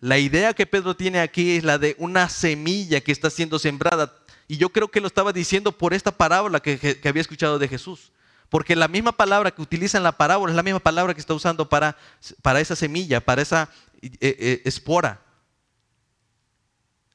La 0.00 0.18
idea 0.18 0.54
que 0.54 0.66
Pedro 0.66 0.96
tiene 0.96 1.20
aquí 1.20 1.56
es 1.56 1.64
la 1.64 1.78
de 1.78 1.94
una 1.98 2.28
semilla 2.30 3.02
que 3.02 3.12
está 3.12 3.28
siendo 3.28 3.58
sembrada. 3.58 4.14
Y 4.48 4.56
yo 4.56 4.70
creo 4.70 4.90
que 4.90 5.00
lo 5.00 5.06
estaba 5.06 5.32
diciendo 5.32 5.72
por 5.72 5.92
esta 5.92 6.10
parábola 6.10 6.60
que, 6.60 6.98
había 7.04 7.20
escuchado 7.20 7.58
de 7.58 7.68
Jesús. 7.68 8.10
Porque 8.48 8.74
la 8.74 8.88
misma 8.88 9.12
palabra 9.12 9.50
que 9.50 9.62
utiliza 9.62 9.98
en 9.98 10.04
la 10.04 10.16
parábola 10.16 10.52
es 10.52 10.56
la 10.56 10.62
misma 10.62 10.80
palabra 10.80 11.14
que 11.14 11.20
está 11.20 11.34
usando 11.34 11.68
para, 11.68 11.96
para 12.42 12.60
esa 12.60 12.74
semilla, 12.74 13.20
para 13.20 13.42
esa 13.42 13.70
eh, 14.00 14.10
eh, 14.20 14.62
espora. 14.64 15.20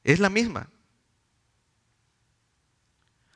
Es 0.04 0.20
la 0.20 0.30
misma. 0.30 0.70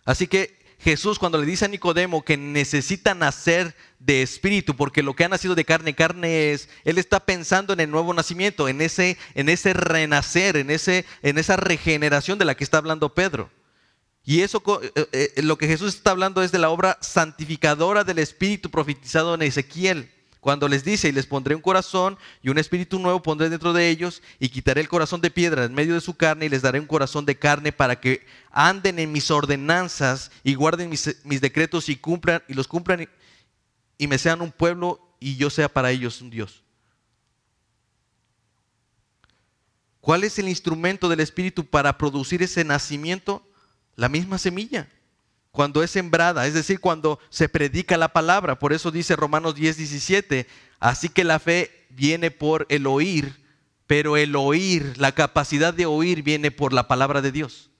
Así 0.04 0.28
que 0.28 0.59
Jesús 0.80 1.18
cuando 1.18 1.38
le 1.38 1.46
dice 1.46 1.66
a 1.66 1.68
Nicodemo 1.68 2.24
que 2.24 2.36
necesita 2.36 3.14
nacer 3.14 3.76
de 3.98 4.22
espíritu, 4.22 4.74
porque 4.76 5.02
lo 5.02 5.14
que 5.14 5.24
ha 5.24 5.28
nacido 5.28 5.54
de 5.54 5.66
carne, 5.66 5.94
carne 5.94 6.52
es, 6.52 6.70
él 6.84 6.96
está 6.96 7.20
pensando 7.20 7.74
en 7.74 7.80
el 7.80 7.90
nuevo 7.90 8.14
nacimiento, 8.14 8.66
en 8.66 8.80
ese, 8.80 9.18
en 9.34 9.50
ese 9.50 9.74
renacer, 9.74 10.56
en, 10.56 10.70
ese, 10.70 11.04
en 11.22 11.36
esa 11.36 11.56
regeneración 11.56 12.38
de 12.38 12.46
la 12.46 12.56
que 12.56 12.64
está 12.64 12.78
hablando 12.78 13.14
Pedro. 13.14 13.50
Y 14.24 14.40
eso, 14.40 14.62
eh, 14.82 15.08
eh, 15.12 15.42
lo 15.42 15.58
que 15.58 15.66
Jesús 15.66 15.94
está 15.94 16.12
hablando 16.12 16.42
es 16.42 16.52
de 16.52 16.58
la 16.58 16.70
obra 16.70 16.98
santificadora 17.00 18.04
del 18.04 18.18
Espíritu 18.18 18.70
profetizado 18.70 19.34
en 19.34 19.42
Ezequiel. 19.42 20.10
Cuando 20.40 20.68
les 20.68 20.84
dice, 20.84 21.08
y 21.08 21.12
les 21.12 21.26
pondré 21.26 21.54
un 21.54 21.60
corazón 21.60 22.18
y 22.42 22.48
un 22.48 22.56
espíritu 22.56 22.98
nuevo 22.98 23.22
pondré 23.22 23.50
dentro 23.50 23.74
de 23.74 23.90
ellos, 23.90 24.22
y 24.38 24.48
quitaré 24.48 24.80
el 24.80 24.88
corazón 24.88 25.20
de 25.20 25.30
piedra 25.30 25.64
en 25.64 25.74
medio 25.74 25.94
de 25.94 26.00
su 26.00 26.14
carne, 26.16 26.46
y 26.46 26.48
les 26.48 26.62
daré 26.62 26.80
un 26.80 26.86
corazón 26.86 27.26
de 27.26 27.38
carne 27.38 27.72
para 27.72 28.00
que 28.00 28.26
anden 28.50 28.98
en 28.98 29.12
mis 29.12 29.30
ordenanzas 29.30 30.30
y 30.42 30.54
guarden 30.54 30.88
mis, 30.88 31.16
mis 31.24 31.42
decretos 31.42 31.90
y 31.90 31.96
cumplan, 31.96 32.42
y 32.48 32.54
los 32.54 32.66
cumplan, 32.66 33.02
y, 33.02 33.08
y 33.98 34.06
me 34.06 34.16
sean 34.16 34.40
un 34.40 34.50
pueblo, 34.50 35.14
y 35.20 35.36
yo 35.36 35.50
sea 35.50 35.68
para 35.68 35.90
ellos 35.90 36.22
un 36.22 36.30
Dios. 36.30 36.62
¿Cuál 40.00 40.24
es 40.24 40.38
el 40.38 40.48
instrumento 40.48 41.10
del 41.10 41.20
Espíritu 41.20 41.66
para 41.66 41.98
producir 41.98 42.42
ese 42.42 42.64
nacimiento? 42.64 43.46
La 43.96 44.08
misma 44.08 44.38
semilla 44.38 44.88
cuando 45.50 45.82
es 45.82 45.90
sembrada, 45.90 46.46
es 46.46 46.54
decir, 46.54 46.80
cuando 46.80 47.18
se 47.28 47.48
predica 47.48 47.96
la 47.96 48.12
palabra. 48.12 48.58
Por 48.58 48.72
eso 48.72 48.90
dice 48.90 49.16
Romanos 49.16 49.54
10, 49.54 49.76
17, 49.76 50.46
así 50.78 51.08
que 51.08 51.24
la 51.24 51.38
fe 51.38 51.86
viene 51.90 52.30
por 52.30 52.66
el 52.68 52.86
oír, 52.86 53.44
pero 53.86 54.16
el 54.16 54.36
oír, 54.36 54.94
la 54.96 55.12
capacidad 55.12 55.74
de 55.74 55.86
oír 55.86 56.22
viene 56.22 56.50
por 56.50 56.72
la 56.72 56.86
palabra 56.86 57.20
de 57.20 57.32
Dios. 57.32 57.70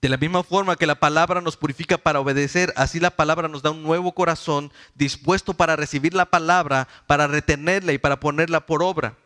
De 0.00 0.08
la 0.08 0.16
misma 0.16 0.42
forma 0.42 0.74
que 0.74 0.86
la 0.86 0.96
palabra 0.96 1.40
nos 1.40 1.56
purifica 1.56 1.96
para 1.96 2.18
obedecer, 2.18 2.72
así 2.76 2.98
la 2.98 3.10
palabra 3.10 3.46
nos 3.46 3.62
da 3.62 3.70
un 3.70 3.84
nuevo 3.84 4.12
corazón 4.12 4.72
dispuesto 4.96 5.54
para 5.54 5.76
recibir 5.76 6.12
la 6.12 6.26
palabra, 6.26 6.88
para 7.06 7.28
retenerla 7.28 7.92
y 7.92 7.98
para 7.98 8.18
ponerla 8.18 8.66
por 8.66 8.82
obra. 8.82 9.16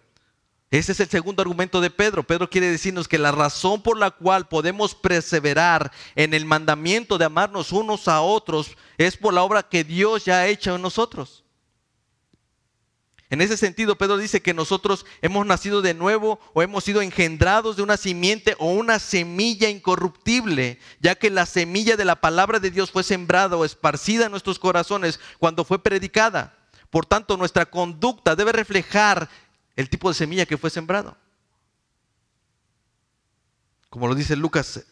Ese 0.71 0.93
es 0.93 1.01
el 1.01 1.09
segundo 1.09 1.43
argumento 1.43 1.81
de 1.81 1.91
Pedro. 1.91 2.25
Pedro 2.25 2.51
quiere 2.51 2.71
decirnos 2.71 3.07
que 3.07 3.19
la 3.19 3.31
razón 3.31 3.83
por 3.83 3.97
la 3.97 4.11
cual 4.11 4.49
podemos 4.49 4.95
perseverar 4.95 5.93
en 6.17 6.35
el 6.35 6.45
mandamiento 6.45 7.19
de 7.19 7.25
amarnos 7.25 7.71
unos 7.71 8.09
a 8.09 8.21
otros 8.21 8.77
es 8.99 9.17
por 9.17 9.33
la 9.33 9.43
obra 9.43 9.63
que 9.63 9.85
Dios 9.85 10.25
ya 10.25 10.41
ha 10.41 10.47
hecho 10.49 10.75
en 10.75 10.83
nosotros. 10.83 11.45
En 13.29 13.41
ese 13.41 13.57
sentido, 13.57 13.97
Pedro 13.97 14.19
dice 14.19 14.41
que 14.41 14.55
nosotros 14.55 15.05
hemos 15.21 15.45
nacido 15.47 15.83
de 15.83 15.95
nuevo 15.95 16.39
o 16.53 16.63
hemos 16.63 16.85
sido 16.85 17.03
engendrados 17.03 17.77
de 17.77 17.83
una 17.83 17.97
simiente 17.97 18.55
o 18.59 18.71
una 18.71 19.01
semilla 19.01 19.69
incorruptible, 19.69 20.79
ya 21.01 21.17
que 21.17 21.31
la 21.31 21.47
semilla 21.47 21.97
de 21.97 22.05
la 22.05 22.21
palabra 22.21 22.61
de 22.61 22.71
Dios 22.71 22.93
fue 22.93 23.03
sembrada 23.03 23.57
o 23.57 23.65
esparcida 23.65 24.27
en 24.27 24.31
nuestros 24.31 24.61
corazones 24.61 25.19
cuando 25.39 25.65
fue 25.65 25.83
predicada. 25.83 26.57
Por 26.91 27.05
tanto, 27.05 27.37
nuestra 27.37 27.67
conducta 27.67 28.37
debe 28.37 28.53
reflejar 28.53 29.29
el 29.77 29.91
tipo 29.91 30.09
de 30.09 30.15
semilla 30.15 30.47
que 30.47 30.59
fue 30.59 30.71
sembrado. 30.71 31.17
Como 33.91 34.09
lo 34.09 34.15
dice 34.15 34.35
Lucas 34.37 34.85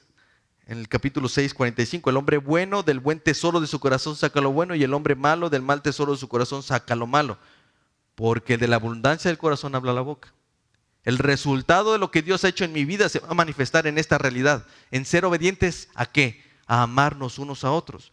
en 0.67 0.79
el 0.79 0.89
capítulo 0.89 1.29
6, 1.29 1.53
45, 1.53 2.09
el 2.09 2.17
hombre 2.17 2.39
bueno 2.39 2.83
del 2.83 3.01
buen 3.01 3.21
tesoro 3.21 3.61
de 3.61 3.67
su 3.67 3.81
corazón 3.81 4.17
saca 4.17 4.41
lo 4.41 4.53
bueno 4.53 4.75
y 4.75 4.83
el 4.83 4.95
hombre 4.95 5.15
malo 5.15 5.51
del 5.51 5.63
mal 5.63 5.83
tesoro 5.83 6.13
de 6.13 6.19
su 6.19 6.29
corazón 6.29 6.63
saca 6.63 6.95
lo 6.95 7.07
malo, 7.07 7.39
porque 8.15 8.57
de 8.57 8.69
la 8.69 8.77
abundancia 8.77 9.31
del 9.31 9.37
corazón 9.37 9.75
habla 9.75 9.93
la 9.93 10.01
boca. 10.01 10.33
El 11.03 11.19
resultado 11.19 11.93
de 11.93 11.99
lo 11.99 12.11
que 12.11 12.23
Dios 12.23 12.45
ha 12.45 12.49
hecho 12.49 12.65
en 12.65 12.73
mi 12.73 12.87
vida 12.87 13.11
se 13.11 13.19
va 13.19 13.29
a 13.29 13.35
manifestar 13.35 13.87
en 13.87 13.99
esta 13.99 14.17
realidad, 14.17 14.67
en 14.91 15.05
ser 15.05 15.27
obedientes 15.27 15.89
a 15.95 16.07
qué? 16.07 16.43
A 16.67 16.83
amarnos 16.83 17.39
unos 17.39 17.63
a 17.65 17.71
otros. 17.71 18.11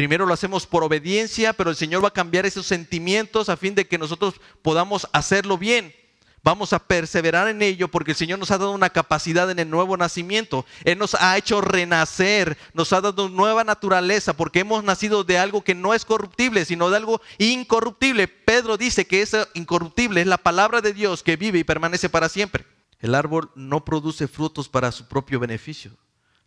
Primero 0.00 0.24
lo 0.24 0.32
hacemos 0.32 0.66
por 0.66 0.82
obediencia, 0.82 1.52
pero 1.52 1.68
el 1.68 1.76
Señor 1.76 2.02
va 2.02 2.08
a 2.08 2.12
cambiar 2.14 2.46
esos 2.46 2.64
sentimientos 2.64 3.50
a 3.50 3.58
fin 3.58 3.74
de 3.74 3.86
que 3.86 3.98
nosotros 3.98 4.40
podamos 4.62 5.06
hacerlo 5.12 5.58
bien. 5.58 5.94
Vamos 6.42 6.72
a 6.72 6.78
perseverar 6.78 7.48
en 7.48 7.60
ello 7.60 7.86
porque 7.88 8.12
el 8.12 8.16
Señor 8.16 8.38
nos 8.38 8.50
ha 8.50 8.56
dado 8.56 8.72
una 8.72 8.88
capacidad 8.88 9.50
en 9.50 9.58
el 9.58 9.68
nuevo 9.68 9.98
nacimiento. 9.98 10.64
Él 10.84 10.96
nos 10.96 11.16
ha 11.16 11.36
hecho 11.36 11.60
renacer, 11.60 12.56
nos 12.72 12.94
ha 12.94 13.02
dado 13.02 13.28
nueva 13.28 13.62
naturaleza 13.62 14.34
porque 14.34 14.60
hemos 14.60 14.82
nacido 14.82 15.22
de 15.22 15.36
algo 15.36 15.62
que 15.62 15.74
no 15.74 15.92
es 15.92 16.06
corruptible, 16.06 16.64
sino 16.64 16.88
de 16.88 16.96
algo 16.96 17.20
incorruptible. 17.36 18.26
Pedro 18.26 18.78
dice 18.78 19.06
que 19.06 19.20
ese 19.20 19.48
incorruptible 19.52 20.22
es 20.22 20.26
la 20.26 20.38
palabra 20.38 20.80
de 20.80 20.94
Dios 20.94 21.22
que 21.22 21.36
vive 21.36 21.58
y 21.58 21.64
permanece 21.64 22.08
para 22.08 22.30
siempre. 22.30 22.64
El 23.00 23.14
árbol 23.14 23.50
no 23.54 23.84
produce 23.84 24.28
frutos 24.28 24.70
para 24.70 24.92
su 24.92 25.08
propio 25.08 25.38
beneficio, 25.38 25.90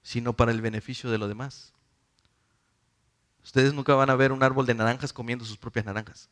sino 0.02 0.34
para 0.34 0.52
el 0.52 0.62
beneficio 0.62 1.12
de 1.12 1.20
los 1.20 1.30
demás. 1.30 1.74
Ustedes 3.44 3.74
nunca 3.74 3.94
van 3.94 4.10
a 4.10 4.16
ver 4.16 4.32
un 4.32 4.44
árbol 4.44 4.66
de 4.66 4.74
naranjas 4.74 5.12
comiendo 5.12 5.46
sus 5.46 5.58
propias 5.58 5.86
naranjas. 5.86 6.30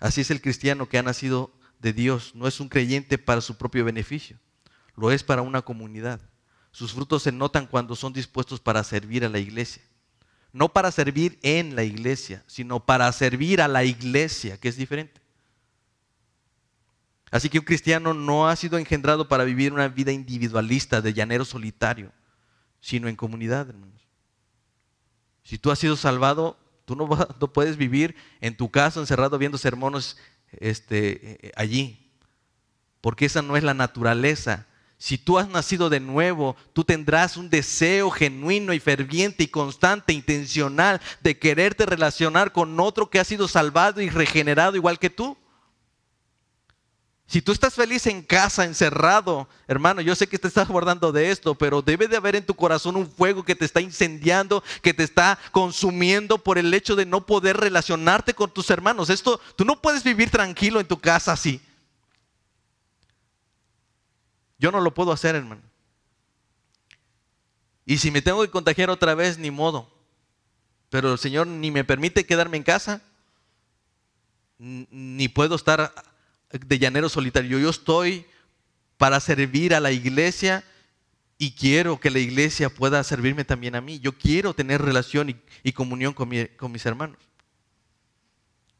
Así 0.00 0.20
es 0.20 0.30
el 0.30 0.40
cristiano 0.40 0.88
que 0.88 0.98
ha 0.98 1.02
nacido 1.02 1.52
de 1.80 1.92
Dios. 1.92 2.34
No 2.34 2.46
es 2.46 2.60
un 2.60 2.68
creyente 2.68 3.18
para 3.18 3.40
su 3.40 3.56
propio 3.56 3.84
beneficio, 3.84 4.38
lo 4.96 5.10
es 5.10 5.22
para 5.22 5.42
una 5.42 5.62
comunidad. 5.62 6.20
Sus 6.70 6.92
frutos 6.92 7.22
se 7.22 7.32
notan 7.32 7.66
cuando 7.66 7.94
son 7.94 8.12
dispuestos 8.12 8.60
para 8.60 8.82
servir 8.82 9.24
a 9.24 9.28
la 9.28 9.38
iglesia. 9.38 9.82
No 10.52 10.72
para 10.72 10.90
servir 10.92 11.38
en 11.42 11.74
la 11.74 11.82
iglesia, 11.82 12.44
sino 12.46 12.84
para 12.84 13.10
servir 13.12 13.60
a 13.60 13.68
la 13.68 13.84
iglesia, 13.84 14.58
que 14.58 14.68
es 14.68 14.76
diferente. 14.76 15.20
Así 17.30 17.48
que 17.48 17.58
un 17.58 17.64
cristiano 17.64 18.14
no 18.14 18.48
ha 18.48 18.54
sido 18.54 18.78
engendrado 18.78 19.26
para 19.26 19.42
vivir 19.42 19.72
una 19.72 19.88
vida 19.88 20.12
individualista 20.12 21.00
de 21.00 21.12
llanero 21.12 21.44
solitario, 21.44 22.12
sino 22.80 23.08
en 23.08 23.16
comunidad, 23.16 23.68
hermanos. 23.68 24.03
Si 25.44 25.58
tú 25.58 25.70
has 25.70 25.78
sido 25.78 25.96
salvado, 25.96 26.56
tú 26.84 26.96
no, 26.96 27.08
puedes 27.52 27.76
vivir 27.76 28.16
en 28.40 28.56
tu 28.56 28.70
casa 28.70 29.00
encerrado 29.00 29.38
viendo 29.38 29.58
sermones 29.58 30.16
este, 30.58 31.46
eh, 31.46 31.52
allí, 31.56 32.10
porque 33.00 33.26
esa 33.26 33.42
no 33.42 33.56
es 33.56 33.62
la 33.62 33.74
naturaleza. 33.74 34.66
Si 34.96 35.18
tú 35.18 35.38
has 35.38 35.48
nacido 35.48 35.90
de 35.90 36.00
nuevo, 36.00 36.56
tú 36.72 36.82
tendrás 36.82 37.36
un 37.36 37.50
deseo 37.50 38.10
genuino 38.10 38.72
y 38.72 38.80
ferviente 38.80 39.44
y 39.44 39.48
constante, 39.48 40.14
intencional, 40.14 41.00
de 41.20 41.38
quererte 41.38 41.84
relacionar 41.84 42.52
con 42.52 42.80
otro 42.80 43.10
que 43.10 43.18
ha 43.18 43.24
sido 43.24 43.46
salvado 43.46 44.00
y 44.00 44.08
regenerado 44.08 44.76
igual 44.76 44.98
que 44.98 45.10
tú. 45.10 45.36
Si 47.26 47.40
tú 47.40 47.52
estás 47.52 47.74
feliz 47.74 48.06
en 48.06 48.22
casa, 48.22 48.64
encerrado, 48.64 49.48
hermano, 49.66 50.02
yo 50.02 50.14
sé 50.14 50.26
que 50.26 50.38
te 50.38 50.46
estás 50.46 50.68
guardando 50.68 51.10
de 51.10 51.30
esto, 51.30 51.54
pero 51.54 51.80
debe 51.80 52.06
de 52.06 52.16
haber 52.16 52.36
en 52.36 52.44
tu 52.44 52.54
corazón 52.54 52.96
un 52.96 53.10
fuego 53.10 53.42
que 53.42 53.54
te 53.54 53.64
está 53.64 53.80
incendiando, 53.80 54.62
que 54.82 54.92
te 54.92 55.04
está 55.04 55.38
consumiendo 55.50 56.38
por 56.38 56.58
el 56.58 56.72
hecho 56.74 56.94
de 56.96 57.06
no 57.06 57.24
poder 57.24 57.56
relacionarte 57.56 58.34
con 58.34 58.52
tus 58.52 58.68
hermanos. 58.68 59.08
Esto, 59.08 59.40
tú 59.56 59.64
no 59.64 59.80
puedes 59.80 60.04
vivir 60.04 60.30
tranquilo 60.30 60.80
en 60.80 60.86
tu 60.86 61.00
casa 61.00 61.32
así. 61.32 61.60
Yo 64.58 64.70
no 64.70 64.80
lo 64.80 64.92
puedo 64.92 65.10
hacer, 65.10 65.34
hermano. 65.34 65.62
Y 67.86 67.98
si 67.98 68.10
me 68.10 68.22
tengo 68.22 68.42
que 68.42 68.50
contagiar 68.50 68.90
otra 68.90 69.14
vez, 69.14 69.38
ni 69.38 69.50
modo. 69.50 69.90
Pero 70.90 71.12
el 71.12 71.18
Señor 71.18 71.46
ni 71.46 71.70
me 71.70 71.84
permite 71.84 72.26
quedarme 72.26 72.58
en 72.58 72.62
casa, 72.62 73.02
ni 74.58 75.28
puedo 75.28 75.56
estar 75.56 75.92
de 76.58 76.78
llanero 76.78 77.08
solitario. 77.08 77.58
Yo 77.58 77.70
estoy 77.70 78.26
para 78.96 79.20
servir 79.20 79.74
a 79.74 79.80
la 79.80 79.92
iglesia 79.92 80.64
y 81.38 81.52
quiero 81.52 81.98
que 81.98 82.10
la 82.10 82.20
iglesia 82.20 82.70
pueda 82.70 83.02
servirme 83.02 83.44
también 83.44 83.74
a 83.74 83.80
mí. 83.80 83.98
Yo 83.98 84.12
quiero 84.16 84.54
tener 84.54 84.80
relación 84.80 85.42
y, 85.62 85.72
comunión 85.72 86.14
con, 86.14 86.30
con 86.56 86.72
mis 86.72 86.86
hermanos. 86.86 87.18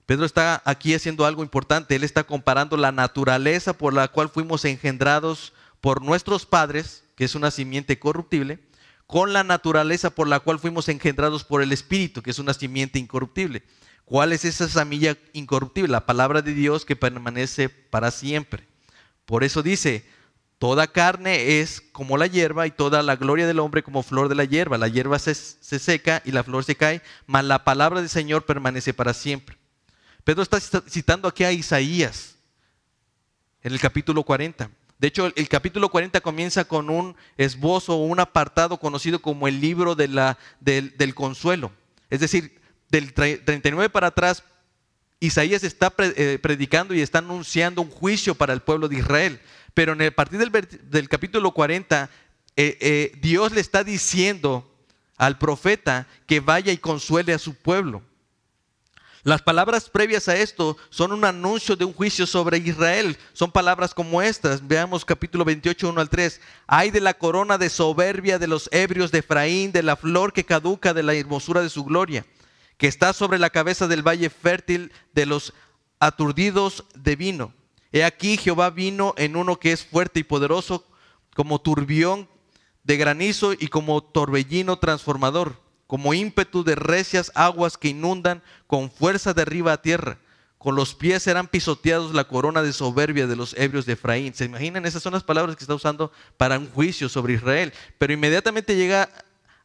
Pedro 0.06 0.26
está 0.26 0.62
aquí 0.64 0.94
haciendo 0.94 1.24
algo 1.24 1.42
importante. 1.42 1.96
Él 1.96 2.04
está 2.04 2.24
comparando 2.24 2.76
la 2.76 2.92
naturaleza 2.92 3.72
por 3.72 3.94
la 3.94 4.08
cual 4.08 4.28
fuimos 4.28 4.64
engendrados 4.64 5.52
por 5.80 6.02
nuestros 6.02 6.46
padres, 6.46 7.04
que 7.16 7.24
es 7.24 7.34
una 7.34 7.50
simiente 7.50 7.98
corruptible, 7.98 8.60
con 9.06 9.32
la 9.32 9.44
naturaleza 9.44 10.10
por 10.10 10.28
la 10.28 10.40
cual 10.40 10.58
fuimos 10.58 10.88
engendrados 10.88 11.44
por 11.44 11.62
el 11.62 11.72
Espíritu, 11.72 12.22
que 12.22 12.30
es 12.30 12.38
una 12.38 12.54
simiente 12.54 12.98
incorruptible. 12.98 13.62
¿Cuál 14.04 14.32
es 14.32 14.44
esa 14.44 14.68
semilla 14.68 15.16
incorruptible? 15.32 15.90
La 15.90 16.06
palabra 16.06 16.42
de 16.42 16.52
Dios 16.52 16.84
que 16.84 16.96
permanece 16.96 17.68
para 17.68 18.10
siempre. 18.10 18.66
Por 19.24 19.44
eso 19.44 19.62
dice, 19.62 20.04
toda 20.58 20.86
carne 20.88 21.60
es 21.60 21.80
como 21.80 22.18
la 22.18 22.26
hierba 22.26 22.66
y 22.66 22.70
toda 22.70 23.02
la 23.02 23.16
gloria 23.16 23.46
del 23.46 23.60
hombre 23.60 23.82
como 23.82 24.02
flor 24.02 24.28
de 24.28 24.34
la 24.34 24.44
hierba. 24.44 24.76
La 24.76 24.88
hierba 24.88 25.18
se, 25.18 25.34
seca 25.34 26.20
y 26.24 26.32
la 26.32 26.44
flor 26.44 26.64
se 26.64 26.76
cae, 26.76 27.00
mas 27.26 27.44
la 27.44 27.64
palabra 27.64 28.00
del 28.00 28.10
Señor 28.10 28.44
permanece 28.44 28.92
para 28.92 29.14
siempre. 29.14 29.56
Pedro 30.22 30.42
está 30.42 30.60
citando 30.60 31.28
aquí 31.28 31.44
a 31.44 31.52
Isaías 31.52 32.36
en 33.62 33.72
el 33.72 33.80
capítulo 33.80 34.22
40. 34.22 34.70
De 34.98 35.08
hecho, 35.08 35.32
el, 35.34 35.48
capítulo 35.48 35.88
40 35.88 36.20
comienza 36.20 36.64
con 36.64 36.88
un 36.88 37.16
esbozo 37.36 37.96
o 37.96 38.04
un 38.04 38.20
apartado 38.20 38.78
conocido 38.78 39.20
como 39.20 39.48
el 39.48 39.60
libro 39.60 39.94
del, 39.94 40.18
del 40.60 41.14
consuelo. 41.14 41.72
Es 42.10 42.20
decir, 42.20 42.63
del 42.94 43.12
39 43.12 43.90
para 43.90 44.08
atrás, 44.08 44.44
Isaías 45.18 45.64
está 45.64 45.92
eh, 45.98 46.38
predicando 46.40 46.94
y 46.94 47.00
está 47.00 47.18
anunciando 47.18 47.82
un 47.82 47.90
juicio 47.90 48.34
para 48.36 48.52
el 48.52 48.60
pueblo 48.60 48.88
de 48.88 48.98
Israel. 48.98 49.40
Pero 49.72 49.94
en 49.94 50.00
el 50.00 50.12
partir 50.12 50.38
del, 50.38 50.52
del 50.90 51.08
capítulo 51.08 51.50
40, 51.50 52.08
eh, 52.56 52.78
eh, 52.80 53.12
Dios 53.20 53.52
le 53.52 53.60
está 53.60 53.82
diciendo 53.82 54.70
al 55.16 55.38
profeta 55.38 56.06
que 56.26 56.38
vaya 56.38 56.72
y 56.72 56.78
consuele 56.78 57.32
a 57.32 57.38
su 57.38 57.54
pueblo. 57.54 58.02
Las 59.24 59.42
palabras 59.42 59.88
previas 59.88 60.28
a 60.28 60.36
esto 60.36 60.76
son 60.90 61.10
un 61.10 61.24
anuncio 61.24 61.74
de 61.76 61.86
un 61.86 61.94
juicio 61.94 62.26
sobre 62.26 62.58
Israel. 62.58 63.16
Son 63.32 63.50
palabras 63.50 63.94
como 63.94 64.20
estas. 64.20 64.68
Veamos 64.68 65.04
capítulo 65.04 65.46
28, 65.46 65.88
1 65.88 66.00
al 66.00 66.10
3. 66.10 66.40
Hay 66.66 66.90
de 66.90 67.00
la 67.00 67.14
corona 67.14 67.56
de 67.56 67.70
soberbia 67.70 68.38
de 68.38 68.46
los 68.46 68.68
ebrios 68.70 69.10
de 69.10 69.20
Efraín, 69.20 69.72
de 69.72 69.82
la 69.82 69.96
flor 69.96 70.32
que 70.32 70.44
caduca 70.44 70.92
de 70.92 71.02
la 71.02 71.14
hermosura 71.14 71.62
de 71.62 71.70
su 71.70 71.84
gloria, 71.84 72.26
que 72.76 72.86
está 72.86 73.12
sobre 73.12 73.38
la 73.38 73.50
cabeza 73.50 73.88
del 73.88 74.06
valle 74.06 74.30
fértil 74.30 74.92
de 75.12 75.26
los 75.26 75.54
aturdidos 76.00 76.84
de 76.94 77.16
vino. 77.16 77.54
He 77.92 78.04
aquí 78.04 78.36
Jehová 78.36 78.70
vino 78.70 79.14
en 79.16 79.36
uno 79.36 79.58
que 79.58 79.72
es 79.72 79.84
fuerte 79.84 80.20
y 80.20 80.24
poderoso, 80.24 80.86
como 81.34 81.60
turbión 81.60 82.28
de 82.82 82.96
granizo 82.96 83.52
y 83.52 83.68
como 83.68 84.02
torbellino 84.02 84.78
transformador 84.78 85.64
como 85.86 86.14
ímpetu 86.14 86.64
de 86.64 86.74
recias 86.74 87.30
aguas 87.34 87.76
que 87.76 87.88
inundan 87.88 88.42
con 88.66 88.90
fuerza 88.90 89.34
de 89.34 89.42
arriba 89.42 89.72
a 89.72 89.82
tierra. 89.82 90.18
Con 90.58 90.76
los 90.76 90.94
pies 90.94 91.22
serán 91.22 91.46
pisoteados 91.46 92.14
la 92.14 92.24
corona 92.24 92.62
de 92.62 92.72
soberbia 92.72 93.26
de 93.26 93.36
los 93.36 93.54
ebrios 93.54 93.84
de 93.84 93.92
Efraín. 93.92 94.32
¿Se 94.34 94.46
imaginan? 94.46 94.86
Esas 94.86 95.02
son 95.02 95.12
las 95.12 95.22
palabras 95.22 95.56
que 95.56 95.62
está 95.62 95.74
usando 95.74 96.10
para 96.38 96.58
un 96.58 96.70
juicio 96.70 97.08
sobre 97.08 97.34
Israel. 97.34 97.72
Pero 97.98 98.14
inmediatamente 98.14 98.74
llega 98.74 99.10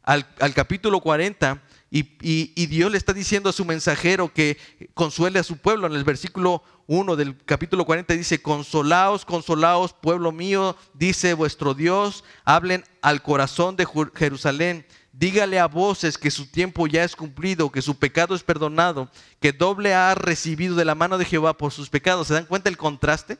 al, 0.02 0.26
capítulo 0.54 1.00
40 1.00 1.62
y, 1.90 2.66
Dios 2.66 2.92
le 2.92 2.98
está 2.98 3.12
diciendo 3.12 3.50
a 3.50 3.52
su 3.52 3.64
mensajero 3.64 4.32
que 4.32 4.56
consuele 4.94 5.38
a 5.38 5.44
su 5.44 5.56
pueblo. 5.56 5.86
En 5.86 5.94
el 5.94 6.04
versículo 6.04 6.62
1 6.86 7.16
del 7.16 7.36
capítulo 7.44 7.84
40 7.84 8.14
dice, 8.14 8.40
consolaos, 8.40 9.24
consolaos, 9.24 9.92
pueblo 9.92 10.30
mío, 10.30 10.76
dice 10.94 11.34
vuestro 11.34 11.74
Dios, 11.74 12.22
hablen 12.44 12.84
al 13.02 13.22
corazón 13.22 13.76
de 13.76 13.86
Jerusalén 14.14 14.86
Dígale 15.12 15.58
a 15.58 15.66
voces 15.66 16.16
que 16.16 16.30
su 16.30 16.46
tiempo 16.46 16.86
ya 16.86 17.02
es 17.02 17.16
cumplido, 17.16 17.70
que 17.70 17.82
su 17.82 17.98
pecado 17.98 18.34
es 18.34 18.44
perdonado, 18.44 19.10
que 19.40 19.52
doble 19.52 19.92
ha 19.92 20.14
recibido 20.14 20.76
de 20.76 20.84
la 20.84 20.94
mano 20.94 21.18
de 21.18 21.24
Jehová 21.24 21.56
por 21.56 21.72
sus 21.72 21.90
pecados. 21.90 22.28
¿Se 22.28 22.34
dan 22.34 22.46
cuenta 22.46 22.68
el 22.68 22.76
contraste? 22.76 23.36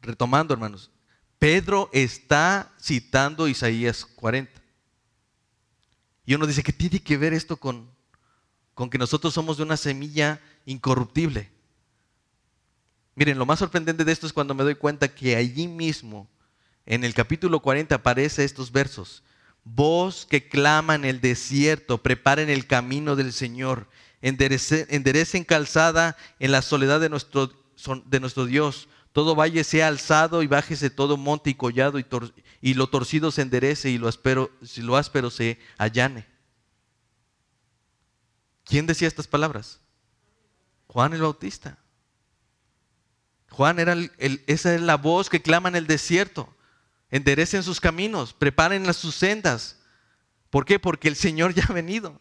Retomando, 0.00 0.54
hermanos, 0.54 0.90
Pedro 1.38 1.90
está 1.92 2.72
citando 2.80 3.48
Isaías 3.48 4.04
40. 4.04 4.59
Y 6.30 6.34
uno 6.34 6.46
dice, 6.46 6.62
¿qué 6.62 6.72
tiene 6.72 7.00
que 7.00 7.16
ver 7.16 7.32
esto 7.32 7.56
con, 7.56 7.90
con 8.74 8.88
que 8.88 8.98
nosotros 8.98 9.34
somos 9.34 9.56
de 9.56 9.64
una 9.64 9.76
semilla 9.76 10.40
incorruptible? 10.64 11.50
Miren, 13.16 13.36
lo 13.36 13.46
más 13.46 13.58
sorprendente 13.58 14.04
de 14.04 14.12
esto 14.12 14.28
es 14.28 14.32
cuando 14.32 14.54
me 14.54 14.62
doy 14.62 14.76
cuenta 14.76 15.08
que 15.08 15.34
allí 15.34 15.66
mismo, 15.66 16.28
en 16.86 17.02
el 17.02 17.14
capítulo 17.14 17.58
40, 17.58 17.96
aparece 17.96 18.44
estos 18.44 18.70
versos. 18.70 19.24
Voz 19.64 20.24
que 20.24 20.46
clama 20.46 20.94
en 20.94 21.04
el 21.04 21.20
desierto, 21.20 21.98
preparen 21.98 22.48
el 22.48 22.68
camino 22.68 23.16
del 23.16 23.32
Señor, 23.32 23.88
enderecen, 24.22 25.42
calzada 25.42 26.16
en 26.38 26.52
la 26.52 26.62
soledad 26.62 27.00
de 27.00 27.08
nuestro, 27.08 27.52
de 28.06 28.20
nuestro 28.20 28.46
Dios. 28.46 28.88
Todo 29.12 29.34
valle 29.34 29.64
sea 29.64 29.88
alzado 29.88 30.42
y 30.42 30.46
bájese 30.46 30.90
todo 30.90 31.16
monte 31.16 31.50
y 31.50 31.54
collado 31.54 31.98
y, 31.98 32.06
y 32.60 32.74
lo 32.74 32.88
torcido 32.88 33.30
se 33.30 33.42
enderece 33.42 33.90
y 33.90 33.98
lo, 33.98 34.08
áspero, 34.08 34.50
si 34.62 34.82
lo 34.82 34.96
áspero 34.96 35.30
se 35.30 35.58
allane. 35.78 36.26
¿Quién 38.64 38.86
decía 38.86 39.08
estas 39.08 39.26
palabras? 39.26 39.80
Juan 40.86 41.12
el 41.12 41.22
Bautista. 41.22 41.78
Juan 43.50 43.80
era 43.80 43.96
esa 44.46 44.74
es 44.74 44.80
la 44.80 44.96
voz 44.96 45.28
que 45.28 45.42
clama 45.42 45.68
en 45.68 45.76
el 45.76 45.86
desierto 45.86 46.54
enderecen 47.10 47.62
sus 47.62 47.80
caminos, 47.80 48.32
preparen 48.32 48.92
sus 48.94 49.14
sendas. 49.14 49.78
¿Por 50.48 50.64
qué? 50.64 50.78
Porque 50.78 51.08
el 51.08 51.16
Señor 51.16 51.54
ya 51.54 51.64
ha 51.68 51.72
venido. 51.72 52.20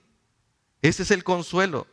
Ese 0.81 1.03
es 1.03 1.11
el 1.11 1.23
consuelo. 1.23 1.87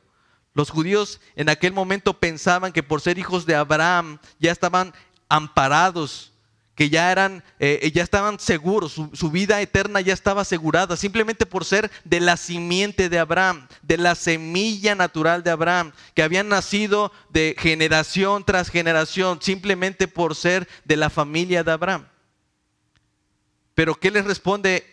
Los 0.56 0.70
judíos 0.70 1.20
en 1.36 1.50
aquel 1.50 1.74
momento 1.74 2.14
pensaban 2.14 2.72
que 2.72 2.82
por 2.82 3.02
ser 3.02 3.18
hijos 3.18 3.44
de 3.44 3.54
Abraham 3.54 4.18
ya 4.38 4.50
estaban 4.50 4.94
amparados, 5.28 6.32
que 6.74 6.88
ya 6.88 7.12
eran, 7.12 7.44
eh, 7.58 7.92
ya 7.94 8.02
estaban 8.02 8.40
seguros, 8.40 8.92
su, 8.92 9.10
su, 9.12 9.30
vida 9.30 9.60
eterna 9.60 10.00
ya 10.00 10.14
estaba 10.14 10.40
asegurada, 10.40 10.96
simplemente 10.96 11.44
por 11.44 11.66
ser 11.66 11.90
de 12.04 12.20
la 12.20 12.38
simiente 12.38 13.10
de 13.10 13.18
Abraham, 13.18 13.68
de 13.82 13.98
la 13.98 14.14
semilla 14.14 14.94
natural 14.94 15.42
de 15.42 15.50
Abraham, 15.50 15.92
que 16.14 16.22
habían 16.22 16.48
nacido 16.48 17.12
de 17.28 17.54
generación 17.58 18.42
tras 18.42 18.70
generación, 18.70 19.40
simplemente 19.42 20.08
por 20.08 20.34
ser 20.34 20.66
de 20.86 20.96
la 20.96 21.10
familia 21.10 21.64
de 21.64 21.72
Abraham. 21.72 22.06
Pero 23.74 23.94
¿qué 23.94 24.10
les 24.10 24.24
responde 24.24 24.86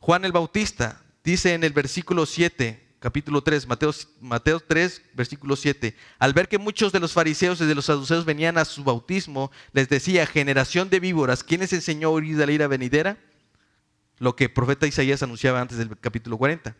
Juan 0.00 0.24
el 0.24 0.32
Bautista? 0.32 1.00
Dice 1.22 1.54
en 1.54 1.62
el 1.62 1.72
versículo 1.72 2.26
7, 2.26 2.85
capítulo 2.98 3.42
3, 3.42 3.66
Mateo, 3.66 3.94
Mateo 4.20 4.60
3, 4.60 5.02
versículo 5.14 5.56
7. 5.56 5.96
Al 6.18 6.32
ver 6.32 6.48
que 6.48 6.58
muchos 6.58 6.92
de 6.92 7.00
los 7.00 7.12
fariseos 7.12 7.60
y 7.60 7.66
de 7.66 7.74
los 7.74 7.86
saduceos 7.86 8.24
venían 8.24 8.58
a 8.58 8.64
su 8.64 8.84
bautismo, 8.84 9.50
les 9.72 9.88
decía, 9.88 10.26
generación 10.26 10.90
de 10.90 11.00
víboras, 11.00 11.44
¿quién 11.44 11.60
les 11.60 11.72
enseñó 11.72 12.08
a 12.08 12.12
oír 12.12 12.36
de 12.36 12.46
la 12.46 12.52
ira 12.52 12.66
venidera? 12.66 13.18
Lo 14.18 14.34
que 14.34 14.44
el 14.44 14.52
profeta 14.52 14.86
Isaías 14.86 15.22
anunciaba 15.22 15.60
antes 15.60 15.78
del 15.78 15.96
capítulo 15.98 16.38
40. 16.38 16.74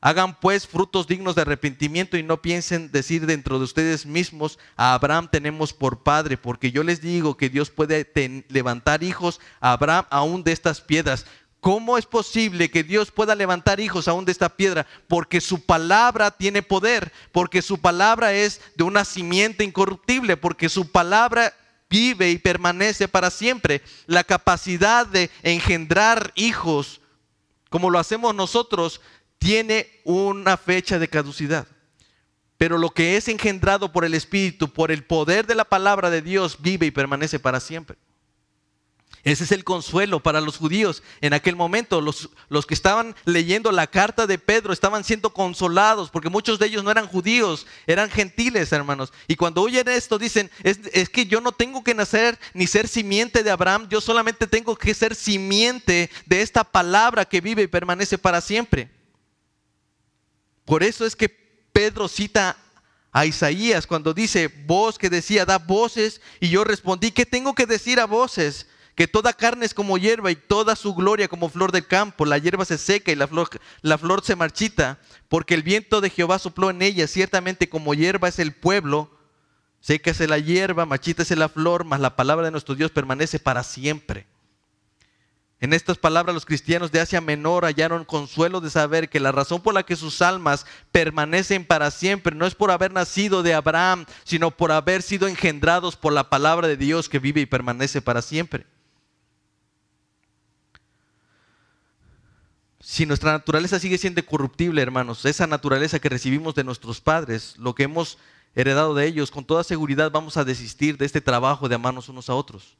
Hagan 0.00 0.38
pues 0.38 0.66
frutos 0.66 1.06
dignos 1.06 1.34
de 1.34 1.42
arrepentimiento 1.42 2.16
y 2.16 2.22
no 2.22 2.42
piensen 2.42 2.92
decir 2.92 3.26
dentro 3.26 3.58
de 3.58 3.64
ustedes 3.64 4.04
mismos, 4.06 4.58
a 4.76 4.94
Abraham 4.94 5.28
tenemos 5.32 5.72
por 5.72 6.02
padre, 6.02 6.36
porque 6.36 6.70
yo 6.70 6.82
les 6.82 7.00
digo 7.00 7.36
que 7.36 7.48
Dios 7.48 7.70
puede 7.70 8.06
levantar 8.48 9.02
hijos 9.02 9.40
a 9.58 9.72
Abraham 9.72 10.04
aún 10.10 10.44
de 10.44 10.52
estas 10.52 10.80
piedras. 10.80 11.26
¿Cómo 11.66 11.98
es 11.98 12.06
posible 12.06 12.70
que 12.70 12.84
Dios 12.84 13.10
pueda 13.10 13.34
levantar 13.34 13.80
hijos 13.80 14.06
aún 14.06 14.24
de 14.24 14.30
esta 14.30 14.50
piedra? 14.50 14.86
Porque 15.08 15.40
su 15.40 15.66
palabra 15.66 16.30
tiene 16.30 16.62
poder, 16.62 17.10
porque 17.32 17.60
su 17.60 17.80
palabra 17.80 18.32
es 18.32 18.60
de 18.76 18.84
una 18.84 19.04
simiente 19.04 19.64
incorruptible, 19.64 20.36
porque 20.36 20.68
su 20.68 20.92
palabra 20.92 21.52
vive 21.90 22.30
y 22.30 22.38
permanece 22.38 23.08
para 23.08 23.30
siempre. 23.30 23.82
La 24.06 24.22
capacidad 24.22 25.08
de 25.08 25.28
engendrar 25.42 26.30
hijos, 26.36 27.00
como 27.68 27.90
lo 27.90 27.98
hacemos 27.98 28.32
nosotros, 28.32 29.00
tiene 29.38 29.90
una 30.04 30.56
fecha 30.56 31.00
de 31.00 31.08
caducidad. 31.08 31.66
Pero 32.58 32.78
lo 32.78 32.90
que 32.90 33.16
es 33.16 33.26
engendrado 33.26 33.90
por 33.90 34.04
el 34.04 34.14
Espíritu, 34.14 34.72
por 34.72 34.92
el 34.92 35.02
poder 35.02 35.48
de 35.48 35.56
la 35.56 35.64
palabra 35.64 36.10
de 36.10 36.22
Dios, 36.22 36.58
vive 36.60 36.86
y 36.86 36.92
permanece 36.92 37.40
para 37.40 37.58
siempre. 37.58 37.96
Ese 39.26 39.42
es 39.42 39.50
el 39.50 39.64
consuelo 39.64 40.20
para 40.20 40.40
los 40.40 40.56
judíos. 40.56 41.02
En 41.20 41.32
aquel 41.32 41.56
momento, 41.56 42.00
los, 42.00 42.30
los, 42.48 42.64
que 42.64 42.74
estaban 42.74 43.16
leyendo 43.24 43.72
la 43.72 43.88
carta 43.88 44.24
de 44.28 44.38
Pedro 44.38 44.72
estaban 44.72 45.02
siendo 45.02 45.32
consolados, 45.32 46.10
porque 46.10 46.28
muchos 46.28 46.60
de 46.60 46.66
ellos 46.66 46.84
no 46.84 46.92
eran 46.92 47.08
judíos, 47.08 47.66
eran 47.88 48.08
gentiles, 48.08 48.70
hermanos. 48.70 49.12
Y 49.26 49.34
cuando 49.34 49.62
oyen 49.62 49.88
esto, 49.88 50.16
dicen, 50.16 50.48
es, 50.62 50.78
es 50.92 51.08
que 51.08 51.26
yo 51.26 51.40
no 51.40 51.50
tengo 51.50 51.82
que 51.82 51.92
nacer 51.92 52.38
ni 52.54 52.68
ser 52.68 52.86
simiente 52.86 53.42
de 53.42 53.50
Abraham, 53.50 53.88
yo 53.88 54.00
solamente 54.00 54.46
tengo 54.46 54.76
que 54.76 54.94
ser 54.94 55.16
simiente 55.16 56.08
de 56.26 56.40
esta 56.40 56.62
palabra 56.62 57.24
que 57.24 57.40
vive 57.40 57.62
y 57.64 57.66
permanece 57.66 58.18
para 58.18 58.40
siempre. 58.40 58.92
Por 60.64 60.84
eso 60.84 61.04
es 61.04 61.16
que 61.16 61.28
Pedro 61.28 62.06
cita 62.06 62.56
a 63.10 63.26
Isaías 63.26 63.88
cuando 63.88 64.14
dice, 64.14 64.46
voz 64.46 64.98
que 64.98 65.10
decía, 65.10 65.44
da 65.44 65.58
voces, 65.58 66.20
y 66.38 66.48
yo 66.48 66.62
respondí, 66.62 67.10
¿qué 67.10 67.26
tengo 67.26 67.56
que 67.56 67.66
decir 67.66 67.98
a 67.98 68.04
voces? 68.04 68.68
Que 68.96 69.06
toda 69.06 69.34
carne 69.34 69.66
es 69.66 69.74
como 69.74 69.98
hierba 69.98 70.30
y 70.30 70.36
toda 70.36 70.74
su 70.74 70.94
gloria 70.94 71.28
como 71.28 71.50
flor 71.50 71.70
del 71.70 71.86
campo. 71.86 72.24
La 72.24 72.38
hierba 72.38 72.64
se 72.64 72.78
seca 72.78 73.12
y 73.12 73.14
la 73.14 73.28
flor, 73.28 73.48
la 73.82 73.98
flor 73.98 74.24
se 74.24 74.36
marchita, 74.36 74.98
porque 75.28 75.54
el 75.54 75.62
viento 75.62 76.00
de 76.00 76.10
Jehová 76.10 76.38
sopló 76.38 76.70
en 76.70 76.80
ella. 76.80 77.06
Ciertamente 77.06 77.68
como 77.68 77.92
hierba 77.92 78.28
es 78.28 78.38
el 78.38 78.52
pueblo, 78.54 79.10
seca 79.80 80.10
es 80.10 80.20
la 80.20 80.38
hierba, 80.38 80.86
marchita 80.86 81.22
es 81.22 81.30
la 81.32 81.50
flor, 81.50 81.84
mas 81.84 82.00
la 82.00 82.16
palabra 82.16 82.46
de 82.46 82.50
nuestro 82.50 82.74
Dios 82.74 82.90
permanece 82.90 83.38
para 83.38 83.62
siempre. 83.62 84.26
En 85.60 85.74
estas 85.74 85.98
palabras 85.98 86.34
los 86.34 86.46
cristianos 86.46 86.90
de 86.90 87.00
Asia 87.00 87.20
Menor 87.20 87.64
hallaron 87.64 88.04
consuelo 88.04 88.62
de 88.62 88.70
saber 88.70 89.10
que 89.10 89.20
la 89.20 89.32
razón 89.32 89.60
por 89.62 89.74
la 89.74 89.84
que 89.84 89.96
sus 89.96 90.22
almas 90.22 90.64
permanecen 90.90 91.66
para 91.66 91.90
siempre 91.90 92.34
no 92.34 92.46
es 92.46 92.54
por 92.54 92.70
haber 92.70 92.92
nacido 92.92 93.42
de 93.42 93.52
Abraham, 93.52 94.06
sino 94.24 94.50
por 94.50 94.72
haber 94.72 95.02
sido 95.02 95.28
engendrados 95.28 95.96
por 95.96 96.14
la 96.14 96.30
palabra 96.30 96.66
de 96.66 96.76
Dios 96.78 97.10
que 97.10 97.18
vive 97.18 97.42
y 97.42 97.46
permanece 97.46 98.00
para 98.00 98.22
siempre. 98.22 98.66
Si 102.88 103.04
nuestra 103.04 103.32
naturaleza 103.32 103.80
sigue 103.80 103.98
siendo 103.98 104.24
corruptible, 104.24 104.80
hermanos, 104.80 105.24
esa 105.24 105.48
naturaleza 105.48 105.98
que 105.98 106.08
recibimos 106.08 106.54
de 106.54 106.62
nuestros 106.62 107.00
padres, 107.00 107.56
lo 107.58 107.74
que 107.74 107.82
hemos 107.82 108.16
heredado 108.54 108.94
de 108.94 109.06
ellos, 109.06 109.32
con 109.32 109.44
toda 109.44 109.64
seguridad 109.64 110.12
vamos 110.12 110.36
a 110.36 110.44
desistir 110.44 110.96
de 110.96 111.04
este 111.04 111.20
trabajo 111.20 111.68
de 111.68 111.74
amarnos 111.74 112.08
unos 112.08 112.30
a 112.30 112.36
otros. 112.36 112.76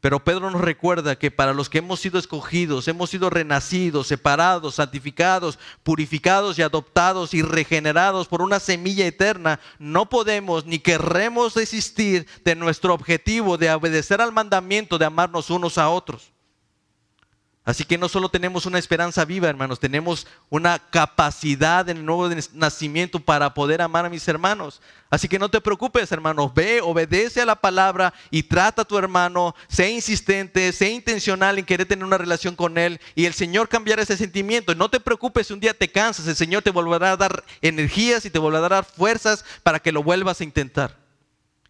Pero 0.00 0.22
Pedro 0.22 0.52
nos 0.52 0.60
recuerda 0.60 1.18
que 1.18 1.32
para 1.32 1.52
los 1.52 1.68
que 1.68 1.78
hemos 1.78 1.98
sido 1.98 2.16
escogidos, 2.16 2.86
hemos 2.86 3.10
sido 3.10 3.28
renacidos, 3.28 4.06
separados, 4.06 4.76
santificados, 4.76 5.58
purificados 5.82 6.56
y 6.60 6.62
adoptados 6.62 7.34
y 7.34 7.42
regenerados 7.42 8.28
por 8.28 8.40
una 8.40 8.60
semilla 8.60 9.04
eterna, 9.04 9.58
no 9.80 10.08
podemos 10.08 10.64
ni 10.64 10.78
querremos 10.78 11.54
desistir 11.54 12.28
de 12.44 12.54
nuestro 12.54 12.94
objetivo 12.94 13.58
de 13.58 13.72
obedecer 13.72 14.20
al 14.20 14.30
mandamiento 14.30 14.96
de 14.96 15.06
amarnos 15.06 15.50
unos 15.50 15.76
a 15.76 15.88
otros. 15.88 16.33
Así 17.64 17.84
que 17.84 17.96
no 17.96 18.10
solo 18.10 18.28
tenemos 18.28 18.66
una 18.66 18.78
esperanza 18.78 19.24
viva, 19.24 19.48
hermanos, 19.48 19.80
tenemos 19.80 20.26
una 20.50 20.78
capacidad 20.78 21.88
en 21.88 21.96
el 21.96 22.04
nuevo 22.04 22.28
nacimiento 22.52 23.20
para 23.20 23.54
poder 23.54 23.80
amar 23.80 24.04
a 24.04 24.10
mis 24.10 24.28
hermanos. 24.28 24.82
Así 25.08 25.28
que 25.28 25.38
no 25.38 25.48
te 25.48 25.62
preocupes, 25.62 26.12
hermanos, 26.12 26.52
ve, 26.52 26.82
obedece 26.82 27.40
a 27.40 27.46
la 27.46 27.56
palabra 27.56 28.12
y 28.30 28.42
trata 28.42 28.82
a 28.82 28.84
tu 28.84 28.98
hermano, 28.98 29.54
sé 29.66 29.90
insistente, 29.90 30.72
sé 30.72 30.90
intencional 30.90 31.58
en 31.58 31.64
querer 31.64 31.88
tener 31.88 32.04
una 32.04 32.18
relación 32.18 32.54
con 32.54 32.76
él 32.76 33.00
y 33.14 33.24
el 33.24 33.32
Señor 33.32 33.70
cambiará 33.70 34.02
ese 34.02 34.18
sentimiento. 34.18 34.74
No 34.74 34.90
te 34.90 35.00
preocupes 35.00 35.46
si 35.46 35.54
un 35.54 35.60
día 35.60 35.72
te 35.72 35.90
cansas, 35.90 36.26
el 36.26 36.36
Señor 36.36 36.62
te 36.62 36.70
volverá 36.70 37.12
a 37.12 37.16
dar 37.16 37.44
energías 37.62 38.26
y 38.26 38.30
te 38.30 38.38
volverá 38.38 38.66
a 38.66 38.68
dar 38.68 38.84
fuerzas 38.84 39.42
para 39.62 39.78
que 39.78 39.90
lo 39.90 40.02
vuelvas 40.02 40.38
a 40.42 40.44
intentar. 40.44 40.98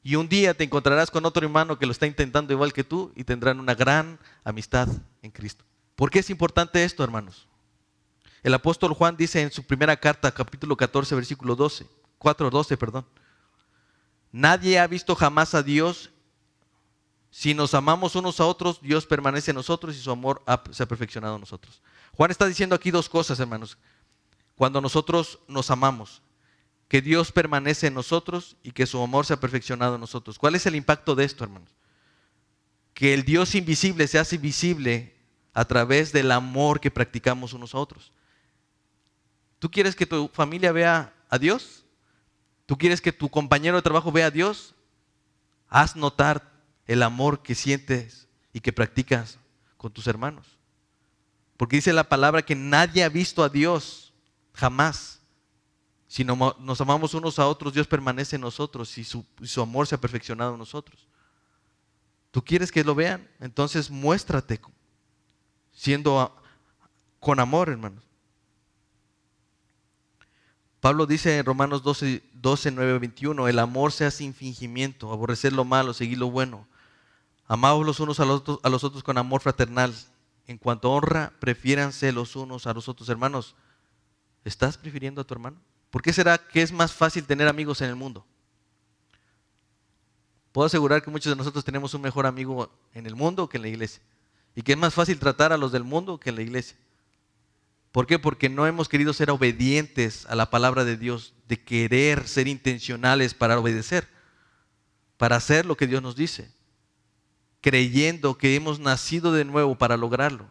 Y 0.02 0.16
un 0.16 0.28
día 0.28 0.54
te 0.54 0.64
encontrarás 0.64 1.12
con 1.12 1.24
otro 1.24 1.46
hermano 1.46 1.78
que 1.78 1.86
lo 1.86 1.92
está 1.92 2.08
intentando 2.08 2.52
igual 2.52 2.72
que 2.72 2.82
tú 2.82 3.12
y 3.14 3.22
tendrán 3.22 3.60
una 3.60 3.76
gran 3.76 4.18
amistad 4.42 4.88
en 5.22 5.30
Cristo. 5.30 5.64
¿Por 5.96 6.10
qué 6.10 6.18
es 6.18 6.30
importante 6.30 6.84
esto, 6.84 7.04
hermanos? 7.04 7.46
El 8.42 8.54
apóstol 8.54 8.92
Juan 8.92 9.16
dice 9.16 9.40
en 9.40 9.50
su 9.50 9.64
primera 9.64 9.96
carta, 9.96 10.32
capítulo 10.32 10.76
14, 10.76 11.14
versículo 11.14 11.56
12, 11.56 11.86
4, 12.18 12.50
12, 12.50 12.76
perdón. 12.76 13.06
Nadie 14.32 14.78
ha 14.78 14.86
visto 14.86 15.14
jamás 15.14 15.54
a 15.54 15.62
Dios. 15.62 16.10
Si 17.30 17.54
nos 17.54 17.74
amamos 17.74 18.16
unos 18.16 18.40
a 18.40 18.46
otros, 18.46 18.80
Dios 18.80 19.06
permanece 19.06 19.52
en 19.52 19.56
nosotros 19.56 19.96
y 19.96 20.00
su 20.00 20.10
amor 20.10 20.42
se 20.70 20.82
ha 20.82 20.86
perfeccionado 20.86 21.36
en 21.36 21.40
nosotros. 21.40 21.80
Juan 22.12 22.30
está 22.30 22.46
diciendo 22.46 22.74
aquí 22.74 22.90
dos 22.90 23.08
cosas, 23.08 23.40
hermanos. 23.40 23.78
Cuando 24.56 24.80
nosotros 24.80 25.38
nos 25.48 25.70
amamos, 25.70 26.22
que 26.88 27.00
Dios 27.00 27.32
permanece 27.32 27.86
en 27.86 27.94
nosotros 27.94 28.56
y 28.62 28.72
que 28.72 28.86
su 28.86 29.00
amor 29.00 29.26
se 29.26 29.32
ha 29.32 29.40
perfeccionado 29.40 29.94
en 29.94 30.00
nosotros. 30.00 30.38
¿Cuál 30.38 30.54
es 30.54 30.66
el 30.66 30.74
impacto 30.74 31.14
de 31.14 31.24
esto, 31.24 31.44
hermanos? 31.44 31.70
Que 32.92 33.14
el 33.14 33.24
Dios 33.24 33.54
invisible 33.54 34.06
se 34.06 34.18
hace 34.18 34.36
visible 34.38 35.13
a 35.54 35.64
través 35.64 36.12
del 36.12 36.32
amor 36.32 36.80
que 36.80 36.90
practicamos 36.90 37.52
unos 37.52 37.74
a 37.74 37.78
otros. 37.78 38.12
¿Tú 39.60 39.70
quieres 39.70 39.94
que 39.96 40.04
tu 40.04 40.28
familia 40.32 40.72
vea 40.72 41.14
a 41.30 41.38
Dios? 41.38 41.84
¿Tú 42.66 42.76
quieres 42.76 43.00
que 43.00 43.12
tu 43.12 43.30
compañero 43.30 43.76
de 43.76 43.82
trabajo 43.82 44.12
vea 44.12 44.26
a 44.26 44.30
Dios? 44.30 44.74
Haz 45.68 45.96
notar 45.96 46.52
el 46.86 47.02
amor 47.02 47.42
que 47.42 47.54
sientes 47.54 48.28
y 48.52 48.60
que 48.60 48.72
practicas 48.72 49.38
con 49.76 49.92
tus 49.92 50.06
hermanos. 50.06 50.46
Porque 51.56 51.76
dice 51.76 51.92
la 51.92 52.08
palabra 52.08 52.42
que 52.42 52.56
nadie 52.56 53.04
ha 53.04 53.08
visto 53.08 53.42
a 53.44 53.48
Dios 53.48 54.12
jamás. 54.52 55.20
Si 56.08 56.24
nos 56.24 56.80
amamos 56.80 57.14
unos 57.14 57.38
a 57.38 57.46
otros, 57.46 57.72
Dios 57.74 57.86
permanece 57.86 58.36
en 58.36 58.42
nosotros 58.42 58.98
y 58.98 59.04
su, 59.04 59.24
su 59.42 59.62
amor 59.62 59.86
se 59.86 59.94
ha 59.94 60.00
perfeccionado 60.00 60.52
en 60.52 60.58
nosotros. 60.58 61.08
¿Tú 62.30 62.44
quieres 62.44 62.72
que 62.72 62.84
lo 62.84 62.94
vean? 62.94 63.28
Entonces 63.40 63.90
muéstrate 63.90 64.60
siendo 65.84 66.34
con 67.20 67.38
amor, 67.40 67.68
hermanos. 67.68 68.02
Pablo 70.80 71.04
dice 71.04 71.36
en 71.36 71.44
Romanos 71.44 71.82
12, 71.82 72.22
12, 72.32 72.70
9, 72.70 72.98
21, 73.00 73.48
el 73.48 73.58
amor 73.58 73.92
sea 73.92 74.10
sin 74.10 74.32
fingimiento, 74.32 75.12
aborrecer 75.12 75.52
lo 75.52 75.66
malo, 75.66 75.92
seguir 75.92 76.16
lo 76.16 76.30
bueno. 76.30 76.66
Amaos 77.46 77.84
los 77.84 78.00
unos 78.00 78.18
a 78.18 78.24
los, 78.24 78.40
otros, 78.84 79.02
con 79.02 79.18
amor 79.18 79.42
fraternal. 79.42 79.94
En 80.46 80.56
cuanto 80.56 80.90
honra, 80.90 81.34
prefiéranse 81.38 82.12
los 82.12 82.34
unos 82.34 82.66
a 82.66 82.72
los 82.72 82.88
otros. 82.88 83.10
Hermanos, 83.10 83.54
¿estás 84.42 84.78
prefiriendo 84.78 85.20
a 85.20 85.24
tu 85.24 85.34
hermano? 85.34 85.58
¿Por 85.90 86.00
qué 86.00 86.14
será 86.14 86.38
que 86.38 86.62
es 86.62 86.72
más 86.72 86.94
fácil 86.94 87.24
tener 87.26 87.46
amigos 87.46 87.82
en 87.82 87.90
el 87.90 87.96
mundo? 87.96 88.24
Puedo 90.50 90.64
asegurar 90.64 91.02
que 91.02 91.10
muchos 91.10 91.30
de 91.30 91.36
nosotros 91.36 91.62
tenemos 91.62 91.92
un 91.92 92.00
mejor 92.00 92.24
amigo 92.24 92.70
en 92.94 93.04
el 93.04 93.14
mundo 93.14 93.50
que 93.50 93.58
en 93.58 93.62
la 93.62 93.68
iglesia. 93.68 94.02
Y 94.54 94.62
que 94.62 94.72
es 94.72 94.78
más 94.78 94.94
fácil 94.94 95.18
tratar 95.18 95.52
a 95.52 95.56
los 95.56 95.72
del 95.72 95.84
mundo 95.84 96.18
que 96.18 96.30
a 96.30 96.32
la 96.32 96.42
iglesia. 96.42 96.76
¿Por 97.92 98.06
qué? 98.06 98.18
Porque 98.18 98.48
no 98.48 98.66
hemos 98.66 98.88
querido 98.88 99.12
ser 99.12 99.30
obedientes 99.30 100.26
a 100.26 100.34
la 100.34 100.50
palabra 100.50 100.84
de 100.84 100.96
Dios, 100.96 101.32
de 101.46 101.62
querer 101.62 102.26
ser 102.26 102.48
intencionales 102.48 103.34
para 103.34 103.58
obedecer, 103.58 104.08
para 105.16 105.36
hacer 105.36 105.64
lo 105.64 105.76
que 105.76 105.86
Dios 105.86 106.02
nos 106.02 106.16
dice, 106.16 106.50
creyendo 107.60 108.36
que 108.36 108.56
hemos 108.56 108.80
nacido 108.80 109.32
de 109.32 109.44
nuevo 109.44 109.76
para 109.76 109.96
lograrlo. 109.96 110.48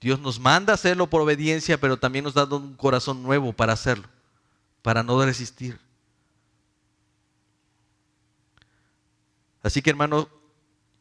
Dios 0.00 0.20
nos 0.20 0.38
manda 0.38 0.72
hacerlo 0.72 1.08
por 1.08 1.20
obediencia, 1.20 1.78
pero 1.78 1.98
también 1.98 2.24
nos 2.24 2.34
da 2.34 2.44
un 2.44 2.74
corazón 2.74 3.22
nuevo 3.22 3.52
para 3.52 3.74
hacerlo, 3.74 4.08
para 4.82 5.02
no 5.02 5.22
resistir. 5.24 5.78
Así 9.62 9.82
que 9.82 9.90
hermano, 9.90 10.28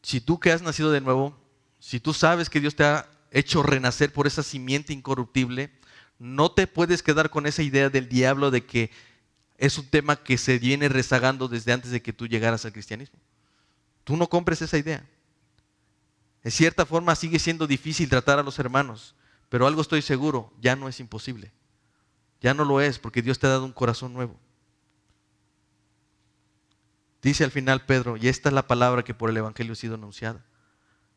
si 0.01 0.19
tú 0.19 0.39
que 0.39 0.51
has 0.51 0.61
nacido 0.61 0.91
de 0.91 1.01
nuevo, 1.01 1.38
si 1.79 1.99
tú 1.99 2.13
sabes 2.13 2.49
que 2.49 2.59
Dios 2.59 2.75
te 2.75 2.83
ha 2.83 3.09
hecho 3.31 3.63
renacer 3.63 4.11
por 4.11 4.27
esa 4.27 4.43
simiente 4.43 4.93
incorruptible, 4.93 5.71
no 6.17 6.51
te 6.51 6.67
puedes 6.67 7.01
quedar 7.01 7.29
con 7.29 7.45
esa 7.45 7.63
idea 7.63 7.89
del 7.89 8.09
diablo 8.09 8.51
de 8.51 8.65
que 8.65 8.91
es 9.57 9.77
un 9.77 9.89
tema 9.89 10.17
que 10.17 10.37
se 10.37 10.59
viene 10.59 10.89
rezagando 10.89 11.47
desde 11.47 11.71
antes 11.71 11.91
de 11.91 12.01
que 12.01 12.13
tú 12.13 12.27
llegaras 12.27 12.65
al 12.65 12.73
cristianismo. 12.73 13.19
Tú 14.03 14.17
no 14.17 14.27
compres 14.27 14.61
esa 14.61 14.77
idea. 14.77 15.05
En 16.43 16.51
cierta 16.51 16.85
forma 16.85 17.15
sigue 17.15 17.39
siendo 17.39 17.67
difícil 17.67 18.09
tratar 18.09 18.39
a 18.39 18.43
los 18.43 18.59
hermanos, 18.59 19.15
pero 19.49 19.67
algo 19.67 19.81
estoy 19.81 20.01
seguro, 20.01 20.53
ya 20.61 20.75
no 20.75 20.87
es 20.87 20.99
imposible. 20.99 21.51
Ya 22.41 22.53
no 22.53 22.63
lo 22.63 22.79
es 22.79 22.99
porque 22.99 23.21
Dios 23.21 23.39
te 23.39 23.47
ha 23.47 23.51
dado 23.51 23.65
un 23.65 23.73
corazón 23.73 24.13
nuevo. 24.13 24.39
Dice 27.21 27.43
al 27.43 27.51
final 27.51 27.85
Pedro, 27.85 28.15
y 28.15 28.29
esta 28.29 28.49
es 28.49 28.55
la 28.55 28.67
palabra 28.67 29.03
que 29.03 29.13
por 29.13 29.29
el 29.29 29.37
Evangelio 29.37 29.73
ha 29.73 29.75
sido 29.75 29.95
anunciada. 29.95 30.45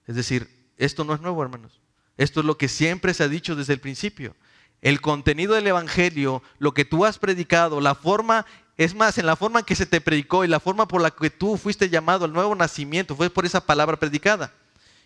Es 0.07 0.17
decir, 0.17 0.71
esto 0.77 1.05
no 1.05 1.15
es 1.15 1.21
nuevo, 1.21 1.43
hermanos. 1.43 1.81
Esto 2.17 2.41
es 2.41 2.47
lo 2.47 2.59
que 2.59 2.69
siempre 2.69 3.15
se 3.15 3.25
ha 3.25 3.29
dicho 3.29 3.57
desde 3.57 3.73
el 3.73 3.81
principio. 3.81 4.37
El 4.81 5.01
contenido 5.01 5.55
del 5.55 5.67
Evangelio, 5.67 6.43
lo 6.59 6.75
que 6.75 6.85
tú 6.85 7.05
has 7.05 7.19
predicado, 7.19 7.81
la 7.81 7.95
forma, 7.95 8.47
es 8.77 8.95
más, 8.95 9.17
en 9.19 9.27
la 9.27 9.37
forma 9.37 9.61
en 9.61 9.65
que 9.65 9.77
se 9.77 9.87
te 9.87 10.01
predicó 10.01 10.45
y 10.45 10.49
la 10.49 10.61
forma 10.61 10.89
por 10.89 11.01
la 11.01 11.11
que 11.11 11.31
tú 11.31 11.57
fuiste 11.57 11.89
llamado 11.89 12.25
al 12.25 12.33
nuevo 12.33 12.55
nacimiento, 12.55 13.15
fue 13.15 13.31
por 13.31 13.47
esa 13.47 13.65
palabra 13.65 13.97
predicada. 13.97 14.53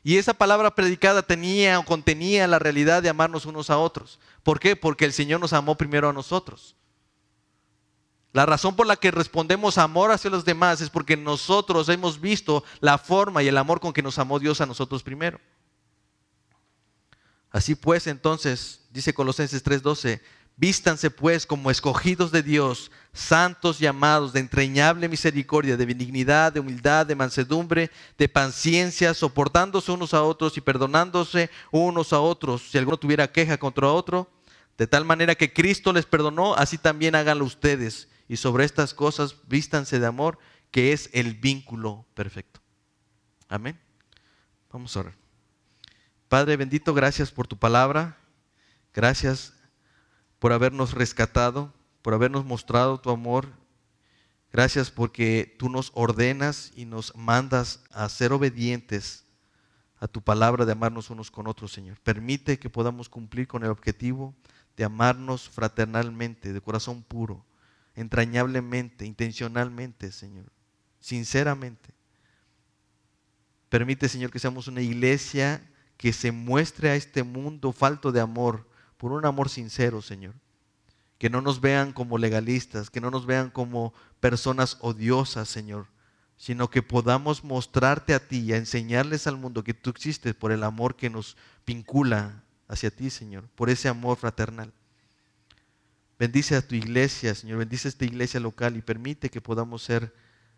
Y 0.02 0.18
esa 0.18 0.34
palabra 0.34 0.74
predicada 0.74 1.22
tenía 1.22 1.78
o 1.78 1.84
contenía 1.84 2.46
la 2.46 2.58
realidad 2.58 3.02
de 3.02 3.08
amarnos 3.08 3.44
unos 3.44 3.70
a 3.70 3.78
otros. 3.78 4.18
¿Por 4.42 4.60
qué? 4.60 4.76
Porque 4.76 5.04
el 5.04 5.12
Señor 5.12 5.40
nos 5.40 5.52
amó 5.52 5.74
primero 5.74 6.08
a 6.08 6.12
nosotros. 6.12 6.76
La 8.36 8.44
razón 8.44 8.76
por 8.76 8.86
la 8.86 8.96
que 8.96 9.10
respondemos 9.10 9.78
amor 9.78 10.10
hacia 10.10 10.28
los 10.28 10.44
demás 10.44 10.82
es 10.82 10.90
porque 10.90 11.16
nosotros 11.16 11.88
hemos 11.88 12.20
visto 12.20 12.64
la 12.80 12.98
forma 12.98 13.42
y 13.42 13.48
el 13.48 13.56
amor 13.56 13.80
con 13.80 13.94
que 13.94 14.02
nos 14.02 14.18
amó 14.18 14.38
Dios 14.38 14.60
a 14.60 14.66
nosotros 14.66 15.02
primero. 15.02 15.40
Así 17.50 17.74
pues, 17.74 18.06
entonces, 18.06 18.82
dice 18.90 19.14
Colosenses 19.14 19.64
3:12, 19.64 20.20
vístanse 20.54 21.10
pues 21.10 21.46
como 21.46 21.70
escogidos 21.70 22.30
de 22.30 22.42
Dios, 22.42 22.90
santos 23.14 23.80
y 23.80 23.86
amados, 23.86 24.34
de 24.34 24.40
entrañable 24.40 25.08
misericordia, 25.08 25.78
de 25.78 25.86
benignidad, 25.86 26.52
de 26.52 26.60
humildad, 26.60 27.06
de 27.06 27.14
mansedumbre, 27.14 27.90
de 28.18 28.28
paciencia, 28.28 29.14
soportándose 29.14 29.92
unos 29.92 30.12
a 30.12 30.22
otros 30.22 30.58
y 30.58 30.60
perdonándose 30.60 31.48
unos 31.70 32.12
a 32.12 32.20
otros, 32.20 32.68
si 32.70 32.76
alguno 32.76 32.98
tuviera 32.98 33.32
queja 33.32 33.56
contra 33.56 33.88
otro, 33.88 34.28
de 34.76 34.86
tal 34.86 35.06
manera 35.06 35.34
que 35.34 35.54
Cristo 35.54 35.90
les 35.90 36.04
perdonó, 36.04 36.54
así 36.54 36.76
también 36.76 37.14
háganlo 37.14 37.46
ustedes 37.46 38.08
y 38.28 38.36
sobre 38.36 38.64
estas 38.64 38.94
cosas 38.94 39.36
vístanse 39.48 39.98
de 39.98 40.06
amor, 40.06 40.38
que 40.70 40.92
es 40.92 41.10
el 41.12 41.34
vínculo 41.34 42.06
perfecto. 42.14 42.60
Amén. 43.48 43.78
Vamos 44.72 44.96
a 44.96 45.00
orar. 45.00 45.14
Padre 46.28 46.56
bendito, 46.56 46.92
gracias 46.92 47.30
por 47.30 47.46
tu 47.46 47.56
palabra. 47.56 48.18
Gracias 48.92 49.52
por 50.38 50.52
habernos 50.52 50.92
rescatado, 50.92 51.72
por 52.02 52.14
habernos 52.14 52.44
mostrado 52.44 52.98
tu 52.98 53.10
amor. 53.10 53.48
Gracias 54.52 54.90
porque 54.90 55.54
tú 55.58 55.68
nos 55.68 55.92
ordenas 55.94 56.72
y 56.74 56.84
nos 56.84 57.14
mandas 57.14 57.84
a 57.92 58.08
ser 58.08 58.32
obedientes 58.32 59.24
a 59.98 60.08
tu 60.08 60.20
palabra 60.20 60.64
de 60.64 60.72
amarnos 60.72 61.10
unos 61.10 61.30
con 61.30 61.46
otros, 61.46 61.72
Señor. 61.72 61.98
Permite 62.00 62.58
que 62.58 62.70
podamos 62.70 63.08
cumplir 63.08 63.46
con 63.46 63.64
el 63.64 63.70
objetivo 63.70 64.34
de 64.76 64.84
amarnos 64.84 65.48
fraternalmente, 65.48 66.52
de 66.52 66.60
corazón 66.60 67.02
puro 67.02 67.44
entrañablemente, 67.96 69.06
intencionalmente, 69.06 70.12
Señor, 70.12 70.46
sinceramente. 71.00 71.94
Permite, 73.68 74.08
Señor, 74.08 74.30
que 74.30 74.38
seamos 74.38 74.68
una 74.68 74.82
iglesia 74.82 75.66
que 75.96 76.12
se 76.12 76.30
muestre 76.30 76.90
a 76.90 76.94
este 76.94 77.22
mundo 77.22 77.72
falto 77.72 78.12
de 78.12 78.20
amor, 78.20 78.68
por 78.96 79.12
un 79.12 79.24
amor 79.24 79.48
sincero, 79.48 80.02
Señor. 80.02 80.34
Que 81.18 81.30
no 81.30 81.40
nos 81.40 81.60
vean 81.60 81.92
como 81.92 82.18
legalistas, 82.18 82.90
que 82.90 83.00
no 83.00 83.10
nos 83.10 83.26
vean 83.26 83.50
como 83.50 83.94
personas 84.20 84.76
odiosas, 84.80 85.48
Señor, 85.48 85.86
sino 86.36 86.68
que 86.68 86.82
podamos 86.82 87.42
mostrarte 87.42 88.12
a 88.12 88.28
ti 88.28 88.40
y 88.40 88.52
a 88.52 88.58
enseñarles 88.58 89.26
al 89.26 89.38
mundo 89.38 89.64
que 89.64 89.72
tú 89.72 89.88
existes 89.88 90.34
por 90.34 90.52
el 90.52 90.62
amor 90.62 90.96
que 90.96 91.08
nos 91.08 91.36
vincula 91.66 92.42
hacia 92.68 92.90
ti, 92.90 93.08
Señor, 93.08 93.48
por 93.54 93.70
ese 93.70 93.88
amor 93.88 94.18
fraternal. 94.18 94.72
Bendice 96.18 96.56
a 96.56 96.66
tu 96.66 96.74
iglesia, 96.74 97.34
Señor. 97.34 97.58
Bendice 97.58 97.88
a 97.88 97.90
esta 97.90 98.04
iglesia 98.04 98.40
local 98.40 98.76
y 98.76 98.82
permite 98.82 99.30
que 99.30 99.40
podamos 99.40 99.82
ser 99.82 100.14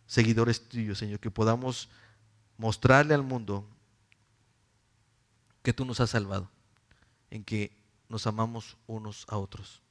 seguidores 0.06 0.68
tuyos, 0.68 0.98
Señor. 0.98 1.18
Que 1.20 1.30
podamos 1.30 1.88
mostrarle 2.56 3.14
al 3.14 3.22
mundo 3.22 3.68
que 5.62 5.72
tú 5.72 5.84
nos 5.84 6.00
has 6.00 6.10
salvado. 6.10 6.50
en 7.30 7.44
que 7.44 7.76
nos 8.08 8.26
amamos 8.26 8.78
unos 8.86 9.26
a 9.28 9.36
otros. 9.36 9.82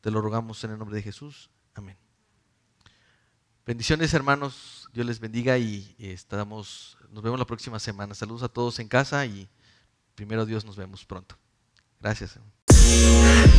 Te 0.00 0.10
lo 0.10 0.20
rogamos 0.20 0.62
en 0.64 0.72
el 0.72 0.78
nombre 0.78 0.96
de 0.96 1.02
Jesús. 1.02 1.48
Amén. 1.74 1.96
Bendiciones 3.64 4.14
hermanos, 4.14 4.88
Dios 4.92 5.06
les 5.06 5.18
bendiga 5.18 5.58
y 5.58 5.94
estamos, 5.98 6.96
nos 7.10 7.22
vemos 7.22 7.38
la 7.38 7.46
próxima 7.46 7.78
semana. 7.78 8.14
Saludos 8.14 8.42
a 8.42 8.48
todos 8.48 8.78
en 8.78 8.88
casa 8.88 9.26
y 9.26 9.48
primero 10.14 10.46
Dios 10.46 10.64
nos 10.64 10.76
vemos 10.76 11.04
pronto. 11.04 11.36
Gracias. 12.00 12.38